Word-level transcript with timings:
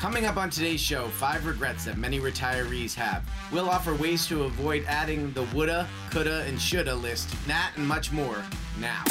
Coming 0.00 0.24
up 0.24 0.38
on 0.38 0.48
today's 0.48 0.80
show, 0.80 1.08
five 1.08 1.44
regrets 1.44 1.84
that 1.84 1.98
many 1.98 2.20
retirees 2.20 2.94
have. 2.94 3.22
We'll 3.52 3.68
offer 3.68 3.94
ways 3.94 4.26
to 4.28 4.44
avoid 4.44 4.82
adding 4.88 5.30
the 5.34 5.42
woulda, 5.54 5.86
coulda, 6.10 6.40
and 6.48 6.58
shoulda 6.58 6.94
list, 6.94 7.28
that 7.46 7.72
and 7.76 7.86
much 7.86 8.10
more 8.10 8.42
now. 8.78 9.04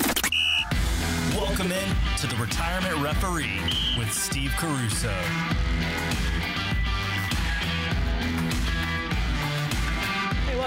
Welcome 1.36 1.72
in 1.72 1.96
to 2.18 2.26
the 2.26 2.36
Retirement 2.42 2.96
Referee 3.04 3.62
with 4.00 4.12
Steve 4.12 4.52
Caruso. 4.58 5.14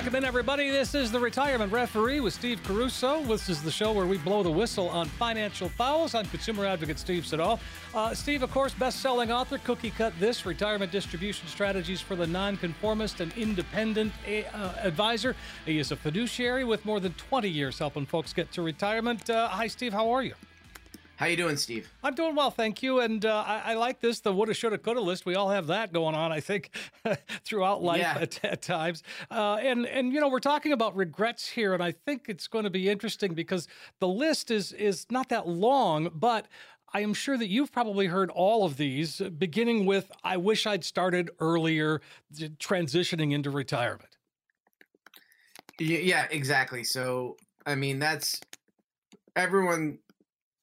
Welcome 0.02 0.16
in, 0.16 0.24
everybody. 0.24 0.68
This 0.68 0.96
is 0.96 1.12
the 1.12 1.20
Retirement 1.20 1.70
Referee 1.70 2.18
with 2.18 2.34
Steve 2.34 2.60
Caruso. 2.64 3.22
This 3.22 3.48
is 3.48 3.62
the 3.62 3.70
show 3.70 3.92
where 3.92 4.04
we 4.04 4.18
blow 4.18 4.42
the 4.42 4.50
whistle 4.50 4.88
on 4.88 5.06
financial 5.06 5.68
fouls. 5.68 6.16
I'm 6.16 6.26
consumer 6.26 6.66
advocate 6.66 6.98
Steve 6.98 7.24
Siddall. 7.24 7.60
Uh, 7.94 8.12
Steve, 8.12 8.42
of 8.42 8.50
course, 8.50 8.74
best-selling 8.74 9.30
author, 9.30 9.58
Cookie 9.58 9.90
Cut 9.92 10.12
This, 10.18 10.44
Retirement 10.44 10.90
Distribution 10.90 11.46
Strategies 11.46 12.00
for 12.00 12.16
the 12.16 12.26
Nonconformist 12.26 13.20
and 13.20 13.32
Independent 13.34 14.12
uh, 14.26 14.72
Advisor. 14.82 15.36
He 15.66 15.78
is 15.78 15.92
a 15.92 15.96
fiduciary 15.96 16.64
with 16.64 16.84
more 16.84 16.98
than 16.98 17.12
20 17.12 17.48
years 17.48 17.78
helping 17.78 18.04
folks 18.04 18.32
get 18.32 18.50
to 18.54 18.62
retirement. 18.62 19.30
Uh, 19.30 19.46
hi, 19.50 19.68
Steve. 19.68 19.92
How 19.92 20.10
are 20.10 20.24
you? 20.24 20.34
How 21.16 21.26
you 21.26 21.36
doing, 21.36 21.56
Steve? 21.56 21.88
I'm 22.02 22.14
doing 22.14 22.34
well, 22.34 22.50
thank 22.50 22.82
you. 22.82 23.00
And 23.00 23.24
uh, 23.24 23.44
I, 23.46 23.72
I, 23.72 23.74
like 23.74 24.00
this, 24.00 24.20
the 24.20 24.32
woulda, 24.32 24.54
shoulda, 24.54 24.78
coulda 24.78 25.00
list. 25.00 25.24
We 25.24 25.34
all 25.34 25.50
have 25.50 25.68
that 25.68 25.92
going 25.92 26.14
on, 26.14 26.32
I 26.32 26.40
think, 26.40 26.70
throughout 27.44 27.82
life 27.82 28.00
yeah. 28.00 28.18
at, 28.18 28.44
at, 28.44 28.62
times. 28.62 29.02
Uh, 29.30 29.56
and 29.60 29.86
and 29.86 30.12
you 30.12 30.20
know, 30.20 30.28
we're 30.28 30.40
talking 30.40 30.72
about 30.72 30.96
regrets 30.96 31.48
here, 31.48 31.74
and 31.74 31.82
I 31.82 31.92
think 31.92 32.24
it's 32.28 32.48
going 32.48 32.64
to 32.64 32.70
be 32.70 32.88
interesting 32.88 33.34
because 33.34 33.68
the 34.00 34.08
list 34.08 34.50
is 34.50 34.72
is 34.72 35.06
not 35.10 35.28
that 35.28 35.46
long, 35.46 36.10
but 36.14 36.48
I 36.94 37.00
am 37.00 37.14
sure 37.14 37.38
that 37.38 37.48
you've 37.48 37.72
probably 37.72 38.06
heard 38.06 38.30
all 38.30 38.64
of 38.64 38.76
these, 38.76 39.20
beginning 39.38 39.86
with 39.86 40.10
"I 40.24 40.38
wish 40.38 40.66
I'd 40.66 40.84
started 40.84 41.30
earlier," 41.38 42.00
transitioning 42.58 43.32
into 43.32 43.50
retirement. 43.50 44.16
Yeah, 45.78 46.26
exactly. 46.30 46.84
So, 46.84 47.36
I 47.66 47.74
mean, 47.74 47.98
that's 47.98 48.40
everyone 49.36 49.98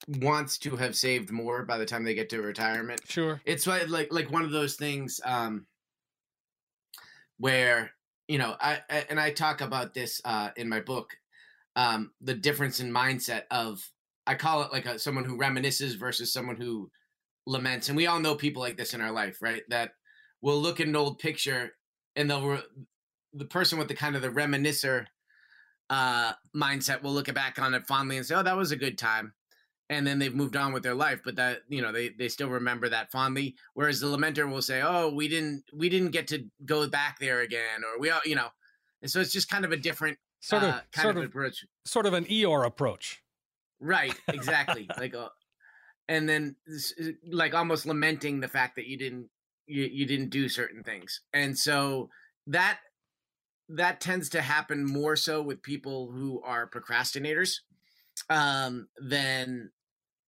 wants 0.08 0.58
to 0.59 0.75
have 0.75 0.95
saved 0.95 1.31
more 1.31 1.64
by 1.64 1.78
the 1.78 1.86
time 1.86 2.03
they 2.03 2.14
get 2.14 2.30
to 2.30 2.42
retirement. 2.42 3.02
Sure. 3.08 3.42
It's 3.45 3.67
like 3.67 3.89
like 3.89 4.11
like 4.11 4.31
one 4.31 4.44
of 4.44 4.52
those 4.52 4.75
things 4.75 5.19
um 5.25 5.66
where 7.38 7.91
you 8.28 8.38
know 8.38 8.56
I, 8.59 8.80
I 8.89 9.06
and 9.09 9.19
I 9.19 9.31
talk 9.31 9.61
about 9.61 9.94
this 9.94 10.22
uh 10.23 10.50
in 10.56 10.69
my 10.69 10.80
book 10.80 11.17
um 11.75 12.11
the 12.22 12.33
difference 12.33 12.80
in 12.80 12.91
mindset 12.91 13.44
of 13.52 13.81
I 14.25 14.36
call 14.36 14.64
it 14.64 14.72
like 14.72 14.86
a 14.86 15.00
someone 15.00 15.25
who 15.25 15.38
reminisces 15.38 15.97
versus 15.97 16.31
someone 16.31 16.56
who 16.56 16.89
laments 17.45 17.89
and 17.89 17.97
we 17.97 18.08
all 18.08 18.19
know 18.19 18.36
people 18.36 18.61
like 18.61 18.78
this 18.78 18.94
in 18.94 19.02
our 19.02 19.11
life, 19.11 19.41
right? 19.41 19.63
That 19.69 19.91
will 20.41 20.59
look 20.59 20.80
at 20.80 20.88
an 20.88 20.95
old 20.95 21.19
picture 21.19 21.72
and 22.16 22.30
they'll 22.30 22.47
re- 22.47 22.63
the 23.34 23.45
person 23.45 23.78
with 23.78 23.88
the 23.88 23.95
kind 23.95 24.16
of 24.16 24.22
the 24.22 24.30
reminiscer 24.30 25.06
uh 25.89 26.34
mindset 26.56 27.02
will 27.02 27.11
look 27.11 27.34
back 27.34 27.59
on 27.59 27.73
it 27.73 27.86
fondly 27.86 28.17
and 28.17 28.25
say, 28.25 28.36
"Oh, 28.36 28.44
that 28.44 28.58
was 28.58 28.72
a 28.72 28.78
good 28.78 28.97
time." 28.97 29.34
And 29.89 30.05
then 30.05 30.19
they've 30.19 30.35
moved 30.35 30.55
on 30.55 30.71
with 30.71 30.83
their 30.83 30.93
life 30.93 31.21
but 31.25 31.35
that 31.37 31.61
you 31.67 31.81
know 31.81 31.91
they 31.91 32.09
they 32.09 32.29
still 32.29 32.49
remember 32.49 32.89
that 32.89 33.11
fondly. 33.11 33.55
Whereas 33.73 33.99
the 33.99 34.07
lamenter 34.07 34.49
will 34.49 34.61
say 34.61 34.81
oh 34.81 35.09
we 35.09 35.27
didn't 35.27 35.63
we 35.73 35.89
didn't 35.89 36.11
get 36.11 36.27
to 36.27 36.45
go 36.65 36.87
back 36.87 37.19
there 37.19 37.41
again 37.41 37.83
or 37.83 37.99
we 37.99 38.09
all 38.09 38.21
you 38.25 38.35
know. 38.35 38.49
And 39.01 39.09
so 39.09 39.19
it's 39.19 39.31
just 39.31 39.49
kind 39.49 39.65
of 39.65 39.71
a 39.71 39.77
different 39.77 40.17
sort 40.41 40.63
of 40.63 40.69
uh, 40.69 40.81
kind 40.91 41.03
sort 41.03 41.17
of, 41.17 41.23
of, 41.23 41.29
approach. 41.29 41.65
sort 41.85 42.05
of 42.05 42.13
an 42.13 42.25
Eeyore 42.25 42.65
approach. 42.65 43.21
Right 43.79 44.13
exactly 44.27 44.87
like 44.97 45.15
uh, 45.15 45.29
and 46.07 46.27
then 46.27 46.55
like 47.31 47.53
almost 47.53 47.85
lamenting 47.85 48.39
the 48.39 48.47
fact 48.47 48.75
that 48.75 48.87
you 48.87 48.97
didn't 48.97 49.29
you, 49.69 49.83
you 49.83 50.05
didn't 50.05 50.29
do 50.29 50.49
certain 50.49 50.83
things. 50.83 51.21
And 51.33 51.57
so 51.57 52.09
that 52.47 52.79
that 53.69 54.01
tends 54.01 54.29
to 54.29 54.41
happen 54.41 54.83
more 54.85 55.15
so 55.15 55.41
with 55.41 55.61
people 55.61 56.11
who 56.11 56.41
are 56.41 56.67
procrastinators 56.67 57.57
um, 58.29 58.88
than 58.99 59.69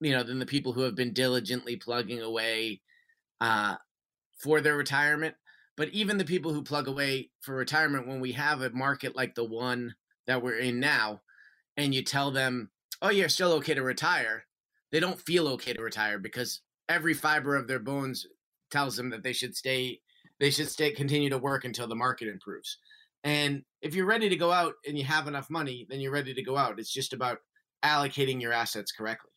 you 0.01 0.12
know, 0.12 0.23
than 0.23 0.39
the 0.39 0.45
people 0.45 0.73
who 0.73 0.81
have 0.81 0.95
been 0.95 1.13
diligently 1.13 1.75
plugging 1.78 2.22
away 2.22 2.81
uh, 3.39 3.75
for 4.38 4.59
their 4.59 4.75
retirement. 4.75 5.35
But 5.78 5.89
even 5.89 6.17
the 6.17 6.25
people 6.25 6.53
who 6.53 6.63
plug 6.63 6.88
away 6.88 7.29
for 7.39 7.56
retirement, 7.56 8.07
when 8.07 8.19
we 8.19 8.34
have 8.34 8.62
a 8.62 8.72
market 8.72 9.16
like 9.16 9.35
the 9.35 9.45
one 9.45 9.95
that 10.28 10.44
we're 10.44 10.57
in 10.57 10.79
now, 10.79 11.22
and 11.78 11.95
you 11.95 12.03
tell 12.03 12.31
them, 12.31 12.72
"Oh, 13.01 13.09
you're 13.09 13.29
still 13.29 13.53
okay 13.53 13.73
to 13.73 13.84
retire," 13.84 14.45
they 14.91 15.00
don't 15.00 15.22
feel 15.22 15.47
okay 15.50 15.73
to 15.73 15.81
retire 15.81 16.19
because 16.19 16.62
every 16.89 17.13
fiber 17.13 17.56
of 17.56 17.68
their 17.68 17.79
bones 17.79 18.28
tells 18.69 18.97
them 18.97 19.09
that 19.12 19.23
they 19.23 19.33
should 19.33 19.56
stay, 19.56 20.01
they 20.39 20.50
should 20.50 20.69
stay, 20.69 20.91
continue 20.91 21.29
to 21.29 21.38
work 21.38 21.63
until 21.63 21.88
the 21.88 21.95
market 21.95 22.28
improves. 22.28 22.78
And 23.23 23.63
if 23.81 23.95
you're 23.95 24.06
ready 24.06 24.29
to 24.29 24.35
go 24.35 24.51
out 24.51 24.73
and 24.88 24.97
you 24.97 25.03
have 25.06 25.28
enough 25.28 25.50
money, 25.50 25.85
then 25.89 26.00
you're 26.00 26.12
ready 26.12 26.33
to 26.33 26.44
go 26.44 26.57
out. 26.57 26.79
It's 26.79 26.91
just 26.91 27.13
about 27.13 27.39
allocating 27.83 28.41
your 28.41 28.53
assets 28.53 28.91
correctly. 28.91 29.31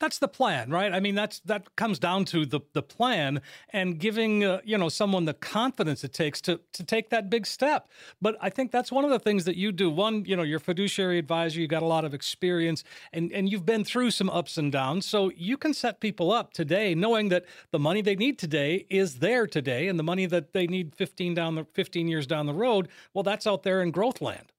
That's 0.00 0.18
the 0.18 0.28
plan, 0.28 0.70
right? 0.70 0.92
I 0.92 1.00
mean, 1.00 1.14
that's 1.14 1.40
that 1.40 1.76
comes 1.76 1.98
down 1.98 2.24
to 2.26 2.44
the 2.44 2.60
the 2.72 2.82
plan 2.82 3.40
and 3.70 3.98
giving 3.98 4.44
uh, 4.44 4.60
you 4.64 4.76
know 4.76 4.88
someone 4.88 5.24
the 5.24 5.34
confidence 5.34 6.04
it 6.04 6.12
takes 6.12 6.40
to 6.42 6.60
to 6.72 6.84
take 6.84 7.10
that 7.10 7.30
big 7.30 7.46
step. 7.46 7.88
But 8.20 8.36
I 8.40 8.50
think 8.50 8.72
that's 8.72 8.90
one 8.90 9.04
of 9.04 9.10
the 9.10 9.18
things 9.18 9.44
that 9.44 9.56
you 9.56 9.72
do. 9.72 9.88
One, 9.90 10.24
you 10.24 10.36
know, 10.36 10.42
you're 10.42 10.58
fiduciary 10.58 11.18
advisor, 11.18 11.60
you 11.60 11.68
got 11.68 11.82
a 11.82 11.86
lot 11.86 12.04
of 12.04 12.12
experience, 12.12 12.82
and 13.12 13.32
and 13.32 13.50
you've 13.50 13.64
been 13.64 13.84
through 13.84 14.10
some 14.10 14.28
ups 14.30 14.58
and 14.58 14.72
downs, 14.72 15.06
so 15.06 15.30
you 15.36 15.56
can 15.56 15.72
set 15.72 16.00
people 16.00 16.32
up 16.32 16.52
today, 16.52 16.94
knowing 16.94 17.28
that 17.28 17.44
the 17.70 17.78
money 17.78 18.02
they 18.02 18.16
need 18.16 18.38
today 18.38 18.86
is 18.90 19.20
there 19.20 19.46
today, 19.46 19.88
and 19.88 19.98
the 19.98 20.04
money 20.04 20.26
that 20.26 20.52
they 20.52 20.66
need 20.66 20.94
15 20.94 21.34
down 21.34 21.54
the 21.54 21.66
15 21.72 22.08
years 22.08 22.26
down 22.26 22.46
the 22.46 22.54
road, 22.54 22.88
well, 23.12 23.22
that's 23.22 23.46
out 23.46 23.62
there 23.62 23.80
in 23.80 23.90
growth 23.90 24.20
land. 24.20 24.53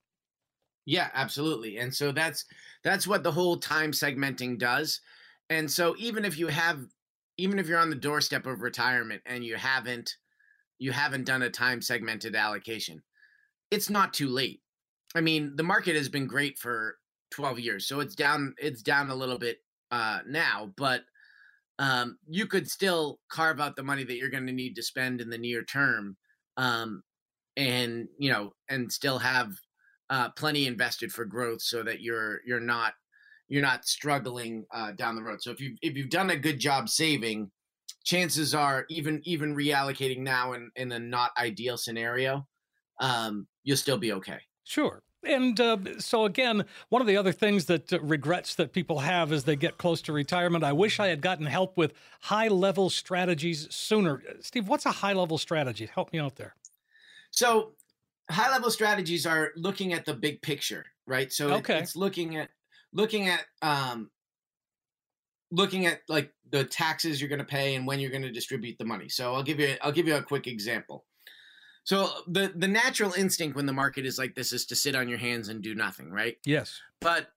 Yeah, 0.85 1.09
absolutely. 1.13 1.77
And 1.77 1.93
so 1.93 2.11
that's 2.11 2.45
that's 2.83 3.07
what 3.07 3.23
the 3.23 3.31
whole 3.31 3.57
time 3.57 3.91
segmenting 3.91 4.57
does. 4.59 5.01
And 5.49 5.69
so 5.71 5.95
even 5.97 6.25
if 6.25 6.37
you 6.37 6.47
have 6.47 6.85
even 7.37 7.59
if 7.59 7.67
you're 7.67 7.79
on 7.79 7.89
the 7.89 7.95
doorstep 7.95 8.45
of 8.45 8.61
retirement 8.61 9.21
and 9.25 9.43
you 9.43 9.55
haven't 9.55 10.15
you 10.79 10.91
haven't 10.91 11.25
done 11.25 11.43
a 11.43 11.49
time 11.49 11.81
segmented 11.81 12.35
allocation, 12.35 13.03
it's 13.71 13.89
not 13.89 14.13
too 14.13 14.29
late. 14.29 14.61
I 15.15 15.21
mean, 15.21 15.55
the 15.55 15.63
market 15.63 15.95
has 15.95 16.09
been 16.09 16.27
great 16.27 16.59
for 16.59 16.97
12 17.31 17.59
years. 17.59 17.87
So 17.87 17.99
it's 18.01 18.15
down 18.15 18.55
it's 18.59 18.83
down 18.83 19.09
a 19.09 19.15
little 19.15 19.39
bit 19.39 19.59
uh 19.91 20.21
now, 20.27 20.73
but 20.77 21.03
um 21.79 22.17
you 22.27 22.47
could 22.47 22.69
still 22.69 23.19
carve 23.29 23.59
out 23.59 23.75
the 23.75 23.83
money 23.83 24.03
that 24.03 24.17
you're 24.17 24.29
going 24.29 24.47
to 24.47 24.53
need 24.53 24.75
to 24.75 24.83
spend 24.83 25.21
in 25.21 25.29
the 25.29 25.37
near 25.37 25.63
term 25.63 26.15
um 26.57 27.03
and 27.57 28.07
you 28.19 28.31
know 28.31 28.53
and 28.69 28.91
still 28.91 29.19
have 29.19 29.55
uh, 30.09 30.29
plenty 30.29 30.67
invested 30.67 31.11
for 31.11 31.25
growth 31.25 31.61
so 31.61 31.83
that 31.83 32.01
you're 32.01 32.41
you're 32.45 32.59
not 32.59 32.93
you're 33.47 33.61
not 33.61 33.85
struggling 33.85 34.65
uh, 34.73 34.91
down 34.91 35.15
the 35.15 35.21
road. 35.21 35.41
So 35.41 35.51
if 35.51 35.59
you 35.59 35.75
if 35.81 35.95
you've 35.95 36.09
done 36.09 36.29
a 36.31 36.35
good 36.35 36.59
job 36.59 36.89
saving, 36.89 37.51
chances 38.03 38.55
are 38.55 38.85
even 38.89 39.21
even 39.25 39.55
reallocating 39.55 40.19
now 40.19 40.53
in 40.53 40.71
in 40.75 40.91
a 40.91 40.99
not 40.99 41.31
ideal 41.37 41.77
scenario, 41.77 42.47
um, 42.99 43.47
you'll 43.63 43.77
still 43.77 43.97
be 43.97 44.13
okay. 44.13 44.39
Sure. 44.63 45.01
And 45.23 45.59
uh, 45.59 45.77
so 45.97 46.25
again, 46.25 46.65
one 46.89 47.01
of 47.01 47.07
the 47.07 47.17
other 47.17 47.31
things 47.31 47.65
that 47.65 47.91
uh, 47.91 47.99
regrets 48.01 48.55
that 48.55 48.73
people 48.73 48.99
have 48.99 49.31
as 49.31 49.43
they 49.43 49.55
get 49.55 49.77
close 49.77 50.01
to 50.03 50.13
retirement. 50.13 50.63
I 50.63 50.71
wish 50.71 50.99
I 50.99 51.07
had 51.07 51.21
gotten 51.21 51.47
help 51.47 51.77
with 51.77 51.93
high 52.21 52.47
level 52.47 52.89
strategies 52.91 53.67
sooner. 53.73 54.21
Steve, 54.41 54.67
what's 54.67 54.85
a 54.85 54.91
high 54.91 55.13
level 55.13 55.39
strategy? 55.39 55.89
Help 55.91 56.13
me 56.13 56.19
out 56.19 56.35
there. 56.35 56.55
So 57.31 57.73
high 58.29 58.51
level 58.51 58.71
strategies 58.71 59.25
are 59.25 59.51
looking 59.55 59.93
at 59.93 60.05
the 60.05 60.13
big 60.13 60.41
picture, 60.41 60.85
right? 61.07 61.31
So 61.31 61.51
okay. 61.55 61.79
it's 61.79 61.95
looking 61.95 62.37
at 62.37 62.49
looking 62.93 63.27
at 63.27 63.45
um 63.61 64.09
looking 65.51 65.85
at 65.85 66.01
like 66.09 66.31
the 66.51 66.63
taxes 66.63 67.19
you're 67.19 67.29
going 67.29 67.39
to 67.39 67.45
pay 67.45 67.75
and 67.75 67.85
when 67.85 67.99
you're 67.99 68.11
going 68.11 68.23
to 68.23 68.31
distribute 68.31 68.77
the 68.77 68.85
money. 68.85 69.09
So 69.09 69.33
I'll 69.33 69.43
give 69.43 69.59
you 69.59 69.75
I'll 69.81 69.91
give 69.91 70.07
you 70.07 70.15
a 70.15 70.23
quick 70.23 70.47
example. 70.47 71.05
So 71.83 72.09
the 72.27 72.51
the 72.55 72.67
natural 72.67 73.13
instinct 73.13 73.55
when 73.55 73.65
the 73.65 73.73
market 73.73 74.05
is 74.05 74.17
like 74.17 74.35
this 74.35 74.51
is 74.51 74.65
to 74.67 74.75
sit 74.75 74.95
on 74.95 75.07
your 75.07 75.19
hands 75.19 75.49
and 75.49 75.61
do 75.61 75.75
nothing, 75.75 76.09
right? 76.11 76.37
Yes. 76.45 76.79
But 76.99 77.27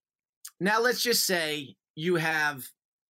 now 0.60 0.80
let's 0.80 1.02
just 1.02 1.26
say 1.26 1.76
you 1.94 2.16
have 2.16 2.66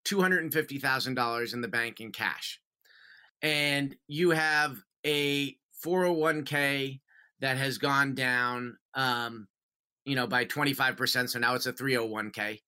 $250,000 0.06 1.54
in 1.54 1.60
the 1.60 1.69
bank 1.69 2.00
in 2.00 2.12
cash. 2.12 2.60
And 3.42 3.94
you 4.08 4.31
have 4.31 4.78
a 5.06 5.56
401k 5.84 7.00
that 7.40 7.56
has 7.56 7.79
gone 7.79 8.14
down, 8.14 8.76
um, 8.94 9.46
you 10.05 10.17
know, 10.17 10.26
by 10.26 10.44
25%. 10.44 11.29
So 11.29 11.38
now 11.38 11.55
it's 11.55 11.67
a 11.67 11.73
301k. 11.73 12.61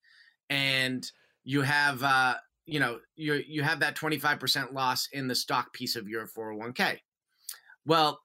And 0.49 1.05
you 1.45 1.63
have, 1.63 2.03
uh, 2.03 2.35
you 2.67 2.81
know, 2.81 2.99
you, 3.17 3.43
you 3.47 3.63
have 3.63 3.81
that 3.81 3.97
25% 3.97 4.73
loss 4.73 5.09
in 5.13 5.29
the 5.29 5.35
stock 5.35 5.73
piece 5.73 5.97
of 5.97 6.09
your 6.09 6.27
401k. 6.27 6.99
Well, 7.87 8.21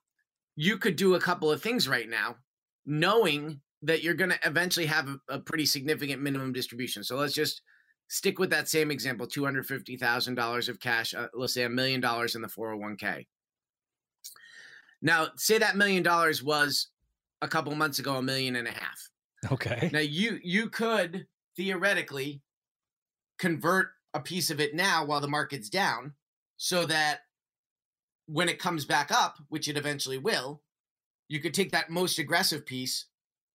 you 0.56 0.78
could 0.78 0.96
do 0.96 1.16
a 1.16 1.20
couple 1.20 1.52
of 1.52 1.62
things 1.62 1.88
right 1.88 2.10
now, 2.10 2.38
knowing 2.86 3.62
that 3.82 4.04
you're 4.04 4.14
going 4.14 4.32
to 4.32 4.40
eventually 4.46 4.86
have 4.88 5.08
a, 5.08 5.36
a 5.36 5.40
pretty 5.40 5.66
significant 5.66 6.22
minimum 6.22 6.54
distribution. 6.54 7.04
So 7.04 7.16
let's 7.16 7.34
just 7.34 7.62
stick 8.08 8.40
with 8.40 8.50
that 8.52 8.68
same 8.68 8.92
example 8.92 9.28
$250,000 9.28 10.70
of 10.70 10.80
cash, 10.80 11.14
uh, 11.14 11.28
let's 11.34 11.54
say 11.54 11.64
a 11.64 11.70
million 11.70 12.02
dollars 12.02 12.36
in 12.36 12.42
the 12.42 12.48
401k. 12.48 13.26
Now, 15.06 15.28
say 15.38 15.60
that 15.60 15.78
million 15.78 16.02
dollars 16.02 16.42
was 16.42 16.88
a 17.44 17.48
couple 17.48 17.76
months 17.76 18.00
ago 18.00 18.16
a 18.16 18.24
million 18.24 18.56
and 18.56 18.68
a 18.68 18.72
half. 18.72 19.10
Okay. 19.52 19.92
Now 19.94 20.00
you 20.00 20.40
you 20.44 20.68
could 20.68 21.28
theoretically 21.56 22.42
convert 23.38 23.90
a 24.16 24.20
piece 24.20 24.50
of 24.50 24.60
it 24.60 24.74
now 24.74 25.06
while 25.06 25.22
the 25.22 25.28
market's 25.28 25.70
down 25.70 26.14
so 26.58 26.88
that 26.88 27.20
when 28.26 28.50
it 28.50 28.58
comes 28.58 28.84
back 28.84 29.12
up, 29.12 29.38
which 29.50 29.68
it 29.68 29.78
eventually 29.78 30.18
will, 30.18 30.64
you 31.28 31.40
could 31.40 31.54
take 31.54 31.72
that 31.72 31.92
most 31.92 32.18
aggressive 32.18 32.66
piece, 32.66 33.06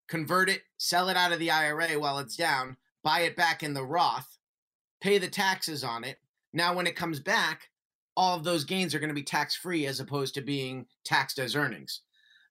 convert 0.08 0.48
it, 0.48 0.62
sell 0.76 1.08
it 1.08 1.16
out 1.16 1.32
of 1.32 1.40
the 1.40 1.50
IRA 1.50 1.98
while 1.98 2.20
it's 2.20 2.36
down, 2.36 2.76
buy 3.02 3.22
it 3.22 3.34
back 3.34 3.64
in 3.64 3.74
the 3.74 3.84
Roth, 3.84 4.38
pay 5.00 5.18
the 5.18 5.28
taxes 5.28 5.82
on 5.82 6.04
it. 6.04 6.18
Now, 6.52 6.74
when 6.74 6.86
it 6.86 6.94
comes 6.94 7.18
back, 7.18 7.69
all 8.16 8.36
of 8.36 8.44
those 8.44 8.64
gains 8.64 8.94
are 8.94 8.98
going 8.98 9.08
to 9.08 9.14
be 9.14 9.22
tax 9.22 9.54
free 9.56 9.86
as 9.86 10.00
opposed 10.00 10.34
to 10.34 10.40
being 10.40 10.86
taxed 11.04 11.38
as 11.38 11.56
earnings. 11.56 12.00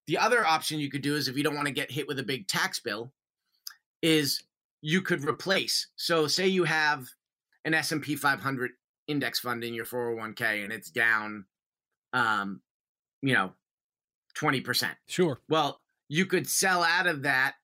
The 0.07 0.17
other 0.17 0.45
option 0.45 0.79
you 0.79 0.89
could 0.89 1.01
do 1.01 1.15
is 1.15 1.27
if 1.27 1.37
you 1.37 1.43
don't 1.43 1.55
want 1.55 1.67
to 1.67 1.73
get 1.73 1.91
hit 1.91 2.07
with 2.07 2.19
a 2.19 2.23
big 2.23 2.47
tax 2.47 2.79
bill, 2.79 3.11
is 4.01 4.43
you 4.81 5.01
could 5.01 5.27
replace. 5.27 5.87
So, 5.95 6.27
say 6.27 6.47
you 6.47 6.63
have 6.63 7.05
an 7.65 7.73
S&P 7.73 8.15
500 8.15 8.71
index 9.07 9.39
fund 9.39 9.63
in 9.63 9.73
your 9.73 9.85
401k 9.85 10.63
and 10.63 10.71
it's 10.71 10.91
down 10.91 11.43
um 12.13 12.61
you 13.23 13.33
know 13.33 13.51
20%. 14.37 14.89
Sure. 15.07 15.39
Well, 15.49 15.81
you 16.07 16.25
could 16.25 16.47
sell 16.47 16.83
out 16.83 17.07
of 17.07 17.23
that 17.23 17.55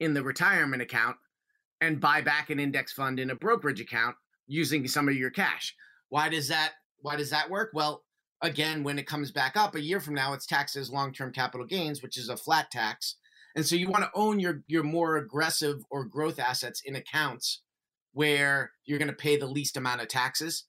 in 0.00 0.14
the 0.14 0.22
retirement 0.22 0.82
account 0.82 1.16
and 1.80 2.00
buy 2.00 2.20
back 2.20 2.50
an 2.50 2.60
index 2.60 2.92
fund 2.92 3.18
in 3.18 3.30
a 3.30 3.36
brokerage 3.36 3.80
account 3.80 4.16
using 4.46 4.86
some 4.88 5.08
of 5.08 5.14
your 5.14 5.30
cash. 5.30 5.74
Why 6.08 6.28
does 6.28 6.48
that 6.48 6.72
why 7.00 7.16
does 7.16 7.30
that 7.30 7.50
work? 7.50 7.70
Well, 7.74 8.02
again, 8.42 8.84
when 8.84 8.98
it 8.98 9.06
comes 9.06 9.30
back 9.30 9.56
up 9.56 9.74
a 9.74 9.80
year 9.80 10.00
from 10.00 10.14
now, 10.14 10.32
it's 10.32 10.46
taxed 10.46 10.76
as 10.76 10.90
long-term 10.90 11.32
capital 11.32 11.66
gains, 11.66 12.02
which 12.02 12.16
is 12.16 12.28
a 12.28 12.36
flat 12.36 12.70
tax. 12.70 13.16
And 13.56 13.66
so 13.66 13.76
you 13.76 13.88
want 13.88 14.04
to 14.04 14.10
own 14.14 14.38
your 14.38 14.62
your 14.68 14.84
more 14.84 15.16
aggressive 15.16 15.82
or 15.90 16.04
growth 16.04 16.38
assets 16.38 16.82
in 16.84 16.94
accounts 16.96 17.62
where 18.12 18.72
you're 18.84 18.98
going 18.98 19.08
to 19.08 19.14
pay 19.14 19.36
the 19.36 19.46
least 19.46 19.76
amount 19.76 20.00
of 20.00 20.08
taxes. 20.08 20.64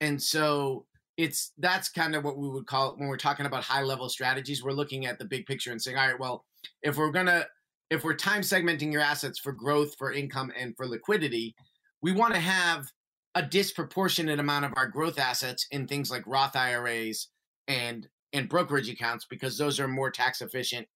And 0.00 0.22
so 0.22 0.86
it's 1.16 1.52
that's 1.58 1.90
kind 1.90 2.14
of 2.14 2.24
what 2.24 2.38
we 2.38 2.48
would 2.48 2.66
call 2.66 2.90
it 2.92 2.98
when 2.98 3.08
we're 3.08 3.16
talking 3.16 3.46
about 3.46 3.64
high 3.64 3.82
level 3.82 4.08
strategies. 4.08 4.62
We're 4.62 4.72
looking 4.72 5.06
at 5.06 5.18
the 5.18 5.24
big 5.24 5.44
picture 5.46 5.70
and 5.70 5.82
saying, 5.82 5.98
all 5.98 6.06
right, 6.06 6.18
well, 6.18 6.44
if 6.82 6.96
we're 6.96 7.10
gonna 7.10 7.46
if 7.90 8.04
we're 8.04 8.14
time 8.14 8.42
segmenting 8.42 8.92
your 8.92 9.02
assets 9.02 9.38
for 9.38 9.52
growth, 9.52 9.96
for 9.98 10.12
income, 10.12 10.52
and 10.58 10.74
for 10.76 10.86
liquidity, 10.86 11.54
we 12.00 12.12
want 12.12 12.34
to 12.34 12.40
have 12.40 12.86
a 13.34 13.42
disproportionate 13.42 14.40
amount 14.40 14.64
of 14.64 14.72
our 14.76 14.88
growth 14.88 15.18
assets 15.18 15.66
in 15.70 15.86
things 15.86 16.10
like 16.10 16.26
Roth 16.26 16.56
IRAs 16.56 17.28
and 17.68 18.08
and 18.32 18.48
brokerage 18.48 18.88
accounts 18.88 19.26
because 19.28 19.58
those 19.58 19.80
are 19.80 19.88
more 19.88 20.10
tax 20.10 20.40
efficient. 20.40 20.86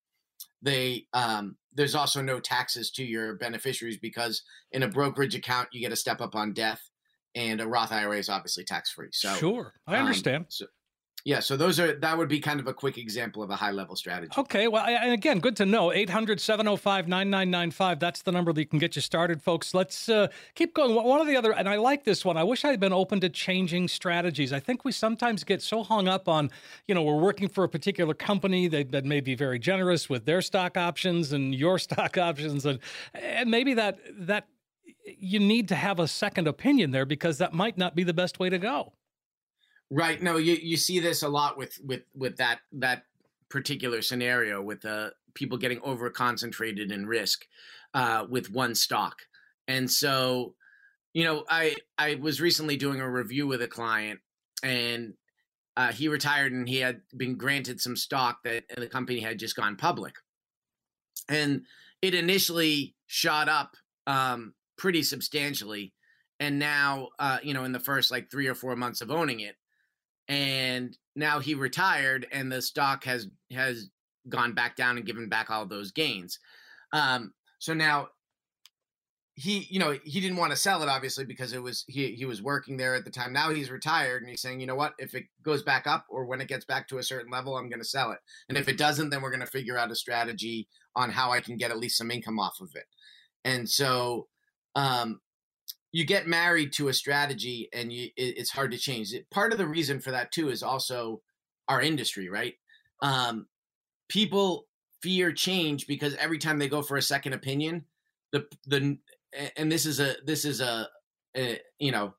They 0.61 1.05
um, 1.13 1.57
there's 1.73 1.95
also 1.95 2.21
no 2.21 2.39
taxes 2.39 2.91
to 2.91 3.03
your 3.03 3.35
beneficiaries 3.35 3.97
because 3.97 4.43
in 4.71 4.83
a 4.83 4.87
brokerage 4.87 5.35
account 5.35 5.69
you 5.71 5.81
get 5.81 5.91
a 5.91 5.97
step 5.97 6.21
up 6.21 6.35
on 6.35 6.53
death 6.53 6.81
and 7.35 7.59
a 7.59 7.67
Roth 7.67 7.91
IRA 7.91 8.17
is 8.17 8.29
obviously 8.29 8.63
tax 8.63 8.91
free. 8.91 9.09
So 9.11 9.33
sure, 9.35 9.73
I 9.87 9.97
um, 9.97 10.05
understand. 10.05 10.45
so, 10.49 10.65
yeah, 11.25 11.39
so 11.39 11.57
those 11.57 11.79
are 11.79 11.95
that 11.95 12.19
would 12.19 12.29
be 12.29 12.39
kind 12.39 12.59
of 12.59 12.67
a 12.67 12.73
quick 12.73 12.99
example 12.99 13.41
of 13.41 13.49
a 13.49 13.55
high 13.55 13.71
level 13.71 13.95
strategy. 13.95 14.31
Okay, 14.37 14.67
well, 14.67 14.85
and 14.85 15.11
again, 15.11 15.39
good 15.39 15.55
to 15.55 15.65
know. 15.65 15.91
800 15.91 16.39
705 16.39 17.07
9995. 17.07 17.99
That's 17.99 18.21
the 18.21 18.31
number 18.31 18.53
that 18.53 18.69
can 18.69 18.77
get 18.77 18.95
you 18.95 19.01
started, 19.01 19.41
folks. 19.41 19.73
Let's 19.73 20.07
uh, 20.07 20.27
keep 20.53 20.75
going. 20.75 20.93
One 20.93 21.19
of 21.19 21.25
the 21.25 21.35
other, 21.35 21.51
and 21.51 21.67
I 21.67 21.77
like 21.77 22.03
this 22.03 22.23
one. 22.23 22.37
I 22.37 22.43
wish 22.43 22.63
I 22.63 22.69
had 22.69 22.79
been 22.79 22.93
open 22.93 23.21
to 23.21 23.29
changing 23.29 23.87
strategies. 23.87 24.53
I 24.53 24.59
think 24.59 24.85
we 24.85 24.91
sometimes 24.91 25.43
get 25.43 25.63
so 25.63 25.81
hung 25.81 26.07
up 26.07 26.29
on, 26.29 26.51
you 26.87 26.93
know, 26.93 27.01
we're 27.01 27.19
working 27.19 27.49
for 27.49 27.63
a 27.63 27.69
particular 27.69 28.13
company 28.13 28.67
that 28.67 29.03
may 29.03 29.19
be 29.19 29.33
very 29.33 29.57
generous 29.57 30.07
with 30.07 30.25
their 30.25 30.43
stock 30.43 30.77
options 30.77 31.33
and 31.33 31.55
your 31.55 31.79
stock 31.85 32.19
options. 32.19 32.67
And, 32.67 32.77
and 33.15 33.49
maybe 33.49 33.73
that, 33.73 33.97
that, 34.27 34.45
you 35.17 35.39
need 35.39 35.67
to 35.69 35.75
have 35.75 35.99
a 35.99 36.07
second 36.07 36.47
opinion 36.47 36.91
there 36.91 37.05
because 37.05 37.37
that 37.37 37.53
might 37.53 37.77
not 37.77 37.95
be 37.95 38.03
the 38.03 38.13
best 38.13 38.39
way 38.39 38.49
to 38.49 38.57
go. 38.57 38.93
Right. 39.95 40.21
No, 40.21 40.35
you, 40.35 40.55
you 40.55 40.75
see 40.75 40.99
this 40.99 41.23
a 41.23 41.29
lot 41.29 41.57
with 41.57 41.79
with 41.81 42.01
with 42.13 42.35
that 42.35 42.59
that 42.73 43.03
particular 43.47 44.01
scenario 44.01 44.61
with 44.61 44.83
uh, 44.83 45.11
people 45.35 45.57
getting 45.57 45.79
over 45.83 46.09
concentrated 46.09 46.91
in 46.91 47.05
risk 47.05 47.45
uh, 47.93 48.25
with 48.29 48.51
one 48.51 48.75
stock, 48.75 49.21
and 49.69 49.89
so 49.89 50.53
you 51.13 51.23
know 51.23 51.45
I 51.49 51.75
I 51.97 52.15
was 52.15 52.41
recently 52.41 52.75
doing 52.75 52.99
a 52.99 53.09
review 53.09 53.47
with 53.47 53.61
a 53.61 53.67
client 53.67 54.19
and. 54.61 55.13
Uh, 55.77 55.91
he 55.91 56.07
retired 56.07 56.53
and 56.53 56.69
he 56.69 56.77
had 56.77 57.01
been 57.17 57.35
granted 57.35 57.81
some 57.81 57.97
stock 57.97 58.41
that 58.45 58.63
the 58.77 58.87
company 58.87 59.19
had 59.19 59.37
just 59.37 59.57
gone 59.57 59.75
public. 59.75 60.15
And 61.27 61.63
it 62.01 62.13
initially 62.15 62.95
shot 63.07 63.49
up 63.49 63.75
um, 64.07 64.53
pretty 64.77 65.03
substantially. 65.03 65.93
And 66.39 66.59
now, 66.59 67.09
uh, 67.19 67.39
you 67.43 67.53
know, 67.53 67.65
in 67.65 67.73
the 67.73 67.81
first 67.81 68.09
like 68.09 68.31
three 68.31 68.47
or 68.47 68.55
four 68.55 68.77
months 68.77 69.01
of 69.01 69.11
owning 69.11 69.41
it, 69.41 69.57
and 70.27 70.97
now 71.15 71.39
he 71.39 71.55
retired, 71.55 72.27
and 72.31 72.51
the 72.51 72.61
stock 72.61 73.03
has 73.05 73.27
has 73.51 73.89
gone 74.27 74.53
back 74.53 74.75
down 74.75 74.97
and 74.97 75.05
given 75.05 75.29
back 75.29 75.49
all 75.49 75.65
those 75.65 75.91
gains. 75.91 76.39
Um, 76.91 77.33
so 77.59 77.73
now 77.73 78.09
he, 79.35 79.67
you 79.69 79.79
know, 79.79 79.97
he 80.03 80.21
didn't 80.21 80.37
want 80.37 80.51
to 80.51 80.57
sell 80.57 80.81
it 80.81 80.89
obviously 80.89 81.25
because 81.25 81.51
it 81.51 81.61
was 81.61 81.83
he 81.87 82.15
he 82.15 82.25
was 82.25 82.41
working 82.41 82.77
there 82.77 82.95
at 82.95 83.03
the 83.03 83.11
time. 83.11 83.33
Now 83.33 83.51
he's 83.51 83.69
retired, 83.69 84.21
and 84.21 84.29
he's 84.29 84.41
saying, 84.41 84.61
you 84.61 84.67
know 84.67 84.75
what, 84.75 84.93
if 84.97 85.13
it 85.13 85.25
goes 85.43 85.61
back 85.61 85.85
up 85.87 86.05
or 86.09 86.25
when 86.25 86.41
it 86.41 86.47
gets 86.47 86.65
back 86.65 86.87
to 86.87 86.97
a 86.97 87.03
certain 87.03 87.31
level, 87.31 87.57
I'm 87.57 87.69
going 87.69 87.81
to 87.81 87.87
sell 87.87 88.11
it. 88.11 88.19
And 88.47 88.57
if 88.57 88.69
it 88.69 88.77
doesn't, 88.77 89.09
then 89.09 89.21
we're 89.21 89.31
going 89.31 89.41
to 89.41 89.45
figure 89.45 89.77
out 89.77 89.91
a 89.91 89.95
strategy 89.95 90.67
on 90.95 91.11
how 91.11 91.31
I 91.31 91.41
can 91.41 91.57
get 91.57 91.71
at 91.71 91.77
least 91.77 91.97
some 91.97 92.11
income 92.11 92.39
off 92.39 92.61
of 92.61 92.75
it. 92.75 92.85
And 93.43 93.69
so 93.69 94.27
um, 94.75 95.19
you 95.95 96.03
get 96.03 96.27
married 96.27 96.73
to 96.73 96.89
a 96.89 96.93
strategy 96.93 97.69
and 97.71 97.89
you, 97.89 98.09
it, 98.17 98.37
it's 98.37 98.51
hard 98.51 98.69
to 98.71 98.77
change 98.77 99.13
it. 99.13 99.29
Part 99.29 99.53
of 99.53 99.57
the 99.57 99.65
reason 99.65 100.01
for 100.01 100.11
that 100.11 100.29
too 100.29 100.49
is 100.49 100.61
also 100.61 101.21
our 101.69 101.81
industry, 101.81 102.27
right? 102.27 102.55
Um, 103.01 103.47
people 104.09 104.67
fear 105.01 105.31
change 105.31 105.87
because 105.87 106.13
every 106.15 106.37
time 106.37 106.59
they 106.59 106.67
go 106.67 106.81
for 106.81 106.97
a 106.97 107.01
second 107.01 107.31
opinion, 107.31 107.85
the 108.33 108.45
the 108.67 108.97
and 109.55 109.71
this 109.71 109.85
is 109.85 110.01
a 110.01 110.17
this 110.25 110.43
is 110.43 110.59
a, 110.59 110.89
a 111.37 111.61
you 111.79 111.93
know 111.93 112.13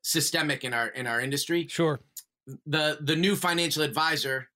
systemic 0.00 0.64
in 0.64 0.72
our 0.72 0.88
in 0.88 1.06
our 1.06 1.20
industry. 1.20 1.66
Sure. 1.68 2.00
The 2.64 2.96
the 3.02 3.14
new 3.14 3.36
financial 3.36 3.82
advisor 3.82 4.48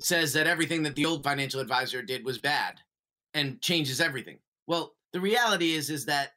says 0.00 0.34
that 0.34 0.46
everything 0.46 0.82
that 0.82 0.96
the 0.96 1.06
old 1.06 1.24
financial 1.24 1.60
advisor 1.60 2.02
did 2.02 2.26
was 2.26 2.36
bad 2.36 2.74
and 3.32 3.58
changes 3.62 4.02
everything. 4.02 4.36
Well, 4.66 4.92
the 5.14 5.20
reality 5.20 5.72
is 5.72 5.88
is 5.88 6.04
that 6.04 6.32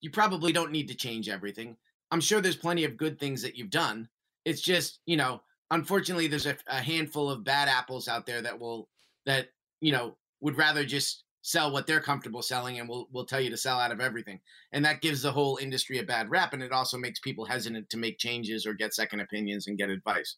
you 0.00 0.10
probably 0.10 0.52
don't 0.52 0.72
need 0.72 0.88
to 0.88 0.94
change 0.94 1.28
everything. 1.28 1.76
I'm 2.10 2.20
sure 2.20 2.40
there's 2.40 2.56
plenty 2.56 2.84
of 2.84 2.96
good 2.96 3.18
things 3.18 3.42
that 3.42 3.56
you've 3.56 3.70
done. 3.70 4.08
It's 4.44 4.60
just, 4.60 5.00
you 5.06 5.16
know, 5.16 5.42
unfortunately 5.70 6.26
there's 6.26 6.46
a, 6.46 6.56
a 6.66 6.76
handful 6.80 7.30
of 7.30 7.44
bad 7.44 7.68
apples 7.68 8.08
out 8.08 8.26
there 8.26 8.40
that 8.42 8.58
will 8.58 8.88
that, 9.26 9.48
you 9.80 9.92
know, 9.92 10.16
would 10.40 10.56
rather 10.56 10.84
just 10.84 11.24
sell 11.42 11.72
what 11.72 11.86
they're 11.86 12.00
comfortable 12.00 12.42
selling 12.42 12.78
and 12.78 12.88
will 12.88 13.08
will 13.12 13.26
tell 13.26 13.40
you 13.40 13.50
to 13.50 13.56
sell 13.56 13.78
out 13.78 13.92
of 13.92 14.00
everything. 14.00 14.40
And 14.72 14.84
that 14.84 15.02
gives 15.02 15.22
the 15.22 15.32
whole 15.32 15.58
industry 15.60 15.98
a 15.98 16.04
bad 16.04 16.30
rap 16.30 16.52
and 16.52 16.62
it 16.62 16.72
also 16.72 16.96
makes 16.96 17.20
people 17.20 17.44
hesitant 17.44 17.90
to 17.90 17.96
make 17.96 18.18
changes 18.18 18.66
or 18.66 18.74
get 18.74 18.94
second 18.94 19.20
opinions 19.20 19.66
and 19.66 19.78
get 19.78 19.90
advice. 19.90 20.36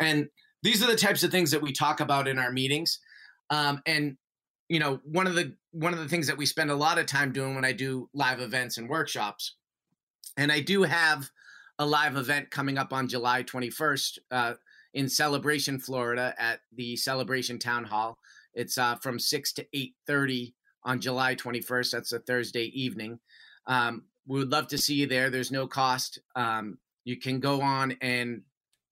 And 0.00 0.28
these 0.62 0.82
are 0.82 0.90
the 0.90 0.96
types 0.96 1.22
of 1.22 1.30
things 1.30 1.50
that 1.50 1.62
we 1.62 1.72
talk 1.72 2.00
about 2.00 2.26
in 2.26 2.38
our 2.38 2.50
meetings. 2.50 2.98
Um, 3.50 3.80
and 3.86 4.16
you 4.68 4.78
know 4.78 5.00
one 5.04 5.26
of 5.26 5.34
the 5.34 5.54
one 5.72 5.92
of 5.92 5.98
the 5.98 6.08
things 6.08 6.26
that 6.26 6.36
we 6.36 6.46
spend 6.46 6.70
a 6.70 6.74
lot 6.74 6.98
of 6.98 7.06
time 7.06 7.32
doing 7.32 7.54
when 7.54 7.64
i 7.64 7.72
do 7.72 8.08
live 8.14 8.40
events 8.40 8.78
and 8.78 8.88
workshops 8.88 9.56
and 10.36 10.50
i 10.50 10.60
do 10.60 10.82
have 10.82 11.30
a 11.78 11.86
live 11.86 12.16
event 12.16 12.50
coming 12.50 12.78
up 12.78 12.92
on 12.92 13.08
july 13.08 13.42
21st 13.42 14.18
uh, 14.30 14.54
in 14.94 15.08
celebration 15.08 15.78
florida 15.78 16.34
at 16.38 16.60
the 16.74 16.96
celebration 16.96 17.58
town 17.58 17.84
hall. 17.84 18.16
It's 18.54 18.78
uh, 18.78 18.94
from 18.96 19.18
6 19.18 19.52
to 19.54 19.66
8.30 19.74 20.54
on 20.84 21.00
july 21.00 21.34
21st 21.34 21.90
that's 21.90 22.12
a 22.12 22.20
thursday 22.20 22.66
evening. 22.66 23.18
Um, 23.66 24.04
we 24.26 24.38
would 24.38 24.52
love 24.52 24.68
to 24.68 24.78
see 24.78 24.94
you 24.94 25.06
there 25.06 25.30
there's 25.30 25.50
no 25.50 25.66
cost. 25.66 26.20
Um, 26.36 26.78
you 27.04 27.18
can 27.18 27.40
go 27.40 27.60
on 27.60 27.96
and 28.00 28.42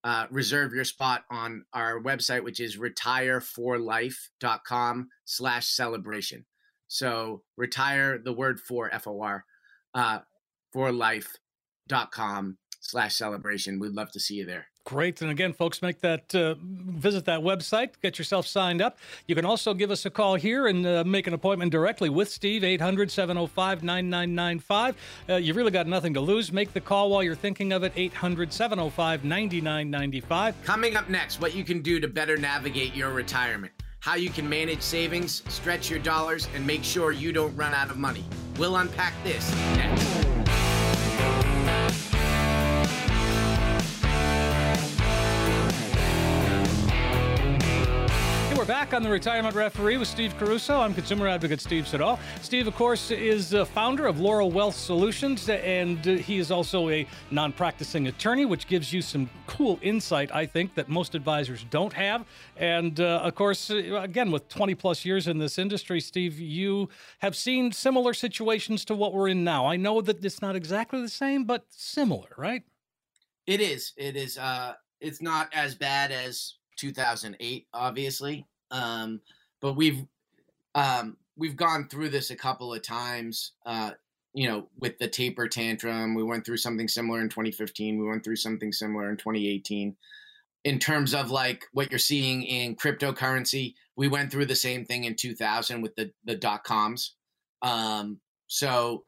uh, 0.05 0.27
reserve 0.31 0.75
your 0.75 0.85
spot 0.85 1.25
on 1.31 1.65
our 1.73 2.03
website, 2.03 2.45
which 2.45 2.61
is 2.61 2.77
retireforlife.com 2.77 5.09
slash 5.25 5.69
celebration. 5.69 6.45
So 6.89 7.45
retire 7.57 8.19
the 8.19 8.33
word 8.33 8.59
for 8.61 8.93
F-O-R, 8.93 9.45
uh, 9.95 10.19
for 10.73 10.91
life.com 10.93 12.59
slash 12.81 13.17
celebration. 13.17 13.79
We'd 13.79 13.93
love 13.93 14.11
to 14.13 14.21
see 14.21 14.35
you 14.35 14.45
there. 14.45 14.67
Great. 14.85 15.23
And 15.23 15.31
again, 15.31 15.53
folks, 15.53 15.81
make 15.81 16.01
that 16.01 16.35
uh, 16.35 16.57
visit 16.61 17.25
that 17.27 17.41
website, 17.41 17.91
get 18.03 18.19
yourself 18.19 18.47
signed 18.47 18.83
up. 18.83 18.99
You 19.29 19.37
can 19.37 19.45
also 19.45 19.75
give 19.75 19.93
us 19.93 20.05
a 20.07 20.11
call 20.11 20.35
here 20.35 20.67
and 20.67 20.85
uh, 20.85 21.05
make 21.05 21.29
an 21.29 21.35
appointment 21.35 21.71
directly 21.71 22.09
with 22.09 22.29
Steve, 22.29 22.65
800 22.65 23.11
705 23.11 23.85
9995. 23.85 24.97
Uh, 25.29 25.35
You've 25.37 25.57
really 25.57 25.71
got 25.71 25.87
nothing 25.87 26.15
to 26.15 26.21
lose. 26.21 26.53
Make 26.53 26.73
the 26.73 26.81
call 26.81 27.11
while 27.11 27.23
you're 27.23 27.37
thinking 27.37 27.73
of 27.73 27.85
it, 27.85 27.93
800 27.95 28.53
705 28.53 29.25
9995. 29.25 30.63
Coming 30.65 30.97
up 30.97 31.09
next, 31.09 31.41
what 31.41 31.55
you 31.55 31.63
can 31.63 31.81
do 31.81 32.01
to 32.01 32.09
better 32.09 32.37
navigate 32.37 32.95
your 32.95 33.11
retirement, 33.11 33.73
how 34.01 34.17
you 34.17 34.31
can 34.31 34.49
manage 34.49 34.83
savings, 34.83 35.45
stretch 35.49 35.91
your 35.91 36.01
dollars, 36.01 36.49
and 36.57 36.67
make 36.67 36.83
sure 36.83 37.13
you 37.13 37.33
don't 37.33 37.55
run 37.55 37.73
out 37.73 37.91
of 37.91 37.99
money. 37.99 38.25
We'll 38.59 38.77
unpack 38.77 39.15
this 39.23 39.49
next. 39.77 40.22
We're 48.63 48.67
back 48.69 48.95
on 48.95 49.03
the 49.03 49.11
Retirement 49.11 49.57
Referee 49.57 49.97
with 49.97 50.07
Steve 50.07 50.37
Caruso. 50.39 50.79
I'm 50.79 50.95
consumer 50.95 51.27
advocate 51.27 51.61
Steve 51.61 51.89
Siddall. 51.89 52.21
Steve, 52.43 52.69
of 52.69 52.77
course, 52.77 53.11
is 53.11 53.53
founder 53.75 54.07
of 54.07 54.21
Laurel 54.21 54.53
Wealth 54.53 54.77
Solutions, 54.77 55.49
and 55.49 56.07
uh, 56.07 56.13
he 56.13 56.39
is 56.39 56.53
also 56.53 56.89
a 56.89 57.05
non 57.33 57.53
practicing 57.53 58.07
attorney, 58.07 58.45
which 58.45 58.69
gives 58.69 58.93
you 58.93 59.03
some 59.03 59.29
cool 59.49 59.81
insight, 59.83 60.33
I 60.33 60.47
think, 60.47 60.77
that 60.77 60.89
most 60.89 61.17
advisors 61.17 61.67
don't 61.71 61.93
have. 61.95 62.25
And 62.57 63.01
uh, 63.01 63.23
of 63.25 63.35
course, 63.35 63.69
uh, 63.69 63.99
again, 64.01 64.31
with 64.31 64.49
20 64.49 64.77
plus 64.77 65.05
years 65.05 65.27
in 65.27 65.39
this 65.39 65.59
industry, 65.59 66.01
Steve, 66.01 66.39
you 66.39 66.89
have 67.19 67.35
seen 67.35 67.73
similar 67.73 68.15
situations 68.15 68.85
to 68.85 68.95
what 68.95 69.13
we're 69.13 69.27
in 69.27 69.43
now. 69.43 69.67
I 69.67 69.75
know 69.75 70.01
that 70.03 70.25
it's 70.25 70.41
not 70.41 70.55
exactly 70.55 71.01
the 71.01 71.09
same, 71.09 71.43
but 71.43 71.65
similar, 71.69 72.29
right? 72.37 72.63
It 73.45 73.61
is. 73.61 73.93
It 73.97 74.15
is. 74.15 74.39
Uh, 74.39 74.75
it's 75.01 75.21
not 75.21 75.49
as 75.53 75.75
bad 75.75 76.13
as 76.13 76.55
2008, 76.77 77.67
obviously. 77.75 78.47
Um, 78.73 79.21
but 79.61 79.75
we've 79.75 80.05
um, 80.75 81.17
we've 81.37 81.57
gone 81.57 81.89
through 81.89 82.09
this 82.09 82.31
a 82.31 82.37
couple 82.37 82.73
of 82.75 82.83
times. 82.83 83.53
Uh, 83.65 83.93
you 84.35 84.49
know, 84.49 84.69
with 84.79 84.99
the 84.99 85.09
taper 85.09 85.47
tantrum, 85.47 86.15
we 86.15 86.23
went 86.23 86.45
through 86.45 86.57
something 86.57 86.89
similar 86.89 87.21
in 87.21 87.29
2015. 87.29 88.01
We 88.01 88.09
went 88.09 88.25
through 88.25 88.37
something 88.37 88.73
similar 88.73 89.11
in 89.11 89.19
2018. 89.19 89.95
In 90.65 90.79
terms 90.79 91.13
of 91.13 91.31
like 91.31 91.67
what 91.73 91.91
you're 91.91 91.99
seeing 91.99 92.43
in 92.45 92.77
cryptocurrency, 92.77 93.75
we 93.97 94.09
went 94.09 94.31
through 94.31 94.47
the 94.47 94.57
same 94.57 94.85
thing 94.85 95.05
in 95.05 95.15
2000 95.17 95.83
with 95.83 95.95
the 95.97 96.11
the 96.25 96.35
dot 96.35 96.65
coms. 96.65 97.15
Um, 97.61 98.19
so, 98.47 99.05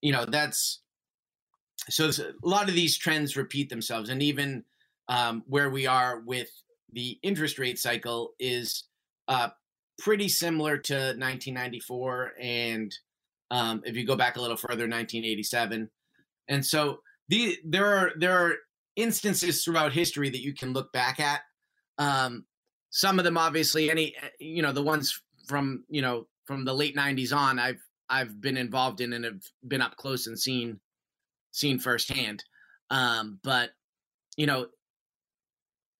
you 0.00 0.12
know, 0.12 0.24
that's 0.24 0.80
so 1.90 2.08
a 2.08 2.48
lot 2.48 2.68
of 2.68 2.74
these 2.74 2.96
trends 2.96 3.36
repeat 3.36 3.68
themselves, 3.68 4.08
and 4.08 4.22
even 4.22 4.64
um, 5.08 5.42
where 5.46 5.70
we 5.70 5.86
are 5.86 6.20
with 6.20 6.50
the 6.92 7.18
interest 7.22 7.58
rate 7.58 7.78
cycle 7.78 8.32
is 8.38 8.84
uh, 9.28 9.48
pretty 9.98 10.28
similar 10.28 10.78
to 10.78 10.94
1994 10.94 12.32
and 12.40 12.94
um, 13.50 13.82
if 13.84 13.96
you 13.96 14.06
go 14.06 14.16
back 14.16 14.36
a 14.36 14.40
little 14.40 14.56
further 14.56 14.88
1987 14.88 15.90
and 16.48 16.64
so 16.64 17.00
the 17.28 17.56
there 17.64 17.86
are 17.86 18.12
there 18.18 18.36
are 18.36 18.54
instances 18.96 19.64
throughout 19.64 19.92
history 19.92 20.30
that 20.30 20.42
you 20.42 20.54
can 20.54 20.72
look 20.72 20.92
back 20.92 21.18
at. 21.20 21.40
Um, 21.98 22.44
some 22.90 23.18
of 23.18 23.24
them 23.24 23.36
obviously 23.36 23.90
any 23.90 24.14
you 24.38 24.62
know 24.62 24.72
the 24.72 24.82
ones 24.82 25.20
from 25.48 25.84
you 25.88 26.02
know 26.02 26.26
from 26.44 26.64
the 26.64 26.74
late 26.74 26.96
90s 26.96 27.34
on 27.34 27.58
i've 27.58 27.82
i've 28.08 28.40
been 28.40 28.56
involved 28.56 29.00
in 29.00 29.12
and 29.12 29.24
have 29.24 29.42
been 29.66 29.80
up 29.80 29.96
close 29.96 30.26
and 30.26 30.38
seen 30.38 30.80
seen 31.50 31.78
firsthand. 31.78 32.44
Um, 32.90 33.38
but 33.42 33.70
you 34.36 34.46
know 34.46 34.66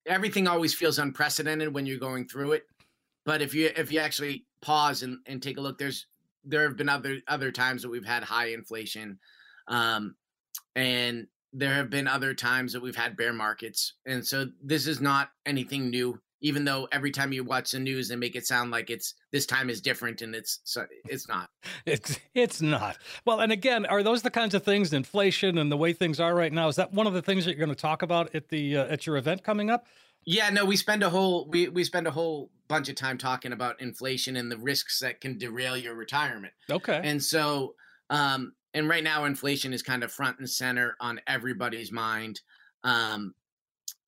everything 0.06 0.46
always 0.46 0.74
feels 0.74 0.98
unprecedented 0.98 1.72
when 1.72 1.86
you're 1.86 1.98
going 1.98 2.28
through 2.28 2.52
it 2.52 2.64
but 3.24 3.42
if 3.42 3.54
you 3.54 3.70
if 3.76 3.90
you 3.90 4.00
actually 4.00 4.46
pause 4.60 5.02
and, 5.02 5.18
and 5.26 5.42
take 5.42 5.58
a 5.58 5.60
look, 5.60 5.78
there's 5.78 6.06
there 6.44 6.62
have 6.62 6.76
been 6.76 6.88
other 6.88 7.18
other 7.26 7.50
times 7.50 7.82
that 7.82 7.88
we've 7.88 8.04
had 8.04 8.22
high 8.22 8.48
inflation, 8.48 9.18
um, 9.68 10.14
and 10.76 11.26
there 11.52 11.74
have 11.74 11.90
been 11.90 12.08
other 12.08 12.34
times 12.34 12.72
that 12.72 12.82
we've 12.82 12.96
had 12.96 13.16
bear 13.16 13.32
markets, 13.32 13.94
and 14.06 14.26
so 14.26 14.46
this 14.62 14.86
is 14.86 15.00
not 15.00 15.30
anything 15.46 15.90
new. 15.90 16.20
Even 16.40 16.66
though 16.66 16.86
every 16.92 17.10
time 17.10 17.32
you 17.32 17.42
watch 17.42 17.70
the 17.70 17.78
news, 17.78 18.08
they 18.08 18.16
make 18.16 18.36
it 18.36 18.46
sound 18.46 18.70
like 18.70 18.90
it's 18.90 19.14
this 19.32 19.46
time 19.46 19.70
is 19.70 19.80
different, 19.80 20.20
and 20.20 20.34
it's 20.34 20.60
it's 21.06 21.26
not. 21.26 21.48
It's 21.86 22.18
it's 22.34 22.60
not. 22.60 22.98
Well, 23.24 23.40
and 23.40 23.50
again, 23.50 23.86
are 23.86 24.02
those 24.02 24.20
the 24.20 24.30
kinds 24.30 24.54
of 24.54 24.62
things, 24.62 24.92
inflation 24.92 25.56
and 25.56 25.72
the 25.72 25.76
way 25.76 25.94
things 25.94 26.20
are 26.20 26.34
right 26.34 26.52
now? 26.52 26.68
Is 26.68 26.76
that 26.76 26.92
one 26.92 27.06
of 27.06 27.14
the 27.14 27.22
things 27.22 27.44
that 27.44 27.52
you're 27.52 27.64
going 27.64 27.74
to 27.74 27.80
talk 27.80 28.02
about 28.02 28.34
at 28.34 28.48
the 28.48 28.76
uh, 28.76 28.86
at 28.86 29.06
your 29.06 29.16
event 29.16 29.42
coming 29.42 29.70
up? 29.70 29.86
Yeah, 30.26 30.50
no, 30.50 30.64
we 30.64 30.76
spend 30.76 31.02
a 31.02 31.10
whole 31.10 31.48
we 31.48 31.68
we 31.68 31.84
spend 31.84 32.06
a 32.06 32.10
whole 32.10 32.50
bunch 32.68 32.88
of 32.88 32.94
time 32.94 33.18
talking 33.18 33.52
about 33.52 33.80
inflation 33.80 34.36
and 34.36 34.50
the 34.50 34.56
risks 34.56 35.00
that 35.00 35.20
can 35.20 35.38
derail 35.38 35.76
your 35.76 35.94
retirement. 35.94 36.52
Okay. 36.70 37.00
And 37.02 37.22
so 37.22 37.74
um 38.10 38.54
and 38.72 38.88
right 38.88 39.04
now 39.04 39.24
inflation 39.24 39.72
is 39.72 39.82
kind 39.82 40.02
of 40.02 40.12
front 40.12 40.38
and 40.38 40.48
center 40.48 40.96
on 41.00 41.20
everybody's 41.26 41.92
mind. 41.92 42.40
Um 42.82 43.34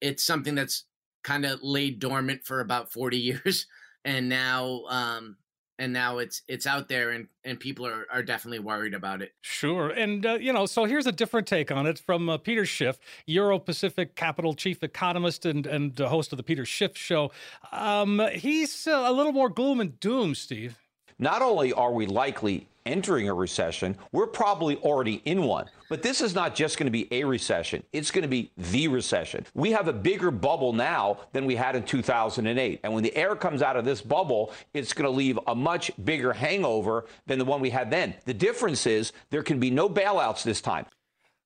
it's 0.01 0.25
something 0.25 0.55
that's 0.55 0.85
kind 1.23 1.45
of 1.45 1.63
laid 1.63 1.99
dormant 1.99 2.45
for 2.45 2.61
about 2.61 2.93
40 2.93 3.17
years 3.45 3.67
and 4.05 4.29
now 4.29 4.85
um 4.89 5.37
and 5.79 5.93
now 5.93 6.19
it's 6.19 6.43
it's 6.49 6.67
out 6.67 6.89
there 6.89 7.11
and 7.11 7.29
and 7.45 7.61
people 7.61 7.87
are, 7.87 8.07
are 8.11 8.23
definitely 8.23 8.59
worried 8.59 8.95
about 8.95 9.23
it. 9.23 9.33
Sure 9.43 9.91
and 9.91 10.25
uh, 10.25 10.35
you 10.35 10.53
know 10.53 10.67
so 10.67 10.85
here's 10.85 11.07
a 11.07 11.13
different 11.13 11.47
take 11.47 11.71
on 11.71 11.87
it 11.87 11.99
from 11.99 12.29
uh, 12.29 12.39
peter 12.39 12.65
schiff 12.65 12.99
euro 13.27 13.59
pacific 13.59 14.15
capital 14.15 14.55
chief 14.55 14.83
economist 14.83 15.45
and 15.45 15.67
and 15.67 16.01
uh, 16.01 16.09
host 16.09 16.33
of 16.33 16.37
the 16.37 16.43
peter 16.43 16.65
schiff 16.65 16.97
show. 16.97 17.31
Um, 17.73 18.21
he's 18.33 18.87
uh, 18.87 19.05
a 19.07 19.13
little 19.13 19.33
more 19.33 19.49
gloom 19.49 19.81
and 19.81 19.99
doom 20.01 20.35
steve. 20.35 20.79
Not 21.19 21.43
only 21.43 21.73
are 21.73 21.93
we 21.93 22.07
likely 22.07 22.67
entering 22.87 23.29
a 23.29 23.35
recession, 23.35 23.97
we're 24.13 24.27
probably 24.27 24.77
already 24.77 25.21
in 25.25 25.43
one. 25.43 25.67
But 25.89 26.03
this 26.03 26.21
is 26.21 26.35
not 26.35 26.55
just 26.55 26.79
going 26.79 26.87
to 26.87 26.91
be 26.91 27.09
a 27.13 27.25
recession, 27.25 27.83
it's 27.93 28.11
going 28.11 28.23
to 28.23 28.29
be 28.29 28.51
the 28.57 28.89
recession. 28.89 29.45
We 29.55 29.73
have 29.73 29.89
a 29.89 29.93
bigger 29.93 30.31
bubble 30.31 30.73
now 30.73 31.19
than 31.33 31.45
we 31.45 31.57
had 31.57 31.77
in 31.77 31.83
2008. 31.83 32.81
And 32.83 32.95
when 32.95 33.03
the 33.03 33.15
air 33.15 33.37
comes 33.37 33.63
out 33.63 33.77
of 33.77 33.85
this 33.85 34.01
bubble, 34.01 34.53
it's 34.73 34.93
going 34.93 35.05
to 35.11 35.17
leave 35.17 35.39
a 35.47 35.55
much 35.55 35.91
bigger 36.05 36.33
hangover 36.33 37.07
than 37.27 37.39
the 37.39 37.45
one 37.45 37.61
we 37.61 37.71
had 37.71 37.91
then. 37.91 38.15
The 38.25 38.35
difference 38.35 38.87
is 38.87 39.13
there 39.31 39.43
can 39.43 39.61
be 39.61 39.71
no 39.71 39.89
bailouts 39.89 40.43
this 40.43 40.61
time. 40.61 40.87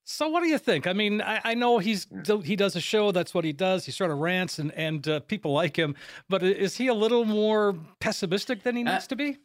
So 0.04 0.28
what 0.28 0.42
do 0.42 0.48
you 0.48 0.58
think? 0.58 0.88
I 0.88 0.92
mean, 0.92 1.22
I, 1.22 1.40
I, 1.44 1.54
know 1.54 1.78
he's 1.78 2.08
he 2.42 2.56
does 2.56 2.74
a 2.74 2.80
show. 2.80 3.12
That's 3.12 3.32
what 3.32 3.44
he 3.44 3.52
does. 3.52 3.86
He 3.86 3.92
sort 3.92 4.10
of 4.10 4.18
rants, 4.18 4.58
and 4.58 4.72
and 4.72 5.06
uh, 5.06 5.20
people 5.20 5.52
like 5.52 5.76
him. 5.76 5.94
But 6.28 6.42
is 6.42 6.76
he 6.76 6.88
a 6.88 6.94
little 6.94 7.24
more 7.24 7.76
pessimistic 8.00 8.64
than 8.64 8.74
he 8.74 8.82
uh, 8.82 8.90
needs 8.92 9.04
uh, 9.04 9.08
to 9.08 9.16
be? 9.16 9.38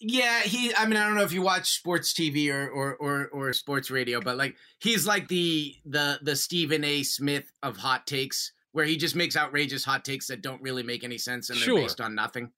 Yeah, 0.00 0.40
he. 0.40 0.74
I 0.74 0.86
mean, 0.86 0.96
I 0.96 1.06
don't 1.06 1.14
know 1.14 1.22
if 1.22 1.32
you 1.32 1.42
watch 1.42 1.70
sports 1.70 2.12
TV 2.12 2.52
or, 2.52 2.68
or 2.68 2.96
or 2.96 3.28
or 3.28 3.52
sports 3.52 3.90
radio, 3.90 4.20
but 4.20 4.36
like 4.36 4.56
he's 4.80 5.06
like 5.06 5.28
the 5.28 5.74
the 5.86 6.18
the 6.22 6.34
Stephen 6.34 6.82
A. 6.82 7.04
Smith 7.04 7.52
of 7.62 7.76
hot 7.76 8.06
takes, 8.06 8.52
where 8.72 8.84
he 8.84 8.96
just 8.96 9.14
makes 9.14 9.36
outrageous 9.36 9.84
hot 9.84 10.04
takes 10.04 10.26
that 10.26 10.42
don't 10.42 10.62
really 10.62 10.82
make 10.82 11.04
any 11.04 11.18
sense 11.18 11.48
and 11.48 11.58
they're 11.58 11.64
sure. 11.64 11.82
based 11.82 12.00
on 12.00 12.14
nothing. 12.14 12.50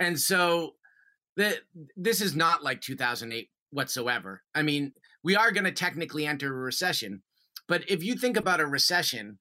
And 0.00 0.18
so 0.18 0.74
that 1.36 1.58
this 1.96 2.20
is 2.20 2.34
not 2.34 2.64
like 2.64 2.80
2008 2.80 3.48
whatsoever. 3.70 4.42
I 4.54 4.62
mean, 4.62 4.92
we 5.22 5.36
are 5.36 5.52
going 5.52 5.64
to 5.64 5.72
technically 5.72 6.26
enter 6.26 6.48
a 6.48 6.58
recession, 6.58 7.22
but 7.68 7.88
if 7.88 8.02
you 8.02 8.16
think 8.16 8.36
about 8.36 8.60
a 8.60 8.66
recession, 8.66 9.38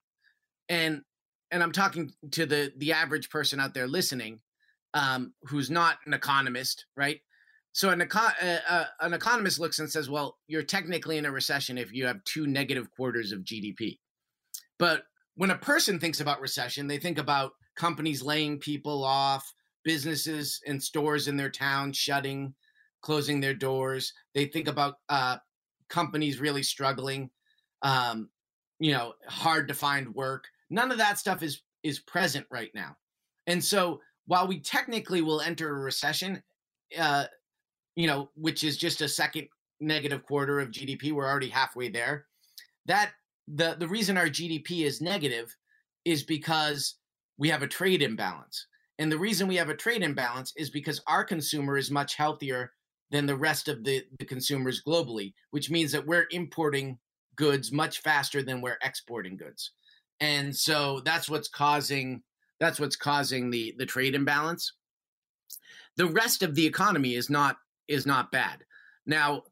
and 0.70 1.02
and 1.50 1.64
I'm 1.64 1.72
talking 1.72 2.12
to 2.32 2.46
the 2.46 2.74
the 2.78 2.92
average 2.92 3.32
person 3.32 3.60
out 3.60 3.74
there 3.74 3.88
listening 3.88 4.42
um, 4.98 5.34
who's 5.44 5.70
not 5.70 6.00
an 6.08 6.14
economist, 6.14 6.86
right? 6.96 7.20
So 7.72 7.90
an, 7.90 8.00
econ- 8.00 8.34
uh, 8.42 8.60
uh, 8.68 8.86
an 9.02 9.14
economist 9.14 9.60
looks 9.60 9.78
and 9.78 9.90
says, 9.90 10.10
well, 10.10 10.38
you're 10.48 10.64
technically 10.64 11.20
in 11.20 11.26
a 11.28 11.32
recession 11.32 11.78
if 11.78 11.94
you 11.94 12.08
have 12.08 12.24
two 12.24 12.48
negative 12.48 12.90
quarters 12.96 13.32
of 13.32 13.42
GDP. 13.42 14.00
But 14.80 15.04
when 15.36 15.52
a 15.52 15.58
person 15.58 16.00
thinks 16.00 16.20
about 16.20 16.42
recession, 16.42 16.88
they 16.88 16.98
think 16.98 17.20
about 17.20 17.52
companies 17.76 18.24
laying 18.24 18.58
people 18.58 19.04
off, 19.04 19.54
businesses 19.84 20.60
and 20.66 20.82
stores 20.82 21.28
in 21.28 21.38
their 21.38 21.52
town 21.52 21.94
shutting, 21.94 22.56
closing 23.02 23.40
their 23.40 23.54
doors. 23.54 24.12
They 24.34 24.46
think 24.46 24.68
about 24.68 24.96
uh, 25.10 25.38
companies 25.90 26.40
really 26.40 26.64
struggling, 26.64 27.30
um, 27.84 28.30
you 28.80 28.94
know, 28.94 29.14
hard 29.28 29.68
to 29.68 29.76
find 29.76 30.16
work. 30.16 30.46
None 30.72 30.92
of 30.92 30.98
that 30.98 31.20
stuff 31.20 31.44
is 31.44 31.62
is 31.84 32.00
present 32.00 32.48
right 32.50 32.72
now. 32.74 32.98
And 33.46 33.64
so 33.64 34.02
while 34.28 34.48
we 34.48 34.60
technically 34.60 35.22
will 35.22 35.42
enter 35.42 35.70
a 35.70 35.80
recession, 35.80 36.44
uh, 37.00 37.26
you 37.96 38.08
know, 38.08 38.30
which 38.36 38.64
is 38.64 38.78
just 38.78 39.02
a 39.02 39.08
second 39.08 39.48
negative 39.80 40.24
quarter 40.26 40.60
of 40.60 40.72
GDP, 40.72 41.12
we're 41.12 41.28
already 41.28 41.50
halfway 41.50 41.90
there. 41.90 42.26
That 42.86 43.12
the 43.48 43.76
the 43.80 43.88
reason 43.88 44.18
our 44.18 44.28
GDP 44.28 44.86
is 44.86 45.02
negative 45.02 45.56
is 46.06 46.24
because 46.24 46.96
we 47.38 47.50
have 47.50 47.64
a 47.64 47.68
trade 47.68 48.02
imbalance. 48.02 48.68
And 49.00 49.12
the 49.12 49.18
reason 49.18 49.48
we 49.48 49.56
have 49.58 49.70
a 49.70 49.76
trade 49.76 50.04
imbalance 50.04 50.54
is 50.58 50.70
because 50.70 51.02
our 51.08 51.24
consumer 51.24 51.78
is 51.78 51.92
much 51.92 52.16
healthier 52.16 52.72
than 53.12 53.26
the 53.26 53.36
rest 53.36 53.68
of 53.68 53.84
the, 53.84 54.04
the 54.20 54.26
consumers 54.26 54.82
globally, 54.86 55.34
which 55.52 55.70
means 55.70 55.92
that 55.92 56.06
we're 56.06 56.28
importing 56.32 56.98
goods 57.36 57.72
much 57.72 58.02
faster 58.02 58.42
than 58.42 58.62
we're 58.62 58.80
exporting 58.84 59.38
goods. 59.38 59.72
and 60.20 60.56
so 60.56 61.00
that's 61.06 61.30
what's 61.30 61.48
causing 61.48 62.24
that's 62.60 62.80
what's 62.80 62.96
causing 62.96 63.50
the 63.50 63.74
the 63.78 63.86
trade 63.86 64.16
imbalance. 64.16 64.74
The 65.96 66.08
rest 66.08 66.44
of 66.44 66.56
the 66.56 66.66
economy 66.66 67.16
is 67.16 67.30
not 67.30 67.58
is 67.88 68.06
not 68.06 68.32
bad. 68.32 68.64
Now, 69.06 69.44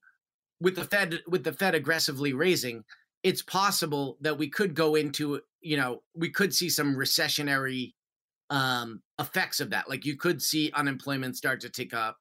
with 0.59 0.75
the 0.75 0.83
Fed 0.83 1.19
with 1.27 1.43
the 1.43 1.53
Fed 1.53 1.75
aggressively 1.75 2.33
raising, 2.33 2.83
it's 3.25 3.41
possible 3.41 4.17
that 4.21 4.37
we 4.37 4.47
could 4.47 4.75
go 4.75 4.93
into 4.93 5.41
you 5.61 5.75
know 5.75 6.03
we 6.15 6.29
could 6.29 6.53
see 6.53 6.69
some 6.69 6.95
recessionary 6.95 7.93
um 8.51 9.01
effects 9.19 9.59
of 9.59 9.71
that 9.71 9.89
like 9.89 10.05
you 10.05 10.15
could 10.15 10.39
see 10.39 10.71
unemployment 10.75 11.35
start 11.35 11.59
to 11.59 11.69
tick 11.69 11.91
up 11.91 12.17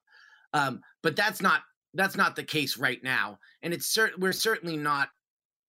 um 0.55 0.81
but 1.03 1.14
that's 1.14 1.43
not 1.43 1.61
that's 1.93 2.17
not 2.17 2.35
the 2.35 2.43
case 2.43 2.79
right 2.79 3.05
now 3.05 3.38
and 3.62 3.75
it's 3.75 3.87
certain 3.87 4.19
we're 4.19 4.33
certainly 4.33 4.79
not 4.79 5.11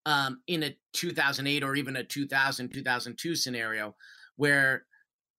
um 0.06 0.40
in 0.46 0.62
a 0.62 0.74
2008 0.94 1.62
or 1.62 1.76
even 1.76 1.96
a 1.96 2.02
2000 2.02 2.72
2002 2.72 3.36
scenario 3.36 3.94
where 4.36 4.86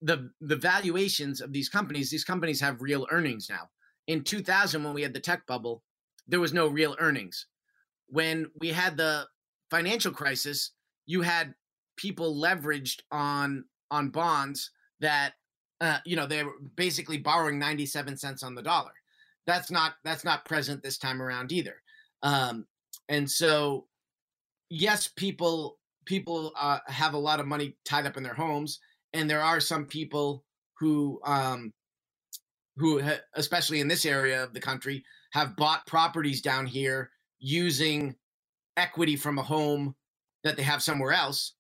the 0.02 0.30
the 0.42 0.56
valuations 0.56 1.42
of 1.42 1.52
these 1.52 1.70
companies 1.70 2.10
these 2.10 2.24
companies 2.24 2.62
have 2.62 2.82
real 2.82 3.08
earnings 3.12 3.50
now. 3.50 3.70
In 4.08 4.24
2000 4.24 4.84
when 4.84 4.94
we 4.94 5.02
had 5.02 5.14
the 5.14 5.20
tech 5.20 5.46
bubble 5.48 5.84
there 6.28 6.40
was 6.40 6.54
no 6.54 6.68
real 6.68 6.96
earnings. 7.00 7.48
When 8.08 8.48
we 8.60 8.70
had 8.70 8.98
the 8.98 9.26
financial 9.70 10.12
crisis 10.12 10.72
you 11.06 11.22
had 11.22 11.54
people 11.96 12.36
leveraged 12.36 13.02
on 13.12 13.66
on 13.90 14.10
bonds 14.10 14.72
that 15.00 15.34
uh, 15.82 16.00
you 16.06 16.16
know 16.16 16.28
they 16.28 16.44
were 16.44 16.54
basically 16.76 17.18
borrowing 17.18 17.60
97 17.60 18.18
cents 18.18 18.44
on 18.44 18.56
the 18.56 18.62
dollar. 18.62 18.92
That's 19.46 19.72
not 19.72 19.94
that's 20.04 20.24
not 20.24 20.46
present 20.46 20.84
this 20.84 20.98
time 20.98 21.22
around 21.22 21.52
either. 21.52 21.82
Um, 22.24 22.66
and 23.10 23.30
so 23.30 23.86
yes 24.70 25.08
people 25.08 25.80
people 26.06 26.52
uh, 26.60 26.80
have 26.88 27.14
a 27.14 27.20
lot 27.20 27.40
of 27.40 27.48
money 27.48 27.76
tied 27.86 28.06
up 28.06 28.18
in 28.18 28.24
their 28.24 28.34
homes 28.34 28.80
and 29.14 29.30
there 29.30 29.42
are 29.42 29.60
some 29.60 29.86
people 29.86 30.44
who 30.80 31.20
um, 31.24 31.74
who 32.78 33.02
especially 33.34 33.80
in 33.80 33.88
this 33.88 34.06
area 34.06 34.44
of 34.44 34.54
the 34.54 34.60
country 34.60 35.04
have 35.32 35.56
bought 35.56 35.88
properties 35.88 36.42
down 36.42 36.66
here 36.66 37.10
using 37.40 38.16
equity 38.76 39.16
from 39.16 39.38
a 39.38 39.44
home 39.44 39.96
that 40.44 40.56
they 40.56 40.64
have 40.64 40.82
somewhere 40.82 41.12
else 41.12 41.54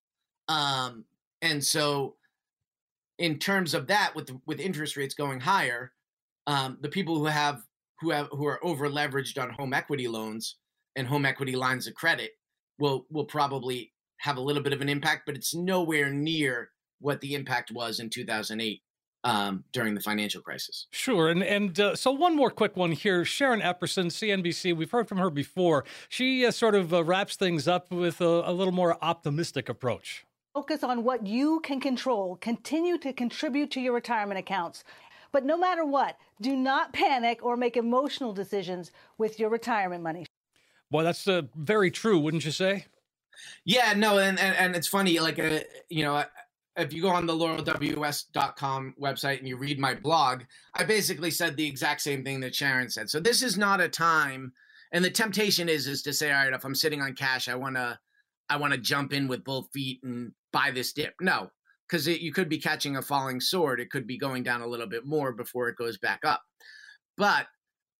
um, 0.47 1.05
and 1.41 1.63
so 1.63 2.15
in 3.17 3.39
terms 3.39 3.73
of 3.73 3.87
that 3.87 4.13
with 4.15 4.29
with 4.45 4.59
interest 4.59 4.95
rates 4.97 5.15
going 5.15 5.39
higher 5.39 5.91
um, 6.45 6.77
the 6.81 6.89
people 6.89 7.17
who 7.17 7.25
have 7.25 7.61
who 7.99 8.11
have 8.11 8.27
who 8.31 8.45
are 8.45 8.63
over 8.63 8.89
leveraged 8.89 9.41
on 9.41 9.49
home 9.49 9.73
equity 9.73 10.07
loans 10.07 10.57
and 10.95 11.07
home 11.07 11.25
equity 11.25 11.55
lines 11.55 11.87
of 11.87 11.95
credit 11.95 12.31
will 12.79 13.05
will 13.09 13.25
probably 13.25 13.91
have 14.19 14.37
a 14.37 14.41
little 14.41 14.63
bit 14.63 14.73
of 14.73 14.81
an 14.81 14.89
impact 14.89 15.23
but 15.25 15.35
it's 15.35 15.55
nowhere 15.55 16.09
near 16.09 16.69
what 16.99 17.21
the 17.21 17.35
impact 17.35 17.71
was 17.71 17.99
in 17.99 18.09
2008 18.09 18.81
um, 19.23 19.63
during 19.71 19.93
the 19.93 20.01
financial 20.01 20.41
crisis. 20.41 20.87
Sure, 20.91 21.29
and 21.29 21.43
and 21.43 21.79
uh, 21.79 21.95
so 21.95 22.11
one 22.11 22.35
more 22.35 22.49
quick 22.49 22.77
one 22.77 22.91
here. 22.91 23.25
Sharon 23.25 23.61
Epperson, 23.61 24.07
CNBC. 24.07 24.75
We've 24.75 24.91
heard 24.91 25.07
from 25.07 25.17
her 25.17 25.29
before. 25.29 25.85
She 26.07 26.45
uh, 26.45 26.51
sort 26.51 26.75
of 26.75 26.93
uh, 26.93 27.03
wraps 27.03 27.35
things 27.35 27.67
up 27.67 27.91
with 27.91 28.21
a, 28.21 28.25
a 28.45 28.53
little 28.53 28.73
more 28.73 28.97
optimistic 29.01 29.69
approach. 29.69 30.25
Focus 30.53 30.83
on 30.83 31.03
what 31.03 31.27
you 31.27 31.59
can 31.59 31.79
control. 31.79 32.37
Continue 32.37 32.97
to 32.99 33.13
contribute 33.13 33.69
to 33.71 33.81
your 33.81 33.93
retirement 33.93 34.39
accounts. 34.39 34.83
But 35.31 35.45
no 35.45 35.57
matter 35.57 35.85
what, 35.85 36.17
do 36.41 36.55
not 36.55 36.93
panic 36.93 37.43
or 37.43 37.57
make 37.57 37.75
emotional 37.75 38.33
decisions 38.33 38.91
with 39.17 39.39
your 39.39 39.49
retirement 39.49 40.01
money. 40.01 40.25
Boy, 40.89 41.03
that's 41.03 41.27
uh, 41.27 41.43
very 41.55 41.91
true, 41.91 42.17
wouldn't 42.17 42.45
you 42.45 42.51
say? 42.51 42.85
Yeah, 43.65 43.93
no, 43.93 44.17
and 44.17 44.39
and, 44.39 44.55
and 44.55 44.75
it's 44.75 44.87
funny, 44.87 45.19
like 45.19 45.37
uh, 45.37 45.59
you 45.89 46.03
know, 46.03 46.23
if 46.77 46.93
you 46.93 47.01
go 47.01 47.10
on 47.10 47.25
the 47.25 47.34
laurelws.com 47.34 48.93
website 49.01 49.39
and 49.39 49.48
you 49.48 49.57
read 49.57 49.79
my 49.79 49.96
blog, 49.96 50.43
I 50.75 50.84
basically 50.84 51.31
said 51.31 51.57
the 51.57 51.67
exact 51.67 52.01
same 52.01 52.24
thing 52.24 52.39
that 52.41 52.55
Sharon 52.55 52.89
said. 52.89 53.10
So 53.10 53.19
this 53.19 53.41
is 53.41 53.57
not 53.57 53.81
a 53.81 53.89
time, 53.89 54.53
and 54.91 55.03
the 55.03 55.10
temptation 55.10 55.69
is 55.69 55.88
is 55.88 56.03
to 56.03 56.13
say, 56.13 56.31
all 56.31 56.43
right, 56.43 56.53
if 56.53 56.63
I'm 56.63 56.75
sitting 56.75 57.01
on 57.01 57.15
cash, 57.15 57.50
I 57.50 57.55
want 57.55 57.75
to, 57.75 57.98
I 58.50 58.57
want 58.57 58.74
to 58.74 58.79
jump 58.79 59.12
in 59.12 59.27
with 59.27 59.43
both 59.43 59.72
feet 59.74 60.00
and 60.03 60.31
buy 60.53 60.72
this 60.72 60.93
dip. 60.93 61.15
No, 61.19 61.50
because 61.88 62.07
you 62.07 62.31
could 62.31 62.48
be 62.48 62.60
catching 62.60 62.96
a 62.96 63.01
falling 63.01 63.41
sword. 63.41 63.79
It 63.79 63.89
could 63.89 64.05
be 64.05 64.17
going 64.17 64.43
down 64.43 64.62
a 64.62 64.67
little 64.67 64.88
bit 64.88 65.05
more 65.05 65.34
before 65.34 65.69
it 65.69 65.77
goes 65.77 65.98
back 65.98 66.19
up. 66.23 66.43
But 67.17 67.47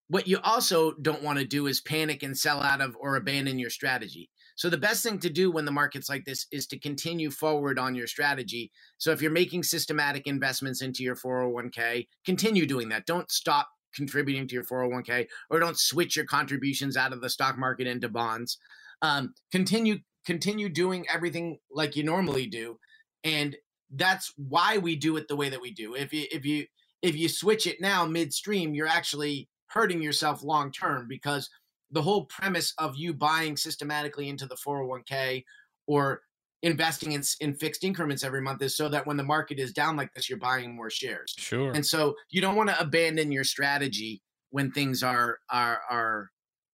what 0.08 0.28
you 0.28 0.38
also 0.42 0.92
don't 1.02 1.22
want 1.22 1.38
to 1.38 1.44
do 1.44 1.66
is 1.66 1.80
panic 1.80 2.22
and 2.22 2.36
sell 2.36 2.62
out 2.62 2.80
of 2.80 2.96
or 2.98 3.16
abandon 3.16 3.58
your 3.58 3.70
strategy. 3.70 4.30
So 4.58 4.68
the 4.68 4.76
best 4.76 5.04
thing 5.04 5.20
to 5.20 5.30
do 5.30 5.52
when 5.52 5.64
the 5.64 5.70
market's 5.70 6.08
like 6.08 6.24
this 6.24 6.46
is 6.50 6.66
to 6.66 6.78
continue 6.80 7.30
forward 7.30 7.78
on 7.78 7.94
your 7.94 8.08
strategy. 8.08 8.72
So 8.98 9.12
if 9.12 9.22
you're 9.22 9.30
making 9.30 9.62
systematic 9.62 10.26
investments 10.26 10.82
into 10.82 11.04
your 11.04 11.14
401k, 11.14 12.08
continue 12.24 12.66
doing 12.66 12.88
that. 12.88 13.06
Don't 13.06 13.30
stop 13.30 13.68
contributing 13.94 14.48
to 14.48 14.54
your 14.54 14.64
401k 14.64 15.28
or 15.48 15.60
don't 15.60 15.78
switch 15.78 16.16
your 16.16 16.24
contributions 16.24 16.96
out 16.96 17.12
of 17.12 17.20
the 17.20 17.30
stock 17.30 17.56
market 17.56 17.86
into 17.86 18.08
bonds. 18.08 18.58
Um, 19.00 19.32
continue 19.52 19.98
continue 20.26 20.68
doing 20.68 21.06
everything 21.08 21.58
like 21.70 21.94
you 21.94 22.02
normally 22.02 22.48
do, 22.48 22.80
and 23.22 23.56
that's 23.92 24.32
why 24.36 24.78
we 24.78 24.96
do 24.96 25.16
it 25.18 25.28
the 25.28 25.36
way 25.36 25.50
that 25.50 25.62
we 25.62 25.70
do. 25.70 25.94
If 25.94 26.12
you 26.12 26.26
if 26.32 26.44
you 26.44 26.66
if 27.00 27.14
you 27.14 27.28
switch 27.28 27.68
it 27.68 27.80
now 27.80 28.04
midstream, 28.06 28.74
you're 28.74 28.88
actually 28.88 29.48
hurting 29.66 30.02
yourself 30.02 30.42
long 30.42 30.72
term 30.72 31.06
because 31.08 31.48
the 31.90 32.02
whole 32.02 32.24
premise 32.26 32.74
of 32.78 32.96
you 32.96 33.14
buying 33.14 33.56
systematically 33.56 34.28
into 34.28 34.46
the 34.46 34.56
401k 34.56 35.44
or 35.86 36.22
investing 36.62 37.12
in, 37.12 37.22
in 37.40 37.54
fixed 37.54 37.84
increments 37.84 38.24
every 38.24 38.40
month 38.40 38.62
is 38.62 38.76
so 38.76 38.88
that 38.88 39.06
when 39.06 39.16
the 39.16 39.22
market 39.22 39.58
is 39.58 39.72
down 39.72 39.96
like 39.96 40.12
this, 40.14 40.28
you're 40.28 40.38
buying 40.38 40.74
more 40.74 40.90
shares. 40.90 41.34
Sure. 41.36 41.72
And 41.72 41.86
so 41.86 42.14
you 42.30 42.40
don't 42.40 42.56
want 42.56 42.68
to 42.68 42.80
abandon 42.80 43.32
your 43.32 43.44
strategy 43.44 44.22
when 44.50 44.70
things 44.70 45.02
are 45.02 45.38
are 45.50 45.80
are 45.90 46.30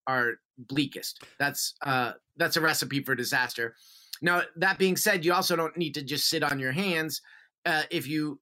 are 0.06 0.34
bleakest. 0.58 1.22
That's 1.38 1.74
uh 1.82 2.12
that's 2.36 2.56
a 2.56 2.60
recipe 2.60 3.02
for 3.02 3.14
disaster. 3.14 3.74
Now 4.22 4.42
that 4.56 4.78
being 4.78 4.96
said, 4.96 5.24
you 5.24 5.34
also 5.34 5.56
don't 5.56 5.76
need 5.76 5.94
to 5.94 6.02
just 6.02 6.28
sit 6.28 6.42
on 6.42 6.58
your 6.58 6.72
hands. 6.72 7.20
Uh, 7.66 7.82
if 7.90 8.06
you 8.06 8.38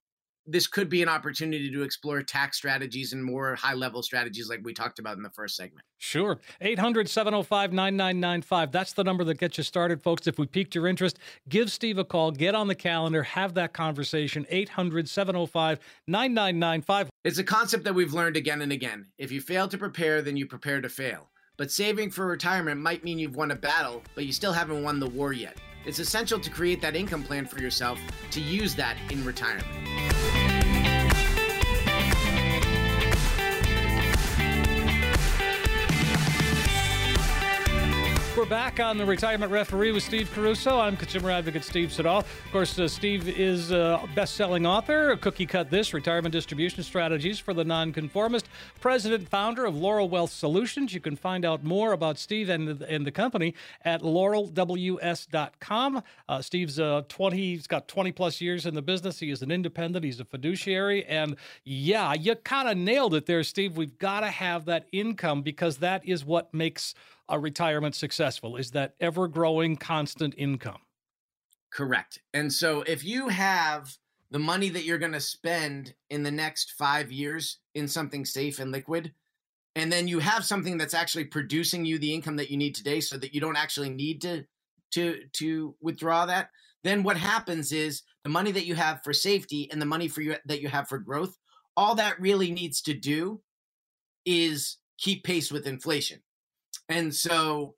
this 0.46 0.66
could 0.66 0.88
be 0.88 1.02
an 1.02 1.08
opportunity 1.08 1.70
to 1.70 1.82
explore 1.82 2.22
tax 2.22 2.56
strategies 2.56 3.12
and 3.12 3.24
more 3.24 3.54
high 3.54 3.74
level 3.74 4.02
strategies 4.02 4.48
like 4.48 4.60
we 4.62 4.72
talked 4.72 4.98
about 4.98 5.16
in 5.16 5.22
the 5.22 5.30
first 5.30 5.56
segment. 5.56 5.84
Sure. 5.98 6.40
800 6.60 7.08
705 7.08 7.72
9995. 7.72 8.72
That's 8.72 8.92
the 8.92 9.04
number 9.04 9.24
that 9.24 9.38
gets 9.38 9.56
you 9.58 9.64
started, 9.64 10.02
folks. 10.02 10.26
If 10.26 10.38
we 10.38 10.46
piqued 10.46 10.74
your 10.74 10.86
interest, 10.86 11.18
give 11.48 11.70
Steve 11.70 11.98
a 11.98 12.04
call, 12.04 12.32
get 12.32 12.54
on 12.54 12.66
the 12.66 12.74
calendar, 12.74 13.22
have 13.22 13.54
that 13.54 13.72
conversation. 13.72 14.46
800 14.50 15.08
705 15.08 15.78
9995. 16.08 17.10
It's 17.24 17.38
a 17.38 17.44
concept 17.44 17.84
that 17.84 17.94
we've 17.94 18.12
learned 18.12 18.36
again 18.36 18.62
and 18.62 18.72
again. 18.72 19.06
If 19.18 19.30
you 19.30 19.40
fail 19.40 19.68
to 19.68 19.78
prepare, 19.78 20.22
then 20.22 20.36
you 20.36 20.46
prepare 20.46 20.80
to 20.80 20.88
fail. 20.88 21.30
But 21.56 21.70
saving 21.70 22.10
for 22.10 22.26
retirement 22.26 22.80
might 22.80 23.04
mean 23.04 23.18
you've 23.18 23.36
won 23.36 23.50
a 23.50 23.56
battle, 23.56 24.02
but 24.14 24.24
you 24.24 24.32
still 24.32 24.52
haven't 24.52 24.82
won 24.82 24.98
the 24.98 25.08
war 25.08 25.32
yet. 25.32 25.58
It's 25.84 25.98
essential 25.98 26.38
to 26.40 26.50
create 26.50 26.80
that 26.80 26.96
income 26.96 27.22
plan 27.22 27.46
for 27.46 27.60
yourself 27.60 27.98
to 28.30 28.40
use 28.40 28.74
that 28.76 28.96
in 29.10 29.24
retirement. 29.24 29.66
We're 38.42 38.48
back 38.48 38.80
on 38.80 38.98
the 38.98 39.06
Retirement 39.06 39.52
Referee 39.52 39.92
with 39.92 40.02
Steve 40.02 40.28
Caruso. 40.34 40.76
I'm 40.76 40.96
consumer 40.96 41.30
advocate 41.30 41.62
Steve 41.62 41.92
Siddall. 41.92 42.18
Of 42.18 42.50
course, 42.50 42.76
uh, 42.76 42.88
Steve 42.88 43.28
is 43.28 43.70
a 43.70 44.02
best-selling 44.16 44.66
author, 44.66 45.16
Cookie 45.18 45.46
Cut 45.46 45.70
This, 45.70 45.94
Retirement 45.94 46.32
Distribution 46.32 46.82
Strategies 46.82 47.38
for 47.38 47.54
the 47.54 47.62
Nonconformist, 47.62 48.48
president 48.80 49.28
founder 49.28 49.64
of 49.64 49.76
Laurel 49.76 50.08
Wealth 50.08 50.32
Solutions. 50.32 50.92
You 50.92 50.98
can 50.98 51.14
find 51.14 51.44
out 51.44 51.62
more 51.62 51.92
about 51.92 52.18
Steve 52.18 52.48
and 52.48 52.66
the, 52.66 52.90
and 52.90 53.06
the 53.06 53.12
company 53.12 53.54
at 53.84 54.02
laurelws.com. 54.02 56.02
Uh, 56.28 56.42
Steve's 56.42 56.80
uh, 56.80 57.02
20, 57.08 57.36
he's 57.36 57.68
got 57.68 57.86
20 57.86 58.10
plus 58.10 58.40
years 58.40 58.66
in 58.66 58.74
the 58.74 58.82
business. 58.82 59.20
He 59.20 59.30
is 59.30 59.42
an 59.42 59.52
independent, 59.52 60.04
he's 60.04 60.18
a 60.18 60.24
fiduciary. 60.24 61.04
And 61.04 61.36
yeah, 61.62 62.12
you 62.14 62.34
kind 62.34 62.68
of 62.68 62.76
nailed 62.76 63.14
it 63.14 63.26
there, 63.26 63.44
Steve. 63.44 63.76
We've 63.76 63.98
got 63.98 64.22
to 64.22 64.30
have 64.30 64.64
that 64.64 64.88
income 64.90 65.42
because 65.42 65.76
that 65.76 66.04
is 66.04 66.24
what 66.24 66.52
makes– 66.52 66.96
a 67.32 67.38
retirement 67.38 67.94
successful 67.94 68.56
is 68.56 68.70
that 68.70 68.94
ever 69.00 69.26
growing 69.26 69.74
constant 69.76 70.34
income. 70.36 70.82
Correct. 71.72 72.20
And 72.34 72.52
so 72.52 72.82
if 72.82 73.04
you 73.04 73.28
have 73.28 73.96
the 74.30 74.38
money 74.38 74.68
that 74.68 74.84
you're 74.84 74.98
going 74.98 75.12
to 75.12 75.20
spend 75.20 75.94
in 76.10 76.22
the 76.22 76.30
next 76.30 76.72
five 76.72 77.10
years 77.10 77.58
in 77.74 77.88
something 77.88 78.24
safe 78.26 78.58
and 78.58 78.70
liquid, 78.70 79.12
and 79.74 79.90
then 79.90 80.06
you 80.06 80.18
have 80.18 80.44
something 80.44 80.76
that's 80.76 80.94
actually 80.94 81.24
producing 81.24 81.86
you 81.86 81.98
the 81.98 82.12
income 82.12 82.36
that 82.36 82.50
you 82.50 82.58
need 82.58 82.74
today 82.74 83.00
so 83.00 83.16
that 83.16 83.34
you 83.34 83.40
don't 83.40 83.56
actually 83.56 83.88
need 83.88 84.20
to 84.20 84.44
to 84.92 85.20
to 85.32 85.74
withdraw 85.80 86.26
that 86.26 86.50
then 86.84 87.02
what 87.02 87.16
happens 87.16 87.72
is 87.72 88.02
the 88.24 88.28
money 88.28 88.52
that 88.52 88.66
you 88.66 88.74
have 88.74 89.02
for 89.02 89.14
safety 89.14 89.70
and 89.72 89.80
the 89.80 89.86
money 89.86 90.08
for 90.08 90.20
you 90.20 90.36
that 90.44 90.60
you 90.60 90.68
have 90.68 90.88
for 90.88 90.98
growth 90.98 91.38
all 91.76 91.94
that 91.94 92.20
really 92.20 92.50
needs 92.50 92.82
to 92.82 92.92
do 92.92 93.40
is 94.26 94.76
keep 94.98 95.24
pace 95.24 95.50
with 95.50 95.66
inflation 95.66 96.20
and 96.92 97.14
so 97.14 97.74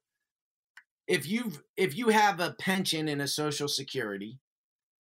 if 1.07 1.29
you've 1.29 1.63
if 1.77 1.97
you 1.97 2.09
have 2.09 2.41
a 2.41 2.57
pension 2.59 3.07
and 3.09 3.23
a 3.23 3.29
social 3.29 3.69
security 3.69 4.41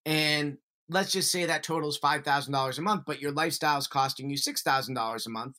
and 0.04 0.58
let's 0.88 1.12
just 1.12 1.32
say 1.32 1.46
that 1.46 1.62
totals 1.62 1.98
$5,000 1.98 2.78
a 2.78 2.82
month, 2.82 3.04
but 3.06 3.20
your 3.20 3.32
lifestyle 3.32 3.78
is 3.78 3.86
costing 3.86 4.28
you 4.28 4.36
$6,000 4.36 5.26
a 5.26 5.30
month. 5.30 5.56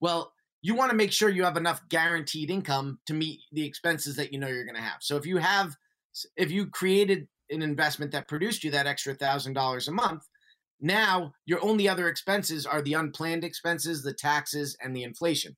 Well, 0.00 0.32
you 0.60 0.74
want 0.74 0.90
to 0.90 0.96
make 0.96 1.12
sure 1.12 1.30
you 1.30 1.44
have 1.44 1.56
enough 1.56 1.80
guaranteed 1.88 2.50
income 2.50 2.98
to 3.06 3.14
meet 3.14 3.40
the 3.52 3.64
expenses 3.64 4.16
that 4.16 4.32
you 4.32 4.38
know 4.38 4.48
you're 4.48 4.64
going 4.64 4.74
to 4.74 4.82
have. 4.82 5.00
So 5.00 5.16
if 5.16 5.24
you 5.24 5.38
have, 5.38 5.74
if 6.36 6.50
you 6.50 6.66
created 6.66 7.28
an 7.50 7.62
investment 7.62 8.12
that 8.12 8.28
produced 8.28 8.64
you 8.64 8.70
that 8.72 8.86
extra 8.86 9.16
$1,000 9.16 9.88
a 9.88 9.92
month, 9.92 10.24
now 10.80 11.32
your 11.46 11.64
only 11.64 11.88
other 11.88 12.08
expenses 12.08 12.66
are 12.66 12.82
the 12.82 12.94
unplanned 12.94 13.44
expenses, 13.44 14.02
the 14.02 14.12
taxes, 14.12 14.76
and 14.82 14.94
the 14.94 15.04
inflation. 15.04 15.56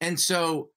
And 0.00 0.18
so 0.18 0.70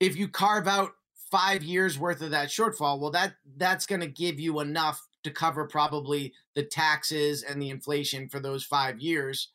if 0.00 0.16
you 0.16 0.26
carve 0.26 0.66
out 0.66 0.92
five 1.30 1.62
years 1.62 1.98
worth 1.98 2.22
of 2.22 2.30
that 2.30 2.48
shortfall, 2.48 2.98
well, 2.98 3.10
that 3.12 3.34
that's 3.56 3.86
going 3.86 4.00
to 4.00 4.06
give 4.06 4.40
you 4.40 4.60
enough 4.60 5.06
to 5.22 5.30
cover 5.30 5.66
probably 5.66 6.32
the 6.54 6.62
taxes 6.62 7.42
and 7.42 7.60
the 7.60 7.70
inflation 7.70 8.28
for 8.28 8.40
those 8.40 8.64
five 8.64 8.98
years, 8.98 9.48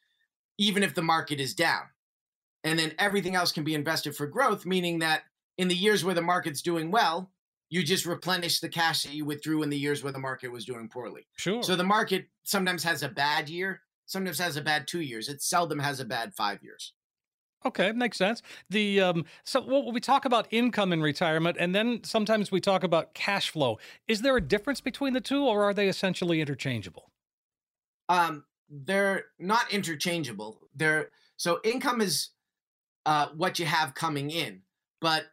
even 0.58 0.84
if 0.84 0.93
the 0.93 1.01
market 1.01 1.39
is 1.39 1.53
down. 1.53 1.81
And 2.63 2.79
then 2.79 2.93
everything 2.97 3.36
else 3.36 3.51
can 3.51 3.63
be 3.63 3.73
invested 3.73 4.15
for 4.15 4.27
growth, 4.27 4.65
meaning 4.65 4.99
that 4.99 5.23
in 5.58 5.67
the 5.67 5.75
years 5.75 6.03
where 6.05 6.15
the 6.15 6.21
market's 6.21 6.62
doing 6.62 6.91
well, 6.91 7.31
you 7.69 7.84
just 7.84 8.05
replenish 8.05 8.60
the 8.60 8.69
cash 8.69 9.03
that 9.03 9.13
you 9.13 9.25
withdrew 9.25 9.63
in 9.63 9.69
the 9.69 9.77
years 9.77 10.03
where 10.03 10.13
the 10.13 10.19
market 10.19 10.51
was 10.51 10.65
doing 10.65 10.88
poorly. 10.88 11.27
Sure. 11.36 11.63
So 11.63 11.75
the 11.75 11.84
market 11.84 12.27
sometimes 12.43 12.84
has 12.84 13.03
a 13.03 13.10
bad 13.10 13.49
year, 13.49 13.81
sometimes 14.05 14.39
has 14.39 14.55
a 14.55 14.62
bad 14.62 14.88
two 14.88 15.01
years. 15.01 15.29
It 15.29 15.41
seldom 15.41 15.79
has 15.79 15.99
a 15.99 16.05
bad 16.05 16.34
five 16.36 16.63
years. 16.63 16.93
Okay, 17.65 17.91
makes 17.91 18.17
sense. 18.17 18.43
The 18.69 19.01
um, 19.01 19.25
so 19.43 19.65
well, 19.65 19.91
we 19.91 19.99
talk 19.99 20.25
about 20.25 20.47
income 20.51 20.93
in 20.93 21.01
retirement, 21.01 21.58
and 21.60 21.73
then 21.73 22.04
sometimes 22.04 22.51
we 22.51 22.62
talk 22.62 22.84
about 22.84 23.15
cash 23.15 23.49
flow. 23.49 23.80
Is 24.08 24.21
there 24.21 24.38
a 24.38 24.41
difference 24.41 24.82
between 24.82 25.13
the 25.13 25.21
two, 25.21 25.43
or 25.43 25.63
are 25.63 25.73
they 25.73 25.88
essentially 25.88 26.41
interchangeable? 26.41 27.12
Um, 28.08 28.43
they're 28.69 29.25
not 29.39 29.73
interchangeable. 29.73 30.60
They're 30.75 31.10
so 31.38 31.60
income 31.63 32.01
is 32.01 32.30
uh, 33.08 33.28
what 33.36 33.58
you 33.58 33.65
have 33.65 33.95
coming 33.95 34.30
in, 34.30 34.62
but 35.01 35.25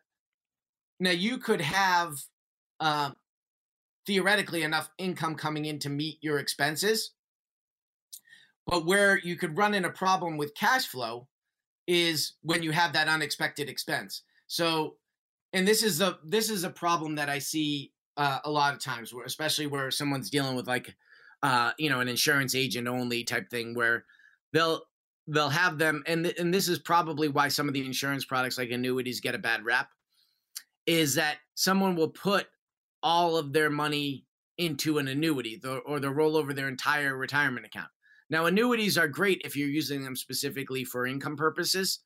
now 0.98 1.10
you 1.10 1.36
could 1.36 1.60
have 1.60 2.14
uh, 2.80 3.10
theoretically 4.06 4.62
enough 4.62 4.88
income 4.96 5.34
coming 5.34 5.66
in 5.66 5.78
to 5.80 5.90
meet 5.90 6.16
your 6.22 6.38
expenses, 6.38 7.12
but 8.66 8.86
where 8.86 9.18
you 9.18 9.36
could 9.36 9.58
run 9.58 9.74
in 9.74 9.84
a 9.84 9.90
problem 9.90 10.38
with 10.38 10.54
cash 10.54 10.86
flow 10.86 11.28
is 11.86 12.34
when 12.42 12.62
you 12.62 12.70
have 12.72 12.92
that 12.92 13.08
unexpected 13.08 13.68
expense. 13.68 14.22
So, 14.46 14.96
and 15.52 15.66
this 15.66 15.82
is 15.82 16.00
a 16.00 16.18
this 16.24 16.50
is 16.50 16.64
a 16.64 16.70
problem 16.70 17.16
that 17.16 17.28
I 17.28 17.38
see 17.38 17.92
uh, 18.16 18.38
a 18.44 18.50
lot 18.50 18.74
of 18.74 18.80
times, 18.80 19.12
where 19.12 19.24
especially 19.24 19.66
where 19.66 19.90
someone's 19.90 20.30
dealing 20.30 20.54
with 20.54 20.66
like, 20.66 20.94
uh, 21.42 21.72
you 21.78 21.90
know, 21.90 22.00
an 22.00 22.08
insurance 22.08 22.54
agent 22.54 22.88
only 22.88 23.24
type 23.24 23.50
thing, 23.50 23.74
where 23.74 24.04
they'll 24.52 24.82
they'll 25.26 25.48
have 25.48 25.78
them, 25.78 26.02
and 26.06 26.24
th- 26.24 26.38
and 26.38 26.52
this 26.52 26.68
is 26.68 26.78
probably 26.78 27.28
why 27.28 27.48
some 27.48 27.68
of 27.68 27.74
the 27.74 27.84
insurance 27.84 28.24
products 28.24 28.58
like 28.58 28.70
annuities 28.70 29.20
get 29.20 29.34
a 29.34 29.38
bad 29.38 29.64
rap, 29.64 29.88
is 30.86 31.14
that 31.14 31.38
someone 31.54 31.96
will 31.96 32.08
put 32.08 32.46
all 33.02 33.36
of 33.36 33.52
their 33.52 33.70
money 33.70 34.24
into 34.58 34.98
an 34.98 35.08
annuity, 35.08 35.60
or 35.86 35.98
they'll 35.98 36.10
roll 36.10 36.36
over 36.36 36.52
their 36.52 36.68
entire 36.68 37.16
retirement 37.16 37.66
account. 37.66 37.88
Now, 38.32 38.46
annuities 38.46 38.96
are 38.96 39.08
great 39.08 39.42
if 39.44 39.56
you're 39.56 39.68
using 39.68 40.02
them 40.02 40.16
specifically 40.16 40.84
for 40.84 41.06
income 41.06 41.36
purposes, 41.36 42.00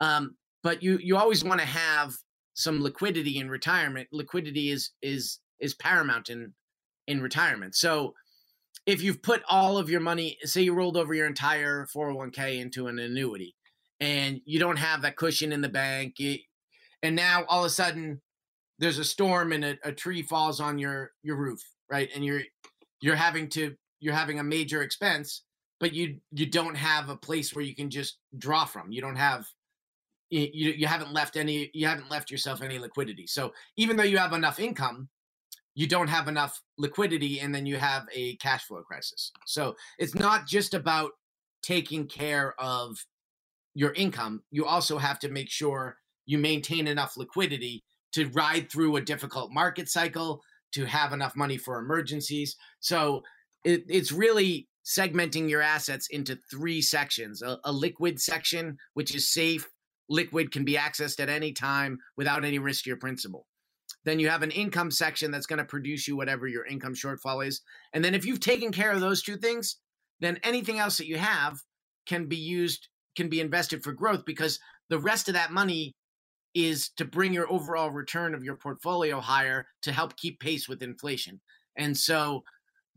um, 0.00 0.36
but 0.62 0.82
you 0.82 0.98
you 1.02 1.16
always 1.16 1.42
want 1.42 1.60
to 1.60 1.66
have 1.66 2.12
some 2.52 2.82
liquidity 2.82 3.38
in 3.38 3.48
retirement. 3.48 4.08
Liquidity 4.12 4.70
is 4.70 4.90
is 5.00 5.38
is 5.60 5.72
paramount 5.72 6.28
in 6.28 6.52
in 7.06 7.22
retirement. 7.22 7.74
So, 7.74 8.12
if 8.84 9.02
you've 9.02 9.22
put 9.22 9.42
all 9.48 9.78
of 9.78 9.88
your 9.88 10.00
money, 10.00 10.36
say 10.42 10.60
you 10.60 10.74
rolled 10.74 10.98
over 10.98 11.14
your 11.14 11.26
entire 11.26 11.86
401k 11.86 12.60
into 12.60 12.88
an 12.88 12.98
annuity, 12.98 13.56
and 13.98 14.42
you 14.44 14.58
don't 14.58 14.78
have 14.78 15.00
that 15.02 15.16
cushion 15.16 15.52
in 15.52 15.62
the 15.62 15.70
bank, 15.70 16.16
and 17.02 17.16
now 17.16 17.44
all 17.48 17.60
of 17.60 17.68
a 17.68 17.70
sudden 17.70 18.20
there's 18.78 18.98
a 18.98 19.04
storm 19.04 19.52
and 19.52 19.64
a, 19.64 19.78
a 19.84 19.92
tree 19.92 20.20
falls 20.20 20.60
on 20.60 20.78
your 20.78 21.12
your 21.22 21.36
roof, 21.36 21.62
right? 21.90 22.10
And 22.14 22.22
you're 22.22 22.42
you're 23.00 23.16
having 23.16 23.48
to 23.50 23.74
you're 24.00 24.12
having 24.12 24.38
a 24.38 24.44
major 24.44 24.82
expense 24.82 25.44
but 25.82 25.92
you 25.92 26.20
you 26.30 26.46
don't 26.46 26.76
have 26.76 27.08
a 27.08 27.16
place 27.16 27.54
where 27.54 27.64
you 27.64 27.74
can 27.74 27.90
just 27.90 28.18
draw 28.38 28.64
from. 28.64 28.92
You 28.92 29.02
don't 29.02 29.16
have 29.16 29.48
you 30.30 30.48
you 30.52 30.86
haven't 30.86 31.12
left 31.12 31.36
any 31.36 31.72
you 31.74 31.88
haven't 31.88 32.08
left 32.08 32.30
yourself 32.30 32.62
any 32.62 32.78
liquidity. 32.78 33.26
So 33.26 33.52
even 33.76 33.96
though 33.96 34.04
you 34.04 34.16
have 34.16 34.32
enough 34.32 34.60
income, 34.60 35.08
you 35.74 35.88
don't 35.88 36.06
have 36.06 36.28
enough 36.28 36.62
liquidity 36.78 37.40
and 37.40 37.52
then 37.52 37.66
you 37.66 37.78
have 37.78 38.06
a 38.14 38.36
cash 38.36 38.62
flow 38.62 38.82
crisis. 38.82 39.32
So 39.44 39.74
it's 39.98 40.14
not 40.14 40.46
just 40.46 40.72
about 40.72 41.10
taking 41.64 42.06
care 42.06 42.54
of 42.60 42.96
your 43.74 43.92
income, 43.94 44.42
you 44.52 44.64
also 44.64 44.98
have 44.98 45.18
to 45.18 45.30
make 45.30 45.50
sure 45.50 45.96
you 46.26 46.38
maintain 46.38 46.86
enough 46.86 47.16
liquidity 47.16 47.82
to 48.12 48.28
ride 48.28 48.70
through 48.70 48.96
a 48.96 49.00
difficult 49.00 49.50
market 49.50 49.88
cycle, 49.88 50.42
to 50.74 50.84
have 50.84 51.12
enough 51.12 51.34
money 51.34 51.56
for 51.56 51.80
emergencies. 51.80 52.54
So 52.78 53.24
it, 53.64 53.84
it's 53.88 54.12
really 54.12 54.68
segmenting 54.84 55.48
your 55.48 55.62
assets 55.62 56.08
into 56.10 56.38
three 56.50 56.80
sections 56.80 57.42
a, 57.42 57.58
a, 57.64 57.72
liquid 57.72 58.20
section, 58.20 58.76
which 58.94 59.14
is 59.14 59.32
safe, 59.32 59.68
liquid 60.08 60.50
can 60.50 60.64
be 60.64 60.74
accessed 60.74 61.20
at 61.20 61.28
any 61.28 61.52
time 61.52 61.98
without 62.16 62.44
any 62.44 62.58
risk 62.58 62.84
to 62.84 62.90
your 62.90 62.96
principal. 62.96 63.46
Then 64.04 64.18
you 64.18 64.28
have 64.28 64.42
an 64.42 64.50
income 64.50 64.90
section 64.90 65.30
that's 65.30 65.46
going 65.46 65.60
to 65.60 65.64
produce 65.64 66.08
you 66.08 66.16
whatever 66.16 66.48
your 66.48 66.66
income 66.66 66.94
shortfall 66.94 67.46
is. 67.46 67.60
And 67.92 68.04
then 68.04 68.14
if 68.14 68.24
you've 68.24 68.40
taken 68.40 68.72
care 68.72 68.90
of 68.90 69.00
those 69.00 69.22
two 69.22 69.36
things, 69.36 69.76
then 70.20 70.38
anything 70.42 70.78
else 70.78 70.98
that 70.98 71.06
you 71.06 71.18
have 71.18 71.58
can 72.06 72.26
be 72.26 72.36
used, 72.36 72.88
can 73.16 73.28
be 73.28 73.40
invested 73.40 73.82
for 73.82 73.92
growth 73.92 74.24
because 74.24 74.58
the 74.88 74.98
rest 74.98 75.28
of 75.28 75.34
that 75.34 75.52
money 75.52 75.94
is 76.54 76.90
to 76.96 77.04
bring 77.04 77.32
your 77.32 77.50
overall 77.50 77.90
return 77.90 78.34
of 78.34 78.44
your 78.44 78.56
portfolio 78.56 79.20
higher 79.20 79.66
to 79.82 79.92
help 79.92 80.16
keep 80.16 80.40
pace 80.40 80.68
with 80.68 80.82
inflation. 80.82 81.40
And 81.76 81.96
so 81.96 82.42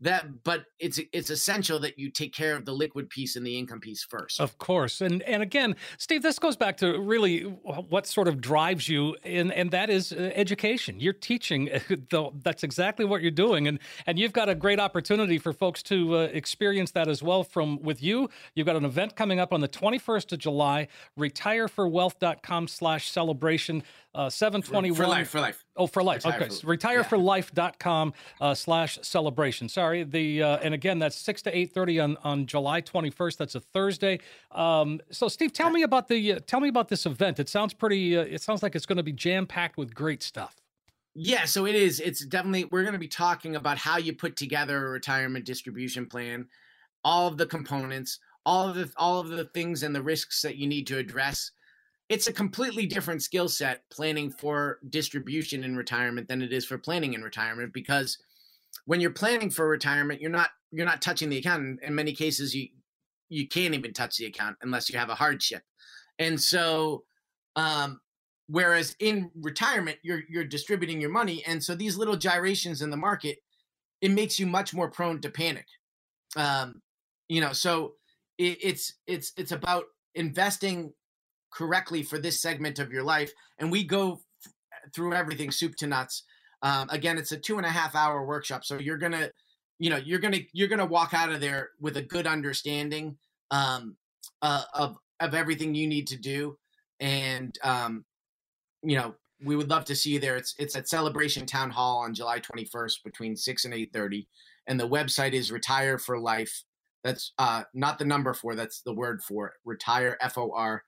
that 0.00 0.44
but 0.44 0.66
it's 0.78 1.00
it's 1.12 1.30
essential 1.30 1.78
that 1.80 1.98
you 1.98 2.10
take 2.10 2.34
care 2.34 2.54
of 2.54 2.64
the 2.64 2.72
liquid 2.72 3.08
piece 3.08 3.34
and 3.36 3.46
the 3.46 3.58
income 3.58 3.80
piece 3.80 4.04
first. 4.04 4.40
Of 4.40 4.58
course. 4.58 5.00
And 5.00 5.22
and 5.22 5.42
again 5.42 5.76
steve 5.96 6.22
this 6.22 6.38
goes 6.38 6.56
back 6.56 6.76
to 6.78 6.98
really 7.00 7.40
what 7.40 8.06
sort 8.06 8.28
of 8.28 8.40
drives 8.40 8.88
you 8.88 9.16
and 9.24 9.52
and 9.52 9.70
that 9.70 9.88
is 9.88 10.12
uh, 10.12 10.32
education. 10.34 11.00
You're 11.00 11.14
teaching 11.14 11.70
that's 12.42 12.62
exactly 12.62 13.04
what 13.04 13.22
you're 13.22 13.30
doing. 13.30 13.66
And 13.68 13.78
and 14.06 14.18
you've 14.18 14.34
got 14.34 14.48
a 14.48 14.54
great 14.54 14.78
opportunity 14.78 15.38
for 15.38 15.52
folks 15.52 15.82
to 15.84 16.16
uh, 16.16 16.20
experience 16.32 16.90
that 16.92 17.08
as 17.08 17.22
well 17.22 17.42
from 17.42 17.80
with 17.82 18.02
you. 18.02 18.28
You've 18.54 18.66
got 18.66 18.76
an 18.76 18.84
event 18.84 19.16
coming 19.16 19.40
up 19.40 19.52
on 19.52 19.60
the 19.60 19.68
21st 19.68 20.32
of 20.32 20.38
july. 20.38 20.88
Retireforwealth.com 21.18 22.68
slash 22.68 23.10
celebration 23.10 23.82
uh, 24.16 24.30
721 24.30 24.96
for 24.96 25.06
life 25.06 25.28
for 25.28 25.40
life. 25.40 25.64
Oh 25.76 25.86
for 25.86 26.02
life. 26.02 26.24
Retire 26.24 26.40
okay 26.40 26.48
for, 26.48 27.18
retireforlife.com 27.18 28.14
uh, 28.40 28.54
slash 28.54 28.98
celebration. 29.02 29.68
Sorry 29.68 30.04
the 30.04 30.42
uh, 30.42 30.58
and 30.62 30.72
again 30.72 30.98
that's 30.98 31.16
6 31.16 31.42
to 31.42 31.54
8.30 31.54 32.02
on, 32.02 32.16
on 32.24 32.46
july 32.46 32.80
21st 32.80 33.36
that's 33.36 33.54
a 33.54 33.60
thursday. 33.60 34.18
Um, 34.52 35.00
so 35.10 35.28
steve 35.28 35.52
tell 35.52 35.70
me 35.70 35.82
about 35.82 36.08
the 36.08 36.32
uh, 36.32 36.38
tell 36.46 36.60
me 36.60 36.68
about 36.68 36.88
this 36.88 37.04
event. 37.04 37.38
It 37.38 37.48
sounds 37.48 37.74
pretty 37.74 38.16
uh, 38.16 38.22
it 38.22 38.40
sounds 38.40 38.62
like 38.62 38.74
it's 38.74 38.86
going 38.86 38.96
to 38.96 39.02
be 39.02 39.12
jam-packed 39.12 39.76
with 39.76 39.94
great 39.94 40.22
stuff. 40.22 40.56
Yeah 41.14 41.44
so 41.44 41.66
it 41.66 41.74
is. 41.74 42.00
It's 42.00 42.24
definitely 42.24 42.64
we're 42.64 42.82
going 42.82 42.94
to 42.94 42.98
be 42.98 43.08
talking 43.08 43.56
about 43.56 43.76
how 43.76 43.98
you 43.98 44.14
put 44.14 44.36
together 44.36 44.86
a 44.86 44.90
retirement 44.90 45.44
distribution 45.44 46.06
plan 46.06 46.46
all 47.04 47.28
of 47.28 47.36
the 47.36 47.46
components 47.46 48.18
all 48.46 48.68
of 48.68 48.76
the 48.76 48.90
all 48.96 49.20
of 49.20 49.28
the 49.28 49.44
things 49.44 49.82
and 49.82 49.94
the 49.94 50.02
risks 50.02 50.40
that 50.40 50.56
you 50.56 50.66
need 50.66 50.86
to 50.86 50.96
address 50.96 51.50
it's 52.08 52.28
a 52.28 52.32
completely 52.32 52.86
different 52.86 53.22
skill 53.22 53.48
set 53.48 53.82
planning 53.90 54.30
for 54.30 54.78
distribution 54.90 55.64
in 55.64 55.76
retirement 55.76 56.28
than 56.28 56.42
it 56.42 56.52
is 56.52 56.64
for 56.64 56.78
planning 56.78 57.14
in 57.14 57.22
retirement 57.22 57.72
because 57.72 58.18
when 58.84 59.00
you're 59.00 59.10
planning 59.10 59.50
for 59.50 59.68
retirement 59.68 60.20
you're 60.20 60.30
not 60.30 60.50
you're 60.70 60.86
not 60.86 61.02
touching 61.02 61.28
the 61.28 61.38
account 61.38 61.80
in 61.82 61.94
many 61.94 62.12
cases 62.12 62.54
you 62.54 62.68
you 63.28 63.48
can't 63.48 63.74
even 63.74 63.92
touch 63.92 64.16
the 64.16 64.26
account 64.26 64.56
unless 64.62 64.88
you 64.88 64.98
have 64.98 65.08
a 65.08 65.14
hardship. 65.14 65.62
And 66.18 66.40
so 66.40 67.04
um 67.56 68.00
whereas 68.48 68.94
in 69.00 69.30
retirement 69.40 69.98
you're 70.02 70.22
you're 70.28 70.44
distributing 70.44 71.00
your 71.00 71.10
money 71.10 71.42
and 71.46 71.62
so 71.62 71.74
these 71.74 71.96
little 71.96 72.16
gyrations 72.16 72.82
in 72.82 72.90
the 72.90 72.96
market 72.96 73.38
it 74.00 74.10
makes 74.10 74.38
you 74.38 74.46
much 74.46 74.72
more 74.72 74.90
prone 74.90 75.20
to 75.20 75.30
panic. 75.30 75.66
Um 76.36 76.82
you 77.28 77.40
know 77.40 77.52
so 77.52 77.94
it, 78.38 78.58
it's 78.62 78.94
it's 79.06 79.32
it's 79.36 79.52
about 79.52 79.84
investing 80.14 80.92
correctly 81.50 82.02
for 82.02 82.18
this 82.18 82.40
segment 82.40 82.78
of 82.78 82.92
your 82.92 83.02
life. 83.02 83.32
And 83.58 83.70
we 83.70 83.84
go 83.84 84.20
f- 84.44 84.52
through 84.94 85.14
everything 85.14 85.50
soup 85.50 85.76
to 85.76 85.86
nuts. 85.86 86.24
Um, 86.62 86.88
again, 86.90 87.18
it's 87.18 87.32
a 87.32 87.38
two 87.38 87.56
and 87.56 87.66
a 87.66 87.70
half 87.70 87.94
hour 87.94 88.24
workshop. 88.24 88.64
So 88.64 88.78
you're 88.78 88.98
to, 88.98 89.32
you 89.78 89.90
know, 89.90 89.96
you're 89.96 90.18
to, 90.18 90.44
you're 90.52 90.68
to 90.68 90.86
walk 90.86 91.14
out 91.14 91.30
of 91.30 91.40
there 91.40 91.70
with 91.80 91.96
a 91.96 92.02
good 92.02 92.26
understanding 92.26 93.16
um, 93.50 93.96
uh, 94.42 94.62
of, 94.74 94.96
of 95.20 95.34
everything 95.34 95.74
you 95.74 95.86
need 95.86 96.06
to 96.08 96.16
do. 96.16 96.58
And, 97.00 97.56
um, 97.62 98.04
you 98.82 98.96
know, 98.96 99.14
we 99.42 99.56
would 99.56 99.68
love 99.68 99.84
to 99.86 99.94
see 99.94 100.12
you 100.12 100.18
there. 100.18 100.36
It's, 100.36 100.54
it's 100.58 100.76
at 100.76 100.88
Celebration 100.88 101.44
Town 101.44 101.70
Hall 101.70 101.98
on 101.98 102.14
July 102.14 102.40
21st 102.40 103.04
between 103.04 103.36
6 103.36 103.64
and 103.66 103.74
8.30. 103.74 104.26
and 104.66 104.80
the 104.80 104.88
website 104.88 105.32
is 105.32 105.52
Retire 105.52 105.98
for 105.98 106.18
Life. 106.18 106.64
That's 107.04 107.32
uh, 107.38 107.62
not 107.72 107.98
the 107.98 108.04
number 108.04 108.34
for. 108.34 108.56
That's 108.56 108.80
the 108.80 108.92
word 108.92 109.22
for 109.22 109.46
it. 109.46 109.52
Retire 109.64 110.16
F 110.20 110.36
O 110.36 110.50
R 110.52 110.82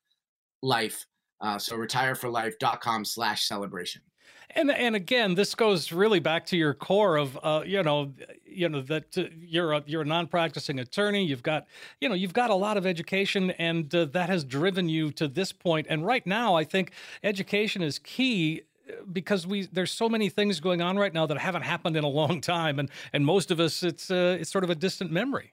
Life. 0.62 1.06
Uh, 1.40 1.58
so 1.58 1.76
retireforlife.com 1.76 3.04
slash 3.04 3.46
celebration. 3.46 4.02
And 4.50 4.70
and 4.70 4.96
again, 4.96 5.34
this 5.34 5.54
goes 5.54 5.92
really 5.92 6.20
back 6.20 6.46
to 6.46 6.56
your 6.56 6.72
core 6.72 7.16
of 7.16 7.38
uh, 7.42 7.62
you 7.66 7.82
know 7.82 8.14
you 8.46 8.68
know 8.68 8.80
that 8.82 9.18
uh, 9.18 9.24
you're 9.38 9.72
a 9.74 9.82
you're 9.86 10.02
a 10.02 10.06
non-practicing 10.06 10.80
attorney. 10.80 11.24
You've 11.24 11.42
got 11.42 11.66
you 12.00 12.08
know 12.08 12.14
you've 12.14 12.32
got 12.32 12.48
a 12.48 12.54
lot 12.54 12.78
of 12.78 12.86
education, 12.86 13.50
and 13.52 13.94
uh, 13.94 14.06
that 14.06 14.30
has 14.30 14.44
driven 14.44 14.88
you 14.88 15.10
to 15.12 15.28
this 15.28 15.52
point. 15.52 15.86
And 15.90 16.04
right 16.04 16.26
now, 16.26 16.54
I 16.54 16.64
think 16.64 16.92
education 17.22 17.82
is 17.82 17.98
key 17.98 18.62
uh, 18.88 18.92
because 19.12 19.46
we 19.46 19.66
there's 19.66 19.92
so 19.92 20.08
many 20.08 20.30
things 20.30 20.60
going 20.60 20.80
on 20.80 20.96
right 20.96 21.12
now 21.12 21.26
that 21.26 21.36
haven't 21.36 21.62
happened 21.62 21.96
in 21.96 22.04
a 22.04 22.08
long 22.08 22.40
time, 22.40 22.78
and 22.78 22.90
and 23.12 23.26
most 23.26 23.50
of 23.50 23.60
us 23.60 23.82
it's 23.82 24.10
uh, 24.10 24.38
it's 24.40 24.50
sort 24.50 24.64
of 24.64 24.70
a 24.70 24.74
distant 24.74 25.10
memory. 25.12 25.52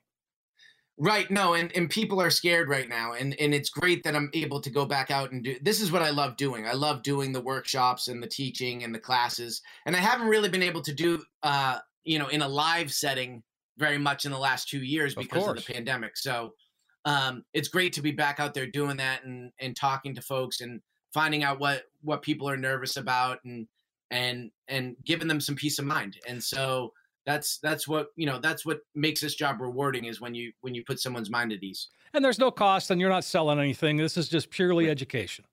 Right. 0.98 1.30
No, 1.30 1.56
and, 1.56 1.76
and 1.76 1.90
people 1.90 2.22
are 2.22 2.30
scared 2.30 2.70
right 2.70 2.88
now. 2.88 3.14
And, 3.14 3.36
and 3.40 3.54
it's 3.54 3.70
great 3.70 4.04
that 4.06 4.16
I'm 4.16 4.30
able 4.34 4.62
to 4.62 4.70
go 4.70 4.86
back 4.86 5.12
out 5.12 5.34
and 5.34 5.44
do 5.44 5.58
this 5.62 5.82
is 5.82 5.92
what 5.92 6.02
I 6.02 6.10
love 6.10 6.38
doing. 6.38 6.66
I 6.66 6.74
love 6.74 7.04
doing 7.04 7.34
the 7.34 7.42
workshops 7.42 8.08
and 8.08 8.24
the 8.24 8.28
teaching 8.28 8.84
and 8.84 8.96
the 8.96 9.00
classes. 9.00 9.62
And 9.86 9.94
I 9.94 10.00
haven't 10.00 10.28
really 10.28 10.48
been 10.48 10.64
able 10.64 10.82
to 10.84 10.94
do 10.94 11.22
uh, 11.44 11.80
you 12.06 12.20
know, 12.20 12.28
in 12.28 12.42
a 12.42 12.48
live 12.48 12.94
setting 12.94 13.44
very 13.78 13.98
much 13.98 14.26
in 14.26 14.32
the 14.32 14.38
last 14.38 14.70
two 14.70 14.80
years 14.80 15.16
because 15.16 15.44
of, 15.44 15.58
of 15.58 15.66
the 15.66 15.74
pandemic. 15.74 16.16
So 16.16 16.54
um, 17.04 17.44
it's 17.54 17.68
great 17.68 17.92
to 17.94 18.02
be 18.02 18.12
back 18.12 18.40
out 18.40 18.54
there 18.54 18.68
doing 18.68 18.98
that 18.98 19.26
and 19.26 19.52
and 19.60 19.76
talking 19.76 20.16
to 20.16 20.22
folks 20.22 20.62
and 20.62 20.80
finding 21.14 21.44
out 21.44 21.60
what 21.60 21.84
what 22.02 22.22
people 22.22 22.48
are 22.50 22.58
nervous 22.58 22.96
about 22.96 23.40
and 23.44 23.68
and 24.12 24.52
and 24.70 24.96
giving 25.04 25.28
them 25.28 25.42
some 25.42 25.56
peace 25.56 25.78
of 25.80 25.86
mind. 25.86 26.18
And 26.28 26.42
so 26.42 26.94
that's 27.26 27.58
that's 27.60 27.88
what 27.88 28.08
you 28.16 28.26
know 28.26 28.40
that's 28.40 28.66
what 28.66 28.82
makes 28.94 29.22
this 29.22 29.36
job 29.36 29.62
rewarding 29.62 30.06
is 30.06 30.22
when 30.22 30.34
you 30.36 30.52
when 30.62 30.76
you 30.76 30.84
put 30.84 31.00
someone's 31.00 31.30
mind 31.30 31.52
at 31.52 31.64
ease 31.64 31.90
and 32.14 32.24
there's 32.24 32.40
no 32.40 32.52
cost 32.52 32.92
and 32.92 33.02
you're 33.02 33.10
not 33.10 33.24
selling 33.24 33.60
anything 33.60 33.98
this 33.98 34.18
is 34.18 34.30
just 34.30 34.50
purely 34.50 34.90
education 34.90 35.46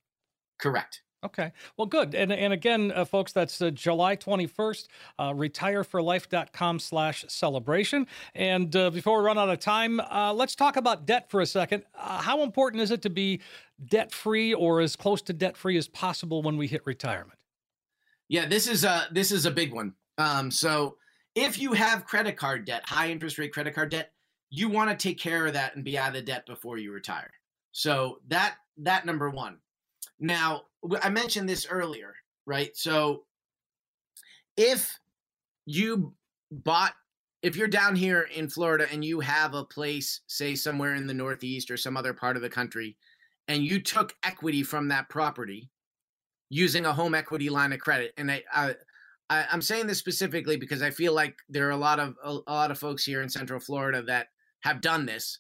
correct 0.59 1.03
Okay. 1.25 1.53
Well, 1.77 1.87
good. 1.87 2.15
And, 2.17 2.33
and 2.33 2.53
again, 2.53 2.93
uh, 2.93 3.05
folks, 3.05 3.33
that's 3.33 3.63
uh, 3.63 3.71
July 3.71 4.17
21st, 4.17 4.89
uh, 5.21 5.31
retireforlife.com 5.33 6.81
slash 6.81 7.25
celebration. 7.29 8.09
And 8.35 8.75
uh, 8.75 8.91
before 8.91 9.21
we 9.21 9.27
run 9.27 9.39
out 9.39 9.49
of 9.49 9.61
time, 9.61 10.01
uh, 10.01 10.33
let's 10.35 10.57
talk 10.57 10.77
about 10.77 11.07
debt 11.07 11.31
for 11.31 11.41
a 11.41 11.47
second. 11.47 11.85
Uh, 11.95 12.21
how 12.21 12.43
important 12.43 12.83
is 12.83 12.91
it 12.91 13.03
to 13.03 13.11
be 13.11 13.41
debt 13.85 14.11
free 14.11 14.53
or 14.53 14.81
as 14.81 14.97
close 14.97 15.23
to 15.23 15.33
debt 15.33 15.57
free 15.57 15.77
as 15.77 15.87
possible 15.87 16.43
when 16.43 16.57
we 16.57 16.67
hit 16.67 16.83
retirement? 16.87 17.39
Yeah, 18.29 18.47
this 18.47 18.67
is 18.67 18.83
a, 18.83 19.07
this 19.13 19.31
is 19.31 19.47
a 19.47 19.51
big 19.53 19.73
one. 19.73 19.95
Um, 20.19 20.51
so 20.51 20.97
if 21.35 21.59
you 21.59 21.73
have 21.73 22.07
credit 22.07 22.37
card 22.37 22.65
debt, 22.65 22.83
high 22.87 23.11
interest 23.11 23.39
rate 23.39 23.53
credit 23.53 23.75
card 23.75 23.91
debt, 23.91 24.13
you 24.51 24.69
want 24.69 24.91
to 24.91 25.09
take 25.09 25.19
care 25.19 25.47
of 25.47 25.55
that 25.55 25.75
and 25.75 25.85
be 25.85 25.99
out 25.99 26.17
of 26.17 26.25
debt 26.25 26.47
before 26.47 26.79
you 26.79 26.93
retire. 26.93 27.31
So 27.73 28.19
that 28.29 28.57
that 28.79 29.07
number 29.07 29.31
one. 29.31 29.59
Now, 30.21 30.63
I 31.03 31.09
mentioned 31.09 31.49
this 31.49 31.67
earlier, 31.69 32.15
right? 32.47 32.77
So 32.77 33.25
if 34.57 34.99
you 35.65 36.15
bought 36.51 36.95
if 37.43 37.57
you're 37.57 37.69
down 37.69 37.97
here 37.97 38.29
in 38.35 38.49
Florida 38.49 38.87
and 38.93 39.05
you 39.05 39.19
have 39.21 39.55
a 39.55 39.65
place, 39.65 40.21
say 40.29 40.55
somewhere 40.55 40.95
in 40.95 41.09
the 41.09 41.15
Northeast 41.15 41.71
or 41.71 41.77
some 41.77 41.97
other 41.97 42.13
part 42.13 42.37
of 42.37 42.43
the 42.43 42.49
country, 42.49 42.97
and 43.49 43.65
you 43.65 43.81
took 43.81 44.15
equity 44.23 44.63
from 44.63 44.89
that 44.89 45.09
property 45.09 45.71
using 46.51 46.87
a 46.87 46.93
home 46.93 47.15
equity 47.15 47.49
line 47.49 47.73
of 47.73 47.81
credit, 47.81 48.13
and 48.17 48.31
I, 48.31 48.43
I 48.53 48.75
I, 49.33 49.47
am 49.55 49.63
saying 49.63 49.87
this 49.87 49.99
specifically 49.99 50.57
because 50.57 50.83
I 50.83 50.91
feel 50.91 51.15
like 51.15 51.37
there 51.49 51.67
are 51.69 51.73
a 51.73 51.77
lot 51.77 51.99
of 51.99 52.15
a, 52.23 52.31
a, 52.47 52.53
lot 52.53 52.71
of 52.71 52.79
folks 52.79 53.05
here 53.05 53.23
in 53.23 53.29
Central 53.29 53.61
Florida 53.61 54.03
that 54.03 54.27
have 54.61 54.81
done 54.81 55.07
this 55.07 55.39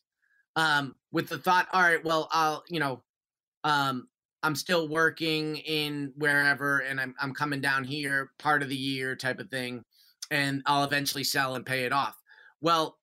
um, 0.56 0.94
with 1.12 1.28
the 1.28 1.38
thought, 1.38 1.68
all 1.72 1.82
right, 1.82 2.02
well, 2.04 2.28
I'll 2.32 2.64
you 2.68 2.80
know, 2.80 3.02
um, 3.64 4.08
I'm 4.42 4.54
still 4.56 4.88
working 4.88 5.56
in 5.58 6.12
wherever, 6.16 6.78
and 6.78 7.00
I'm 7.00 7.14
I'm 7.20 7.34
coming 7.34 7.60
down 7.60 7.84
here 7.84 8.30
part 8.38 8.62
of 8.62 8.68
the 8.68 8.76
year 8.76 9.14
type 9.14 9.40
of 9.40 9.50
thing, 9.50 9.84
and 10.30 10.62
I'll 10.66 10.84
eventually 10.84 11.24
sell 11.24 11.54
and 11.54 11.66
pay 11.66 11.84
it 11.84 11.92
off. 11.92 12.16
Well, 12.60 12.98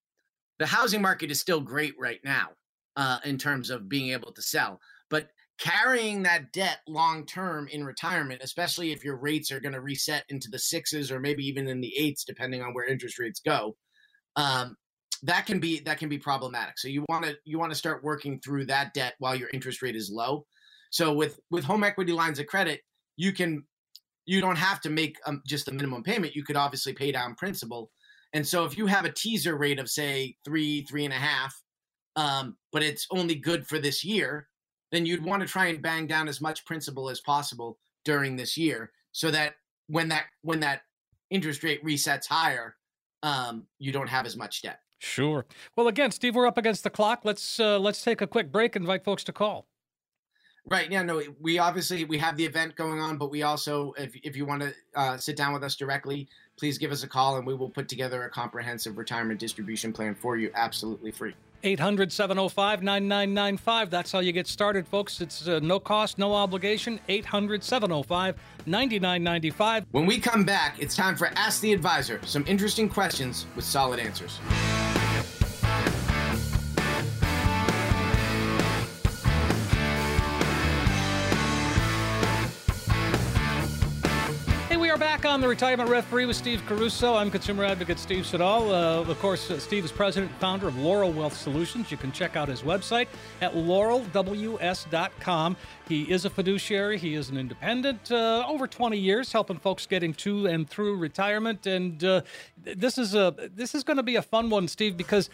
the 0.58 0.66
housing 0.66 1.02
market 1.02 1.32
is 1.32 1.40
still 1.40 1.62
great 1.62 1.94
right 2.00 2.20
now 2.24 2.50
uh, 2.96 3.20
in 3.24 3.38
terms 3.38 3.70
of 3.70 3.88
being 3.88 4.12
able 4.12 4.32
to 4.32 4.42
sell, 4.42 4.80
carrying 5.60 6.24
that 6.24 6.52
debt 6.52 6.80
long 6.88 7.26
term 7.26 7.68
in 7.68 7.84
retirement, 7.84 8.42
especially 8.44 8.92
if 8.92 9.04
your 9.04 9.18
rates 9.18 9.52
are 9.52 9.60
going 9.60 9.74
to 9.74 9.82
reset 9.82 10.24
into 10.30 10.50
the 10.50 10.60
sixes 10.60 11.12
or 11.12 11.20
maybe 11.20 11.46
even 11.46 11.68
in 11.68 11.82
the 11.82 11.94
eights, 11.98 12.24
depending 12.24 12.62
on 12.62 12.74
where 12.74 12.86
interest 12.86 13.20
rates 13.20 13.42
go, 13.42 13.76
um, 14.36 14.76
that 15.24 15.46
can 15.46 15.60
be 15.60 15.82
that 15.82 15.98
can 15.98 16.10
be 16.10 16.18
problematic. 16.18 16.80
So 16.80 16.88
you 16.88 17.06
want 17.10 17.26
to 17.26 17.36
you 17.44 17.60
want 17.60 17.72
to 17.72 17.78
start 17.78 18.04
working 18.04 18.40
through 18.40 18.66
that 18.68 18.94
debt 18.94 19.16
while 19.20 19.36
your 19.36 19.50
interest 19.54 19.82
rate 19.82 19.96
is 19.96 20.10
low. 20.10 20.46
So 20.92 21.14
with 21.14 21.40
with 21.52 21.66
home 21.66 21.84
equity 21.84 22.14
lines 22.14 22.40
of 22.40 22.48
credit, 22.48 22.82
you 23.18 23.34
can 23.34 23.64
you 24.26 24.42
don't 24.42 24.58
have 24.58 24.80
to 24.82 24.90
make 24.90 25.18
um, 25.26 25.42
just 25.46 25.68
a 25.68 25.74
minimum 25.74 26.04
payment. 26.04 26.36
You 26.36 26.44
could 26.44 26.56
obviously 26.56 26.94
pay 26.94 27.12
down 27.12 27.36
principal. 27.36 27.92
And 28.34 28.48
so 28.48 28.64
if 28.64 28.78
you 28.78 28.86
have 28.86 29.06
a 29.06 29.12
teaser 29.12 29.58
rate 29.58 29.80
of 29.80 29.90
say 29.90 30.36
three 30.46 30.86
three 30.86 31.04
and 31.04 31.14
a 31.14 31.18
half, 31.18 31.54
um, 32.16 32.56
but 32.72 32.84
it's 32.84 33.08
only 33.12 33.36
good 33.36 33.68
for 33.68 33.80
this 33.80 34.06
year, 34.06 34.48
then 34.92 35.06
you'd 35.06 35.24
want 35.24 35.42
to 35.42 35.48
try 35.48 35.68
and 35.68 35.82
bang 35.82 36.08
down 36.08 36.28
as 36.28 36.42
much 36.42 36.66
principal 36.66 37.10
as 37.10 37.20
possible 37.20 37.78
during 38.06 38.36
this 38.36 38.58
year 38.58 38.92
so 39.12 39.32
that 39.32 39.56
when 39.88 40.08
that 40.10 40.26
when 40.42 40.60
that 40.60 40.82
interest 41.30 41.64
rate 41.64 41.84
resets 41.84 42.28
higher 42.28 42.76
um, 43.24 43.66
you 43.78 43.92
don't 43.92 44.10
have 44.10 44.26
as 44.26 44.38
much 44.38 44.62
debt 44.62 44.80
sure 45.00 45.46
well 45.76 45.88
again 45.88 46.12
steve 46.12 46.36
we're 46.36 46.48
up 46.48 46.58
against 46.58 46.84
the 46.84 46.90
clock 46.90 47.22
let's 47.24 47.60
uh, 47.60 47.80
let's 47.80 48.04
take 48.04 48.22
a 48.22 48.28
quick 48.28 48.52
break 48.52 48.76
invite 48.76 49.04
folks 49.04 49.24
to 49.24 49.32
call 49.32 49.68
Right. 50.70 50.92
Yeah. 50.92 51.02
No. 51.02 51.22
We 51.40 51.58
obviously 51.58 52.06
we 52.06 52.18
have 52.20 52.38
the 52.38 52.46
event 52.46 52.76
going 52.76 53.00
on, 53.00 53.18
but 53.18 53.32
we 53.32 53.42
also, 53.44 53.94
if 53.98 54.16
if 54.24 54.36
you 54.36 54.46
want 54.46 54.62
to 54.62 54.74
uh, 54.94 55.18
sit 55.18 55.36
down 55.36 55.54
with 55.54 55.64
us 55.64 55.76
directly, 55.76 56.28
please 56.58 56.78
give 56.78 56.92
us 56.92 57.04
a 57.04 57.08
call, 57.08 57.38
and 57.38 57.48
we 57.48 57.56
will 57.56 57.70
put 57.70 57.88
together 57.88 58.24
a 58.24 58.30
comprehensive 58.30 58.98
retirement 58.98 59.40
distribution 59.40 59.92
plan 59.92 60.14
for 60.14 60.38
you, 60.38 60.52
absolutely 60.54 61.12
free. 61.12 61.34
800 61.64 62.12
705 62.12 62.84
9995. 62.84 63.90
That's 63.90 64.12
how 64.12 64.20
you 64.20 64.32
get 64.32 64.48
started, 64.48 64.88
folks. 64.88 65.22
It's 65.22 65.48
uh, 65.48 65.60
no 65.62 65.80
cost, 65.80 66.18
no 66.18 66.34
obligation. 66.34 67.00
800 67.08 67.64
705 67.64 68.36
9995. 68.66 69.86
When 69.92 70.06
we 70.06 70.20
come 70.20 70.44
back, 70.44 70.80
it's 70.80 70.96
time 70.96 71.16
for 71.16 71.28
Ask 71.36 71.62
the 71.62 71.74
Advisor 71.74 72.20
some 72.26 72.46
interesting 72.48 72.90
questions 72.90 73.46
with 73.56 73.66
solid 73.66 74.00
answers. 74.00 74.40
Back 85.00 85.26
on 85.26 85.40
the 85.40 85.48
Retirement 85.48 85.90
Referee 85.90 86.26
with 86.26 86.36
Steve 86.36 86.62
Caruso. 86.66 87.16
I'm 87.16 87.32
consumer 87.32 87.64
advocate 87.64 88.00
Steve 88.00 88.26
Siddall. 88.26 88.72
Uh, 88.72 89.02
of 89.02 89.20
course, 89.20 89.50
uh, 89.50 89.58
Steve 89.58 89.86
is 89.86 89.92
president 89.92 90.32
and 90.32 90.42
founder 90.42 90.68
of 90.68 90.78
Laurel 90.78 91.12
Wealth 91.12 91.36
Solutions. 91.36 91.90
You 91.90 91.98
can 91.98 92.12
check 92.12 92.36
out 92.36 92.48
his 92.48 92.64
website 92.64 93.08
at 93.42 93.54
laurelws.com. 93.54 95.58
He 95.88 96.12
is 96.12 96.26
a 96.26 96.30
fiduciary. 96.30 96.98
He 96.98 97.16
is 97.16 97.30
an 97.30 97.38
independent. 97.38 98.12
Uh, 98.12 98.44
over 98.48 98.68
20 98.68 98.98
years, 98.98 99.32
helping 99.32 99.58
folks 99.58 99.86
getting 99.86 100.14
to 100.16 100.48
and 100.48 100.70
through 100.70 100.98
retirement. 100.98 101.66
And 101.66 102.04
uh, 102.04 102.22
this 102.58 102.98
is 102.98 103.16
a 103.16 103.34
this 103.56 103.76
is 103.76 103.84
going 103.84 103.98
to 103.98 104.04
be 104.04 104.18
a 104.18 104.22
fun 104.22 104.50
one, 104.50 104.68
Steve, 104.68 104.98
because 104.98 105.30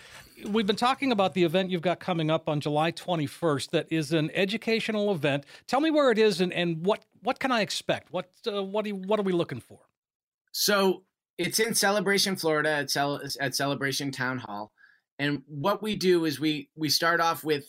we've 0.47 0.67
been 0.67 0.75
talking 0.75 1.11
about 1.11 1.33
the 1.33 1.43
event 1.43 1.69
you've 1.69 1.81
got 1.81 1.99
coming 1.99 2.29
up 2.29 2.49
on 2.49 2.59
July 2.59 2.91
21st. 2.91 3.71
That 3.71 3.87
is 3.89 4.11
an 4.11 4.31
educational 4.33 5.11
event. 5.11 5.45
Tell 5.67 5.79
me 5.79 5.91
where 5.91 6.11
it 6.11 6.17
is 6.17 6.41
and, 6.41 6.53
and 6.53 6.85
what 6.85 7.05
what 7.21 7.39
can 7.39 7.51
I 7.51 7.61
expect? 7.61 8.11
What 8.11 8.29
uh, 8.47 8.63
what, 8.63 8.85
you, 8.85 8.95
what 8.95 9.19
are 9.19 9.23
we 9.23 9.33
looking 9.33 9.59
for? 9.59 9.79
So 10.51 11.03
it's 11.37 11.59
in 11.59 11.73
Celebration, 11.73 12.35
Florida, 12.35 12.69
at, 12.69 12.91
Cel- 12.91 13.21
at 13.39 13.55
Celebration 13.55 14.11
Town 14.11 14.37
Hall, 14.37 14.71
and 15.19 15.41
what 15.47 15.81
we 15.81 15.95
do 15.95 16.25
is 16.25 16.39
we 16.39 16.69
we 16.75 16.89
start 16.89 17.19
off 17.19 17.43
with 17.43 17.65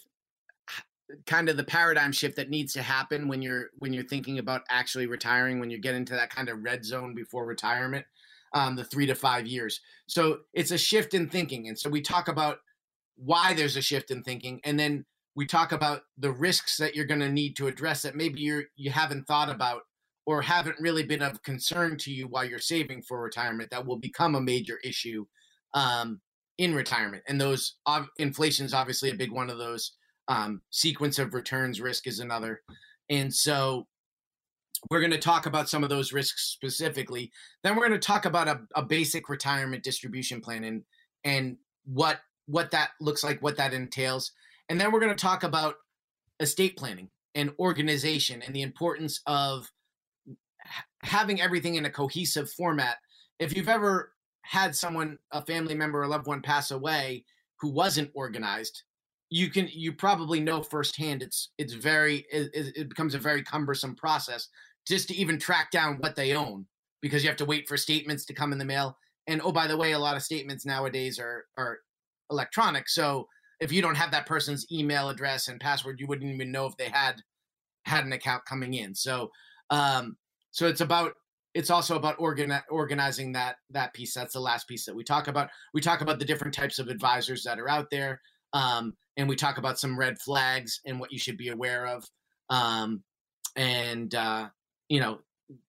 kind 1.27 1.49
of 1.49 1.57
the 1.57 1.65
paradigm 1.65 2.13
shift 2.13 2.37
that 2.37 2.51
needs 2.51 2.73
to 2.73 2.83
happen 2.83 3.29
when 3.29 3.41
you're 3.41 3.71
when 3.79 3.93
you're 3.93 4.05
thinking 4.05 4.39
about 4.39 4.63
actually 4.69 5.07
retiring 5.07 5.61
when 5.61 5.71
you 5.71 5.79
get 5.79 5.95
into 5.95 6.15
that 6.15 6.31
kind 6.31 6.49
of 6.49 6.63
red 6.63 6.85
zone 6.85 7.15
before 7.15 7.47
retirement 7.47 8.05
um, 8.55 8.77
the 8.77 8.85
three 8.85 9.07
to 9.07 9.15
five 9.15 9.47
years. 9.47 9.81
So 10.07 10.39
it's 10.53 10.71
a 10.71 10.79
shift 10.79 11.15
in 11.15 11.29
thinking 11.29 11.69
and 11.69 11.79
so 11.79 11.91
we 11.91 12.01
talk 12.01 12.29
about 12.29 12.59
why 13.17 13.55
there's 13.55 13.77
a 13.77 13.83
shift 13.83 14.11
in 14.11 14.23
thinking 14.23 14.61
and 14.65 14.79
then 14.79 15.05
we 15.35 15.47
talk 15.47 15.73
about 15.73 16.03
the 16.17 16.33
risks 16.33 16.79
that 16.79 16.95
you're 16.95 17.05
going 17.05 17.21
to 17.21 17.31
need 17.31 17.57
to 17.57 17.67
address 17.67 18.03
that 18.03 18.17
maybe 18.17 18.41
you're 18.41 18.65
you 18.77 18.91
haven't 18.91 19.27
thought 19.27 19.51
about 19.51 19.83
or 20.27 20.43
haven't 20.43 20.81
really 20.81 21.05
been 21.05 21.23
of 21.23 21.43
concern 21.43 21.97
to 21.99 22.11
you 22.11 22.27
while 22.27 22.45
you're 22.45 22.59
saving 22.59 23.03
for 23.03 23.23
retirement 23.23 23.71
that 23.71 23.87
will 23.87 23.99
become 23.99 24.35
a 24.35 24.41
major 24.41 24.79
issue 24.83 25.25
um, 25.75 26.21
in 26.59 26.75
retirement. 26.75 27.23
And 27.29 27.41
those 27.41 27.77
inflation 28.19 28.67
is 28.67 28.75
obviously 28.75 29.11
a 29.11 29.15
big 29.15 29.31
one 29.31 29.51
of 29.51 29.59
those 29.59 29.93
um, 30.29 30.63
sequence 30.71 31.21
of 31.21 31.33
returns 31.33 31.81
risk 31.81 32.09
is 32.09 32.19
another. 32.19 32.63
And 33.09 33.33
so 33.33 33.87
we're 34.91 35.01
going 35.01 35.11
to 35.11 35.19
talk 35.19 35.47
about 35.47 35.69
some 35.69 35.83
of 35.83 35.89
those 35.89 36.13
risks 36.13 36.53
specifically 36.53 37.31
then 37.63 37.75
we're 37.75 37.87
going 37.89 37.99
to 37.99 38.07
talk 38.07 38.25
about 38.25 38.49
a, 38.49 38.61
a 38.75 38.83
basic 38.83 39.29
retirement 39.29 39.83
distribution 39.83 40.41
plan 40.41 40.65
and 40.65 40.83
and 41.25 41.57
what 41.85 42.21
what 42.47 42.71
that 42.71 42.91
looks 43.01 43.23
like, 43.25 43.43
what 43.43 43.57
that 43.57 43.75
entails. 43.75 44.33
And 44.69 44.81
then 44.81 44.91
we're 44.91 45.01
going 45.01 45.15
to 45.15 45.23
talk 45.23 45.43
about 45.43 45.77
estate 46.41 46.77
planning 46.77 47.11
and 47.35 47.53
organization 47.59 48.43
and 48.43 48.55
the 48.55 48.63
importance 48.63 49.21
of 49.27 49.71
having 51.03 51.41
everything 51.41 51.75
in 51.75 51.85
a 51.85 51.91
cohesive 51.91 52.51
format. 52.51 52.97
If 53.39 53.57
you've 53.57 53.69
ever 53.69 54.13
had 54.43 54.75
someone, 54.75 55.19
a 55.33 55.45
family 55.45 55.75
member 55.75 56.01
or 56.01 56.07
loved 56.07 56.27
one 56.27 56.41
pass 56.41 56.71
away 56.71 57.25
who 57.61 57.71
wasn't 57.71 58.11
organized, 58.15 58.83
you 59.31 59.51
can 59.51 59.69
you 59.73 59.93
probably 59.93 60.41
know 60.41 60.63
firsthand 60.63 61.23
it's 61.23 61.51
it's 61.59 61.73
very 61.73 62.27
it, 62.31 62.51
it 62.55 62.89
becomes 62.89 63.15
a 63.15 63.19
very 63.19 63.43
cumbersome 63.43 63.95
process 63.95 64.49
just 64.87 65.09
to 65.09 65.17
even 65.17 65.39
track 65.39 65.71
down 65.71 65.97
what 65.99 66.15
they 66.15 66.35
own 66.35 66.65
because 67.03 67.23
you 67.23 67.29
have 67.29 67.37
to 67.37 67.45
wait 67.45 67.69
for 67.69 67.77
statements 67.77 68.25
to 68.25 68.35
come 68.35 68.53
in 68.53 68.59
the 68.59 68.65
mail. 68.65 68.97
And 69.27 69.41
oh 69.43 69.53
by 69.53 69.67
the 69.67 69.77
way 69.77 69.93
a 69.93 69.99
lot 69.99 70.17
of 70.17 70.23
statements 70.23 70.65
nowadays 70.65 71.19
are 71.19 71.47
are 71.57 71.79
electronic 72.31 72.89
so 72.89 73.27
if 73.59 73.73
you 73.73 73.81
don't 73.81 73.95
have 73.97 74.11
that 74.11 74.27
person's 74.27 74.71
email 74.71 75.09
address 75.09 75.49
and 75.49 75.61
password 75.61 75.99
you 75.99 76.07
wouldn't 76.07 76.33
even 76.33 76.53
know 76.53 76.67
if 76.67 76.77
they 76.77 76.89
had 76.89 77.17
had 77.85 78.05
an 78.05 78.13
account 78.13 78.45
coming 78.45 78.75
in. 78.75 78.95
So 78.95 79.31
um 79.71 80.17
so 80.53 80.69
it's 80.69 80.81
about 80.81 81.15
it's 81.55 81.71
also 81.71 81.97
about 81.97 82.19
organi- 82.19 82.63
organizing 82.71 83.33
that 83.33 83.57
that 83.71 83.93
piece. 83.93 84.15
That's 84.15 84.35
the 84.35 84.41
last 84.41 84.69
piece 84.69 84.85
that 84.85 84.95
we 84.95 85.03
talk 85.03 85.27
about. 85.27 85.49
We 85.75 85.81
talk 85.81 86.01
about 86.01 86.19
the 86.21 86.25
different 86.25 86.55
types 86.55 86.79
of 86.79 86.89
advisors 86.89 87.43
that 87.43 87.59
are 87.59 87.69
out 87.69 87.91
there 87.91 88.21
um, 88.53 88.95
and 89.17 89.29
we 89.29 89.37
talk 89.37 89.59
about 89.59 89.79
some 89.79 89.99
red 89.99 90.19
flags 90.21 90.81
and 90.85 90.99
what 91.01 91.13
you 91.13 91.19
should 91.19 91.37
be 91.37 91.49
aware 91.49 91.87
of 91.87 92.05
um, 92.51 93.03
and 93.57 94.15
uh, 94.15 94.49
you 94.89 95.01
know 95.01 95.19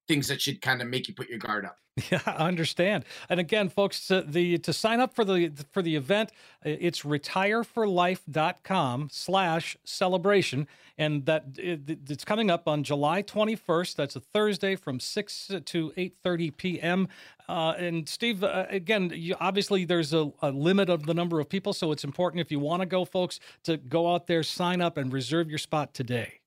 things 0.07 0.27
that 0.27 0.41
should 0.41 0.61
kind 0.61 0.81
of 0.81 0.87
make 0.87 1.07
you 1.07 1.13
put 1.13 1.29
your 1.29 1.39
guard 1.39 1.65
up 1.65 1.77
Yeah, 2.11 2.19
I 2.25 2.47
understand. 2.47 3.05
And 3.29 3.39
again, 3.39 3.69
folks, 3.69 4.07
to 4.07 4.21
the 4.21 4.57
to 4.59 4.73
sign 4.73 4.99
up 4.99 5.15
for 5.15 5.25
the 5.25 5.51
for 5.71 5.81
the 5.81 5.95
event, 5.95 6.31
it's 6.63 7.01
retireforlife.com 7.01 9.09
slash 9.11 9.77
celebration. 9.83 10.67
And 10.99 11.25
that 11.25 11.45
it, 11.57 11.99
it's 12.09 12.25
coming 12.25 12.49
up 12.49 12.67
on 12.67 12.83
July 12.83 13.21
21st. 13.21 13.95
That's 13.95 14.15
a 14.15 14.19
Thursday 14.19 14.75
from 14.75 14.99
6 14.99 15.51
to 15.65 15.93
8.30 15.95 16.57
p.m. 16.57 17.07
Uh, 17.47 17.75
and 17.77 18.09
Steve, 18.09 18.43
uh, 18.43 18.65
again, 18.67 19.11
you, 19.13 19.35
obviously 19.39 19.85
there's 19.85 20.11
a, 20.11 20.31
a 20.41 20.49
limit 20.49 20.89
of 20.89 21.05
the 21.05 21.13
number 21.13 21.39
of 21.39 21.49
people. 21.49 21.71
So 21.73 21.91
it's 21.91 22.03
important 22.03 22.41
if 22.41 22.51
you 22.51 22.57
want 22.57 22.81
to 22.81 22.87
go, 22.87 23.05
folks, 23.05 23.39
to 23.65 23.77
go 23.77 24.11
out 24.11 24.25
there, 24.25 24.41
sign 24.41 24.81
up 24.81 24.97
and 24.97 25.13
reserve 25.13 25.49
your 25.49 25.59
spot 25.59 25.93
today. 25.93 26.39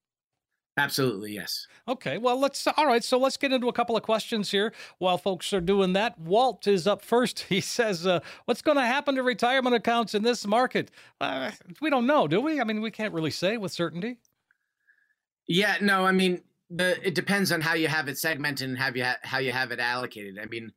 Absolutely, 0.76 1.33
yes. 1.33 1.66
Okay, 1.88 2.16
well, 2.16 2.38
let's 2.38 2.66
all 2.66 2.87
right. 2.87 3.02
So 3.02 3.18
let's 3.18 3.37
get 3.37 3.52
into 3.52 3.68
a 3.68 3.72
couple 3.72 3.96
of 3.96 4.02
questions 4.02 4.50
here 4.50 4.72
while 4.98 5.18
folks 5.18 5.52
are 5.52 5.61
doing 5.61 5.92
that. 5.94 6.18
Walt 6.18 6.66
is 6.66 6.87
up 6.87 7.02
first. 7.02 7.40
He 7.48 7.61
says, 7.61 8.06
uh, 8.06 8.20
"What's 8.44 8.62
going 8.62 8.76
to 8.76 8.87
happen 8.87 9.16
to 9.16 9.22
retirement 9.22 9.74
accounts 9.74 10.14
in 10.14 10.22
this 10.22 10.46
market? 10.46 10.90
Uh, 11.20 11.50
we 11.80 11.90
don't 11.90 12.06
know, 12.06 12.28
do 12.28 12.40
we? 12.40 12.61
I 12.61 12.64
mean, 12.64 12.80
we 12.80 12.90
can't 12.90 13.12
really 13.12 13.30
say 13.30 13.56
with 13.56 13.72
certainty." 13.72 14.18
Yeah, 15.48 15.76
no. 15.80 16.06
I 16.06 16.12
mean, 16.12 16.42
the 16.70 17.04
it 17.06 17.14
depends 17.14 17.50
on 17.50 17.61
how 17.61 17.74
you 17.74 17.88
have 17.88 18.09
it 18.09 18.18
segmented 18.18 18.68
and 18.68 18.78
have 18.78 18.96
you 18.96 19.04
ha- 19.04 19.18
how 19.22 19.38
you 19.38 19.52
have 19.52 19.72
it 19.72 19.80
allocated. 19.80 20.38
I 20.40 20.46
mean, 20.46 20.72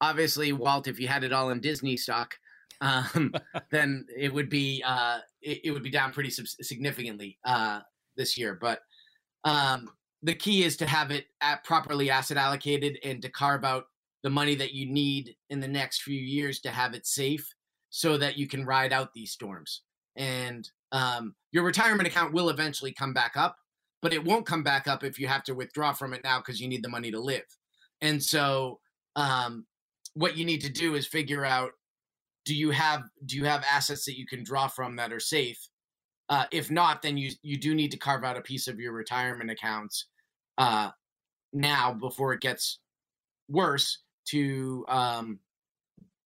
obviously, 0.00 0.52
Walt, 0.52 0.88
if 0.88 0.98
you 0.98 1.06
had 1.06 1.24
it 1.24 1.32
all 1.32 1.50
in 1.50 1.60
Disney 1.60 1.96
stock, 1.96 2.34
um, 2.80 3.32
then 3.70 4.06
it 4.16 4.32
would 4.32 4.48
be 4.48 4.82
uh, 4.84 5.18
it, 5.42 5.60
it, 5.64 5.70
would 5.70 5.82
be 5.82 5.90
down 5.90 6.12
pretty 6.12 6.30
sub- 6.30 6.46
significantly 6.46 7.38
uh, 7.44 7.80
this 8.16 8.38
year, 8.38 8.58
but 8.60 8.80
um, 9.44 9.90
the 10.22 10.34
key 10.34 10.64
is 10.64 10.76
to 10.78 10.86
have 10.86 11.10
it 11.10 11.26
at 11.40 11.64
properly 11.64 12.10
asset 12.10 12.36
allocated 12.36 12.98
and 13.04 13.20
to 13.22 13.28
carve 13.28 13.64
out 13.64 13.84
the 14.22 14.30
money 14.30 14.54
that 14.54 14.72
you 14.72 14.90
need 14.90 15.36
in 15.50 15.60
the 15.60 15.68
next 15.68 16.02
few 16.02 16.18
years 16.18 16.60
to 16.60 16.70
have 16.70 16.94
it 16.94 17.06
safe 17.06 17.46
so 17.90 18.16
that 18.16 18.38
you 18.38 18.48
can 18.48 18.64
ride 18.64 18.92
out 18.92 19.12
these 19.12 19.32
storms. 19.32 19.82
And 20.16 20.68
um, 20.92 21.34
your 21.52 21.62
retirement 21.62 22.08
account 22.08 22.32
will 22.32 22.48
eventually 22.48 22.92
come 22.92 23.12
back 23.12 23.32
up, 23.36 23.56
but 24.00 24.14
it 24.14 24.24
won't 24.24 24.46
come 24.46 24.62
back 24.62 24.88
up 24.88 25.04
if 25.04 25.18
you 25.18 25.28
have 25.28 25.44
to 25.44 25.54
withdraw 25.54 25.92
from 25.92 26.14
it 26.14 26.24
now 26.24 26.38
because 26.38 26.60
you 26.60 26.68
need 26.68 26.82
the 26.82 26.88
money 26.88 27.10
to 27.10 27.20
live. 27.20 27.44
And 28.00 28.22
so, 28.22 28.80
um, 29.16 29.66
what 30.14 30.36
you 30.36 30.44
need 30.44 30.60
to 30.62 30.72
do 30.72 30.94
is 30.94 31.06
figure 31.06 31.44
out 31.44 31.72
do 32.44 32.54
you 32.54 32.70
have 32.70 33.02
do 33.26 33.36
you 33.36 33.44
have 33.44 33.64
assets 33.70 34.04
that 34.04 34.18
you 34.18 34.26
can 34.26 34.44
draw 34.44 34.68
from 34.68 34.96
that 34.96 35.12
are 35.12 35.20
safe 35.20 35.68
uh, 36.28 36.44
if 36.50 36.70
not, 36.70 37.02
then 37.02 37.16
you 37.16 37.30
you 37.42 37.56
do 37.58 37.74
need 37.74 37.90
to 37.90 37.96
carve 37.96 38.24
out 38.24 38.36
a 38.36 38.40
piece 38.40 38.68
of 38.68 38.80
your 38.80 38.92
retirement 38.92 39.50
accounts 39.50 40.06
uh, 40.58 40.90
now 41.52 41.92
before 41.92 42.32
it 42.32 42.40
gets 42.40 42.78
worse 43.48 43.98
to 44.26 44.84
um, 44.88 45.38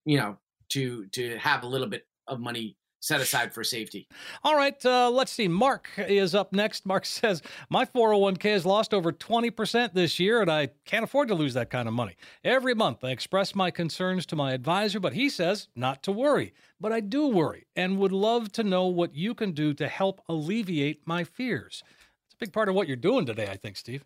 you 0.05 0.17
know 0.17 0.37
to 0.69 1.05
to 1.07 1.37
have 1.37 1.63
a 1.63 1.67
little 1.67 1.87
bit 1.87 2.07
of 2.27 2.39
money 2.39 2.77
set 2.99 3.21
aside 3.21 3.53
for 3.53 3.63
safety. 3.63 4.07
All 4.43 4.55
right, 4.55 4.83
uh, 4.85 5.09
let's 5.09 5.31
see. 5.31 5.47
Mark 5.47 5.89
is 5.97 6.35
up 6.35 6.53
next. 6.53 6.85
Mark 6.85 7.05
says, 7.05 7.41
My 7.69 7.85
401k 7.85 8.43
has 8.51 8.65
lost 8.65 8.93
over 8.93 9.11
20% 9.11 9.93
this 9.93 10.19
year, 10.19 10.41
and 10.41 10.51
I 10.51 10.69
can't 10.85 11.03
afford 11.03 11.27
to 11.29 11.35
lose 11.35 11.53
that 11.53 11.69
kind 11.69 11.87
of 11.87 11.93
money. 11.93 12.15
Every 12.43 12.73
month, 12.73 13.03
I 13.03 13.09
express 13.09 13.55
my 13.55 13.71
concerns 13.71 14.25
to 14.27 14.35
my 14.35 14.53
advisor, 14.53 14.99
but 14.99 15.13
he 15.13 15.29
says 15.29 15.67
not 15.75 16.03
to 16.03 16.11
worry. 16.11 16.53
But 16.81 16.93
I 16.93 17.01
do 17.01 17.27
worry 17.27 17.67
and 17.75 17.97
would 17.99 18.13
love 18.13 18.51
to 18.53 18.63
know 18.63 18.87
what 18.87 19.13
you 19.13 19.33
can 19.33 19.51
do 19.51 19.73
to 19.73 19.87
help 19.87 20.21
alleviate 20.29 21.05
my 21.05 21.23
fears. 21.23 21.83
It's 22.25 22.35
a 22.35 22.37
big 22.39 22.53
part 22.53 22.69
of 22.69 22.75
what 22.75 22.87
you're 22.87 22.95
doing 22.95 23.25
today, 23.25 23.47
I 23.49 23.57
think, 23.57 23.75
Steve. 23.75 24.05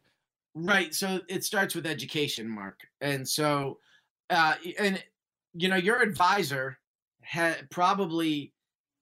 Right. 0.56 0.94
So 0.94 1.20
it 1.30 1.44
starts 1.44 1.76
with 1.76 1.86
education, 1.86 2.48
Mark. 2.48 2.80
And 3.02 3.28
so, 3.28 3.80
uh, 4.30 4.56
and, 4.80 5.04
you 5.54 5.68
know, 5.68 5.76
your 5.76 6.02
advisor 6.02 6.80
had 7.22 7.70
probably 7.70 8.53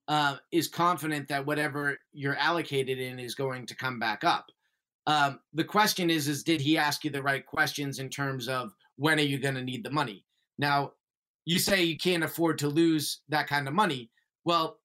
uh, 0.08 0.36
is 0.50 0.68
confident 0.68 1.28
that 1.28 1.46
whatever 1.46 1.98
you're 2.12 2.36
allocated 2.36 2.98
in 2.98 3.18
is 3.18 3.34
going 3.34 3.66
to 3.66 3.76
come 3.76 3.98
back 3.98 4.24
up. 4.24 4.46
Um, 5.06 5.40
the 5.52 5.64
question 5.64 6.10
is, 6.10 6.28
is 6.28 6.42
did 6.42 6.60
he 6.60 6.78
ask 6.78 7.04
you 7.04 7.10
the 7.10 7.22
right 7.22 7.44
questions 7.44 7.98
in 7.98 8.08
terms 8.08 8.48
of 8.48 8.72
when 8.96 9.18
are 9.18 9.22
you 9.22 9.38
going 9.38 9.54
to 9.54 9.62
need 9.62 9.84
the 9.84 9.90
money? 9.90 10.24
Now, 10.58 10.92
you 11.44 11.58
say 11.58 11.82
you 11.82 11.96
can't 11.96 12.22
afford 12.22 12.58
to 12.58 12.68
lose 12.68 13.20
that 13.28 13.48
kind 13.48 13.66
of 13.66 13.74
money. 13.74 14.10
Well, 14.44 14.78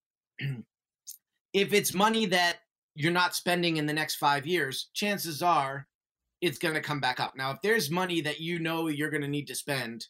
if 1.54 1.74
it's 1.74 1.94
money 1.94 2.26
that 2.28 2.58
you're 2.96 3.12
not 3.12 3.36
spending 3.36 3.78
in 3.78 3.86
the 3.86 3.94
next 3.94 4.16
five 4.16 4.48
years, 4.48 4.90
chances 4.94 5.44
are 5.44 5.88
it's 6.42 6.58
going 6.58 6.74
to 6.74 6.82
come 6.82 7.00
back 7.00 7.20
up. 7.20 7.36
Now, 7.36 7.52
if 7.52 7.62
there's 7.62 7.92
money 7.92 8.22
that 8.22 8.40
you 8.40 8.60
know 8.60 8.88
you're 8.88 9.12
going 9.12 9.22
to 9.22 9.28
need 9.28 9.48
to 9.48 9.56
spend, 9.56 10.08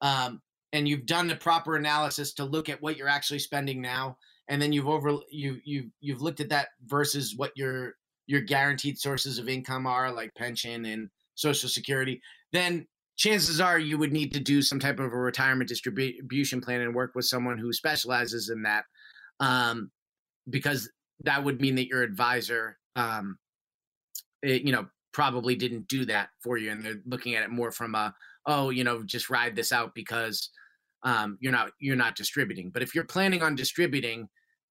um, 0.00 0.40
and 0.72 0.86
you've 0.86 1.06
done 1.06 1.26
the 1.26 1.36
proper 1.36 1.76
analysis 1.76 2.32
to 2.34 2.44
look 2.44 2.68
at 2.68 2.80
what 2.82 2.96
you're 2.96 3.08
actually 3.08 3.38
spending 3.38 3.80
now 3.80 4.16
and 4.48 4.60
then 4.60 4.72
you've 4.72 4.88
over 4.88 5.18
you 5.30 5.60
you 5.64 5.90
you've 6.00 6.22
looked 6.22 6.40
at 6.40 6.48
that 6.48 6.68
versus 6.86 7.34
what 7.36 7.52
your 7.56 7.94
your 8.26 8.40
guaranteed 8.40 8.98
sources 8.98 9.38
of 9.38 9.48
income 9.48 9.86
are 9.86 10.12
like 10.12 10.34
pension 10.34 10.84
and 10.86 11.08
social 11.34 11.68
security 11.68 12.20
then 12.52 12.86
chances 13.16 13.60
are 13.60 13.78
you 13.78 13.98
would 13.98 14.12
need 14.12 14.32
to 14.32 14.40
do 14.40 14.62
some 14.62 14.78
type 14.78 14.98
of 14.98 15.12
a 15.12 15.16
retirement 15.16 15.68
distribution 15.68 16.60
plan 16.60 16.80
and 16.80 16.94
work 16.94 17.12
with 17.14 17.24
someone 17.24 17.58
who 17.58 17.72
specializes 17.72 18.48
in 18.48 18.62
that 18.62 18.84
um, 19.40 19.90
because 20.50 20.90
that 21.24 21.42
would 21.42 21.60
mean 21.60 21.74
that 21.74 21.88
your 21.88 22.02
advisor 22.02 22.78
um, 22.96 23.38
it, 24.42 24.62
you 24.62 24.72
know 24.72 24.86
probably 25.12 25.56
didn't 25.56 25.88
do 25.88 26.04
that 26.04 26.28
for 26.42 26.58
you 26.58 26.70
and 26.70 26.84
they're 26.84 27.02
looking 27.06 27.34
at 27.34 27.42
it 27.42 27.50
more 27.50 27.72
from 27.72 27.94
a 27.94 28.14
oh 28.46 28.70
you 28.70 28.84
know 28.84 29.02
just 29.02 29.30
ride 29.30 29.56
this 29.56 29.72
out 29.72 29.94
because 29.94 30.50
um, 31.02 31.38
you're 31.40 31.52
not 31.52 31.70
you're 31.80 31.96
not 31.96 32.16
distributing. 32.16 32.70
But 32.70 32.82
if 32.82 32.94
you're 32.94 33.04
planning 33.04 33.42
on 33.42 33.54
distributing 33.54 34.28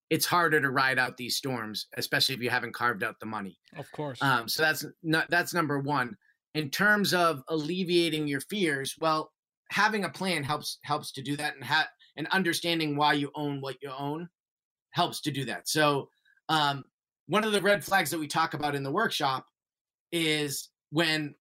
it's 0.10 0.26
harder 0.26 0.62
to 0.62 0.70
ride 0.70 1.00
out 1.00 1.18
these 1.18 1.36
storms, 1.36 1.88
especially 1.98 2.36
if 2.36 2.42
you 2.42 2.50
haven't 2.50 2.74
carved 2.74 3.04
out 3.04 3.20
the 3.20 3.26
money. 3.26 3.58
Of 3.76 3.92
course. 3.92 4.22
Um, 4.22 4.48
so 4.48 4.64
that's 4.64 4.86
not, 5.04 5.30
that's 5.30 5.54
number 5.54 5.80
one. 5.80 6.16
In 6.54 6.70
terms 6.70 7.14
of 7.14 7.44
alleviating 7.50 8.28
your 8.28 8.42
fears, 8.42 8.96
well, 9.00 9.32
having 9.70 10.06
a 10.06 10.10
plan 10.10 10.44
helps 10.44 10.80
helps 10.84 11.12
to 11.12 11.22
do 11.22 11.36
that, 11.38 11.56
and 11.56 11.64
ha- 11.64 11.90
and 12.16 12.28
understanding 12.32 12.96
why 12.96 13.14
you 13.14 13.32
own 13.36 13.62
what 13.62 13.76
you 13.82 13.92
own 13.98 14.30
helps 14.92 15.22
to 15.22 15.32
do 15.32 15.46
that. 15.46 15.68
So, 15.68 16.10
um, 16.50 16.84
one 17.28 17.44
of 17.44 17.52
the 17.52 17.62
red 17.62 17.84
flags 17.84 18.10
that 18.12 18.20
we 18.20 18.28
talk 18.28 18.54
about 18.54 18.76
in 18.76 18.84
the 18.84 18.92
workshop 18.92 19.46
is 20.12 20.70
when 20.90 21.36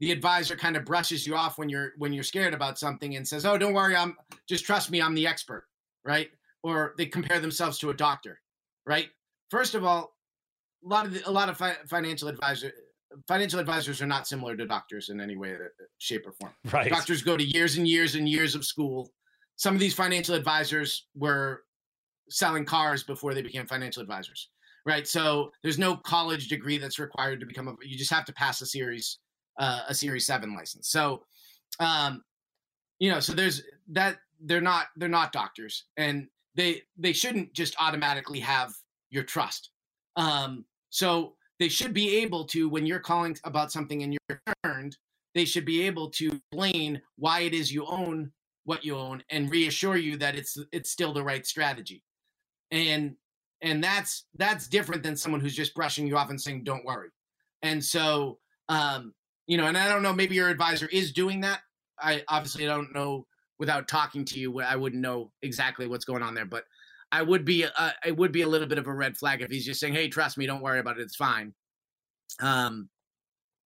the 0.00 0.12
advisor 0.12 0.56
kind 0.56 0.76
of 0.76 0.84
brushes 0.84 1.26
you 1.26 1.34
off 1.34 1.58
when 1.58 1.68
you're 1.68 1.92
when 1.96 2.12
you're 2.12 2.22
scared 2.22 2.54
about 2.54 2.78
something 2.78 3.16
and 3.16 3.26
says, 3.26 3.46
"Oh, 3.46 3.58
don't 3.58 3.74
worry, 3.74 3.96
I'm 3.96 4.16
just 4.46 4.64
trust 4.64 4.90
me, 4.90 5.00
I'm 5.00 5.14
the 5.14 5.26
expert." 5.26 5.64
Right? 6.04 6.28
Or 6.64 6.94
they 6.96 7.06
compare 7.06 7.38
themselves 7.38 7.78
to 7.78 7.90
a 7.90 7.94
doctor, 7.94 8.40
right? 8.86 9.10
First 9.50 9.74
of 9.74 9.84
all, 9.84 10.16
a 10.84 10.88
lot 10.88 11.06
of 11.06 11.12
the, 11.12 11.28
a 11.28 11.30
lot 11.30 11.48
of 11.48 11.56
fi- 11.56 11.76
financial 11.86 12.26
advisors 12.26 12.72
financial 13.28 13.60
advisors 13.60 14.02
are 14.02 14.06
not 14.06 14.26
similar 14.26 14.56
to 14.56 14.66
doctors 14.66 15.08
in 15.08 15.20
any 15.20 15.36
way, 15.36 15.54
uh, 15.54 15.68
shape, 15.98 16.26
or 16.26 16.32
form. 16.32 16.52
Right. 16.72 16.90
Doctors 16.90 17.22
go 17.22 17.36
to 17.36 17.44
years 17.44 17.76
and 17.76 17.86
years 17.86 18.16
and 18.16 18.28
years 18.28 18.56
of 18.56 18.64
school. 18.64 19.08
Some 19.54 19.74
of 19.74 19.78
these 19.78 19.94
financial 19.94 20.34
advisors 20.34 21.06
were 21.14 21.62
selling 22.28 22.64
cars 22.64 23.04
before 23.04 23.32
they 23.32 23.42
became 23.42 23.66
financial 23.66 24.02
advisors, 24.02 24.48
right? 24.84 25.06
So 25.06 25.52
there's 25.62 25.78
no 25.78 25.96
college 25.96 26.48
degree 26.48 26.78
that's 26.78 26.98
required 26.98 27.38
to 27.38 27.46
become 27.46 27.68
a. 27.68 27.74
You 27.84 27.96
just 27.96 28.12
have 28.12 28.24
to 28.24 28.32
pass 28.32 28.60
a 28.62 28.66
series 28.66 29.18
uh, 29.58 29.82
a 29.88 29.94
Series 29.94 30.26
Seven 30.26 30.56
license. 30.56 30.88
So, 30.88 31.22
um, 31.78 32.24
you 32.98 33.10
know, 33.10 33.20
so 33.20 33.32
there's 33.32 33.62
that. 33.92 34.16
They're 34.40 34.60
not 34.60 34.86
they're 34.96 35.08
not 35.08 35.32
doctors, 35.32 35.84
and 35.96 36.26
they 36.54 36.82
they 36.96 37.12
shouldn't 37.12 37.52
just 37.52 37.74
automatically 37.80 38.40
have 38.40 38.72
your 39.10 39.24
trust. 39.24 39.70
Um, 40.16 40.64
so 40.90 41.34
they 41.58 41.68
should 41.68 41.94
be 41.94 42.16
able 42.18 42.44
to, 42.46 42.68
when 42.68 42.86
you're 42.86 43.00
calling 43.00 43.36
about 43.44 43.72
something 43.72 44.02
and 44.02 44.12
you're 44.12 44.40
returned, 44.64 44.96
they 45.34 45.44
should 45.44 45.64
be 45.64 45.82
able 45.82 46.10
to 46.10 46.32
explain 46.52 47.00
why 47.16 47.40
it 47.40 47.54
is 47.54 47.72
you 47.72 47.86
own 47.86 48.32
what 48.64 48.84
you 48.84 48.96
own 48.96 49.22
and 49.28 49.50
reassure 49.50 49.96
you 49.96 50.16
that 50.16 50.34
it's 50.34 50.56
it's 50.72 50.90
still 50.90 51.12
the 51.12 51.22
right 51.22 51.46
strategy. 51.46 52.02
And 52.70 53.16
and 53.60 53.82
that's 53.82 54.26
that's 54.36 54.68
different 54.68 55.02
than 55.02 55.16
someone 55.16 55.40
who's 55.40 55.56
just 55.56 55.74
brushing 55.74 56.06
you 56.06 56.16
off 56.16 56.30
and 56.30 56.40
saying 56.40 56.64
don't 56.64 56.84
worry. 56.84 57.10
And 57.62 57.84
so 57.84 58.38
um, 58.68 59.12
you 59.46 59.58
know, 59.58 59.66
and 59.66 59.76
I 59.76 59.88
don't 59.88 60.02
know, 60.02 60.12
maybe 60.12 60.34
your 60.34 60.48
advisor 60.48 60.88
is 60.90 61.12
doing 61.12 61.40
that. 61.42 61.60
I 62.00 62.22
obviously 62.28 62.64
don't 62.64 62.94
know 62.94 63.26
without 63.58 63.88
talking 63.88 64.24
to 64.26 64.38
you, 64.38 64.60
I 64.60 64.76
wouldn't 64.76 65.02
know 65.02 65.30
exactly 65.42 65.86
what's 65.86 66.04
going 66.04 66.22
on 66.22 66.34
there. 66.34 66.44
But 66.44 66.64
I 67.12 67.22
would 67.22 67.44
be, 67.44 67.64
uh, 67.64 67.90
it 68.04 68.16
would 68.16 68.32
be 68.32 68.42
a 68.42 68.48
little 68.48 68.66
bit 68.66 68.78
of 68.78 68.86
a 68.86 68.94
red 68.94 69.16
flag 69.16 69.42
if 69.42 69.50
he's 69.50 69.64
just 69.64 69.80
saying, 69.80 69.94
"Hey, 69.94 70.08
trust 70.08 70.36
me, 70.36 70.46
don't 70.46 70.62
worry 70.62 70.80
about 70.80 70.98
it, 70.98 71.02
it's 71.02 71.16
fine." 71.16 71.54
Um, 72.40 72.88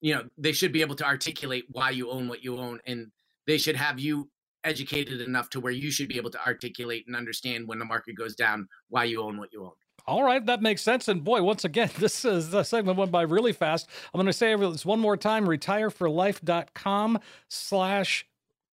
you 0.01 0.15
know, 0.15 0.29
they 0.37 0.53
should 0.53 0.73
be 0.73 0.83
able 0.83 0.97
to 0.97 1.05
articulate 1.05 1.65
why 1.71 1.91
you 1.91 2.11
own 2.11 2.29
what 2.29 2.45
you 2.45 2.59
own, 2.59 2.81
and 2.87 3.11
they 3.47 3.59
should 3.59 3.77
have 3.77 3.99
you 3.99 4.31
educated 4.65 5.21
enough 5.21 5.49
to 5.51 5.61
where 5.61 5.73
you 5.73 5.91
should 5.91 6.09
be 6.09 6.17
able 6.17 6.31
to 6.31 6.47
articulate 6.47 7.05
and 7.07 7.17
understand 7.17 7.67
when 7.67 7.79
the 7.79 7.85
market 7.85 8.17
goes 8.17 8.35
down 8.35 8.69
why 8.89 9.05
you 9.05 9.23
own 9.23 9.39
what 9.39 9.53
you 9.53 9.65
own. 9.65 9.73
All 10.07 10.25
right, 10.25 10.45
that 10.47 10.63
makes 10.63 10.83
sense. 10.83 11.09
And 11.09 11.23
boy, 11.23 11.43
once 11.43 11.65
again, 11.65 11.91
this 11.99 12.25
is 12.25 12.51
the 12.51 12.63
segment 12.63 12.99
went 12.99 13.11
by 13.11 13.23
really 13.23 13.53
fast. 13.53 13.89
I'm 14.13 14.19
going 14.19 14.27
to 14.27 14.33
say 14.33 14.55
this 14.55 14.87
one 14.87 15.01
more 15.01 15.17
time: 15.17 15.47
retireforlife.com 15.47 17.19
slash 17.49 18.27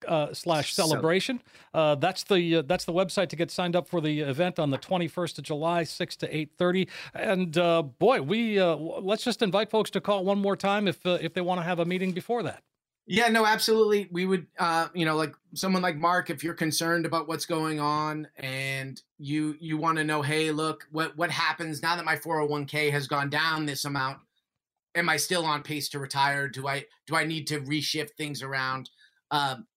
uh, 0.07 0.33
slash 0.33 0.73
celebration. 0.73 1.41
Uh, 1.73 1.95
that's 1.95 2.23
the 2.23 2.57
uh, 2.57 2.61
that's 2.63 2.85
the 2.85 2.93
website 2.93 3.29
to 3.29 3.35
get 3.35 3.51
signed 3.51 3.75
up 3.75 3.87
for 3.87 4.01
the 4.01 4.21
event 4.21 4.59
on 4.59 4.69
the 4.69 4.77
21st 4.77 5.37
of 5.37 5.43
July, 5.43 5.83
six 5.83 6.15
to 6.17 6.35
eight 6.35 6.51
thirty. 6.57 6.87
And 7.13 7.57
uh, 7.57 7.81
boy, 7.81 8.21
we 8.21 8.59
uh, 8.59 8.75
let's 8.75 9.23
just 9.23 9.41
invite 9.41 9.69
folks 9.69 9.89
to 9.91 10.01
call 10.01 10.23
one 10.23 10.39
more 10.39 10.55
time 10.55 10.87
if 10.87 11.05
uh, 11.05 11.17
if 11.21 11.33
they 11.33 11.41
want 11.41 11.59
to 11.59 11.63
have 11.63 11.79
a 11.79 11.85
meeting 11.85 12.11
before 12.11 12.43
that. 12.43 12.63
Yeah, 13.07 13.27
no, 13.27 13.45
absolutely. 13.45 14.07
We 14.11 14.25
would, 14.25 14.47
you 14.95 15.05
know, 15.05 15.15
like 15.15 15.35
someone 15.53 15.83
like 15.83 15.95
Mark, 15.95 16.31
if 16.31 16.43
you're 16.43 16.55
concerned 16.55 17.05
about 17.05 17.27
what's 17.27 17.45
going 17.45 17.79
on 17.79 18.27
and 18.37 18.99
you 19.19 19.55
you 19.59 19.77
want 19.77 19.99
to 19.99 20.03
know, 20.03 20.23
hey, 20.23 20.51
look, 20.51 20.87
what 20.91 21.15
what 21.15 21.29
happens 21.29 21.83
now 21.83 21.95
that 21.95 22.05
my 22.05 22.15
401k 22.15 22.91
has 22.91 23.07
gone 23.07 23.29
down 23.29 23.65
this 23.65 23.85
amount? 23.85 24.19
Am 24.95 25.09
I 25.09 25.17
still 25.17 25.45
on 25.45 25.61
pace 25.61 25.89
to 25.89 25.99
retire? 25.99 26.47
Do 26.47 26.67
I 26.67 26.85
do 27.05 27.15
I 27.15 27.25
need 27.25 27.45
to 27.47 27.59
reshift 27.61 28.11
things 28.17 28.41
around? 28.41 28.89
Um, 29.29 29.67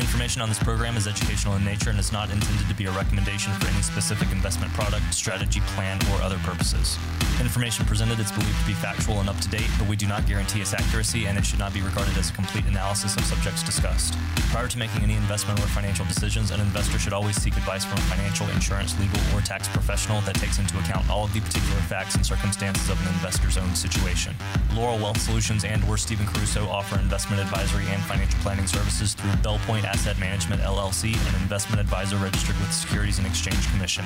Information 0.09 0.41
on 0.41 0.49
this 0.49 0.57
program 0.57 0.97
is 0.97 1.05
educational 1.05 1.55
in 1.55 1.63
nature 1.63 1.91
and 1.91 1.99
is 1.99 2.11
not 2.11 2.31
intended 2.31 2.67
to 2.67 2.73
be 2.73 2.85
a 2.85 2.91
recommendation 2.91 3.53
for 3.53 3.67
any 3.67 3.81
specific 3.83 4.31
investment 4.31 4.73
product, 4.73 5.13
strategy, 5.13 5.59
plan, 5.77 5.99
or 6.11 6.21
other 6.23 6.39
purposes. 6.39 6.97
Information 7.39 7.85
presented 7.85 8.19
is 8.19 8.31
believed 8.31 8.59
to 8.59 8.65
be 8.65 8.73
factual 8.73 9.19
and 9.19 9.29
up 9.29 9.37
to 9.37 9.47
date, 9.49 9.69
but 9.77 9.87
we 9.87 9.95
do 9.95 10.07
not 10.07 10.25
guarantee 10.25 10.61
its 10.61 10.73
accuracy 10.73 11.27
and 11.27 11.37
it 11.37 11.45
should 11.45 11.59
not 11.59 11.75
be 11.75 11.81
regarded 11.81 12.17
as 12.17 12.31
a 12.31 12.33
complete 12.33 12.65
analysis 12.65 13.15
of 13.15 13.23
subjects 13.23 13.61
discussed. 13.61 14.17
Prior 14.49 14.67
to 14.67 14.79
making 14.79 15.03
any 15.03 15.13
investment 15.13 15.59
or 15.59 15.67
financial 15.67 16.05
decisions, 16.05 16.49
an 16.49 16.59
investor 16.59 16.97
should 16.97 17.13
always 17.13 17.39
seek 17.39 17.55
advice 17.55 17.85
from 17.85 17.99
a 17.99 18.09
financial, 18.09 18.49
insurance, 18.49 18.99
legal, 18.99 19.21
or 19.37 19.41
tax 19.41 19.67
professional 19.67 20.21
that 20.21 20.35
takes 20.35 20.57
into 20.57 20.77
account 20.79 21.07
all 21.07 21.25
of 21.25 21.33
the 21.33 21.39
particular 21.39 21.79
facts 21.81 22.15
and 22.15 22.25
circumstances 22.25 22.89
of 22.89 22.99
an 23.05 23.13
investor's 23.13 23.57
own 23.57 23.75
situation. 23.75 24.35
Laurel 24.73 24.97
Wealth 24.97 25.21
Solutions 25.21 25.63
and 25.63 25.83
or 25.85 25.97
Stephen 25.97 26.25
Caruso 26.25 26.67
offer 26.67 26.99
investment 26.99 27.41
advisory 27.41 27.85
and 27.89 28.01
financial 28.03 28.39
planning 28.39 28.65
services 28.65 29.13
through 29.13 29.31
Belpointe 29.43 29.85
Asset 29.99 30.17
Management 30.17 30.61
LLC, 30.61 31.11
an 31.27 31.41
investment 31.41 31.81
advisor 31.81 32.15
registered 32.15 32.55
with 32.59 32.67
the 32.67 32.73
Securities 32.73 33.17
and 33.17 33.27
Exchange 33.27 33.69
Commission. 33.69 34.05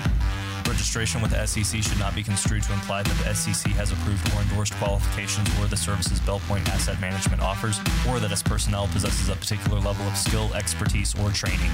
Registration 0.68 1.22
with 1.22 1.32
SEC 1.48 1.84
should 1.84 2.00
not 2.00 2.16
be 2.16 2.24
construed 2.24 2.64
to 2.64 2.74
imply 2.74 3.04
that 3.04 3.16
the 3.24 3.36
SEC 3.36 3.72
has 3.74 3.92
approved 3.92 4.28
or 4.34 4.42
endorsed 4.42 4.74
qualifications 4.78 5.48
or 5.60 5.68
the 5.68 5.78
services 5.78 6.20
Belpointe 6.22 6.68
Asset 6.70 7.00
Management 7.00 7.44
offers, 7.44 7.80
or 8.10 8.20
that 8.20 8.32
its 8.32 8.42
personnel 8.42 8.88
possesses 8.88 9.30
a 9.30 9.36
particular 9.36 9.80
level 9.80 10.08
of 10.08 10.18
skill, 10.18 10.52
expertise, 10.56 11.14
or 11.20 11.30
training. 11.30 11.70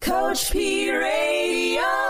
Coach 0.00 0.52
P 0.52 0.92
Radio. 0.92 2.03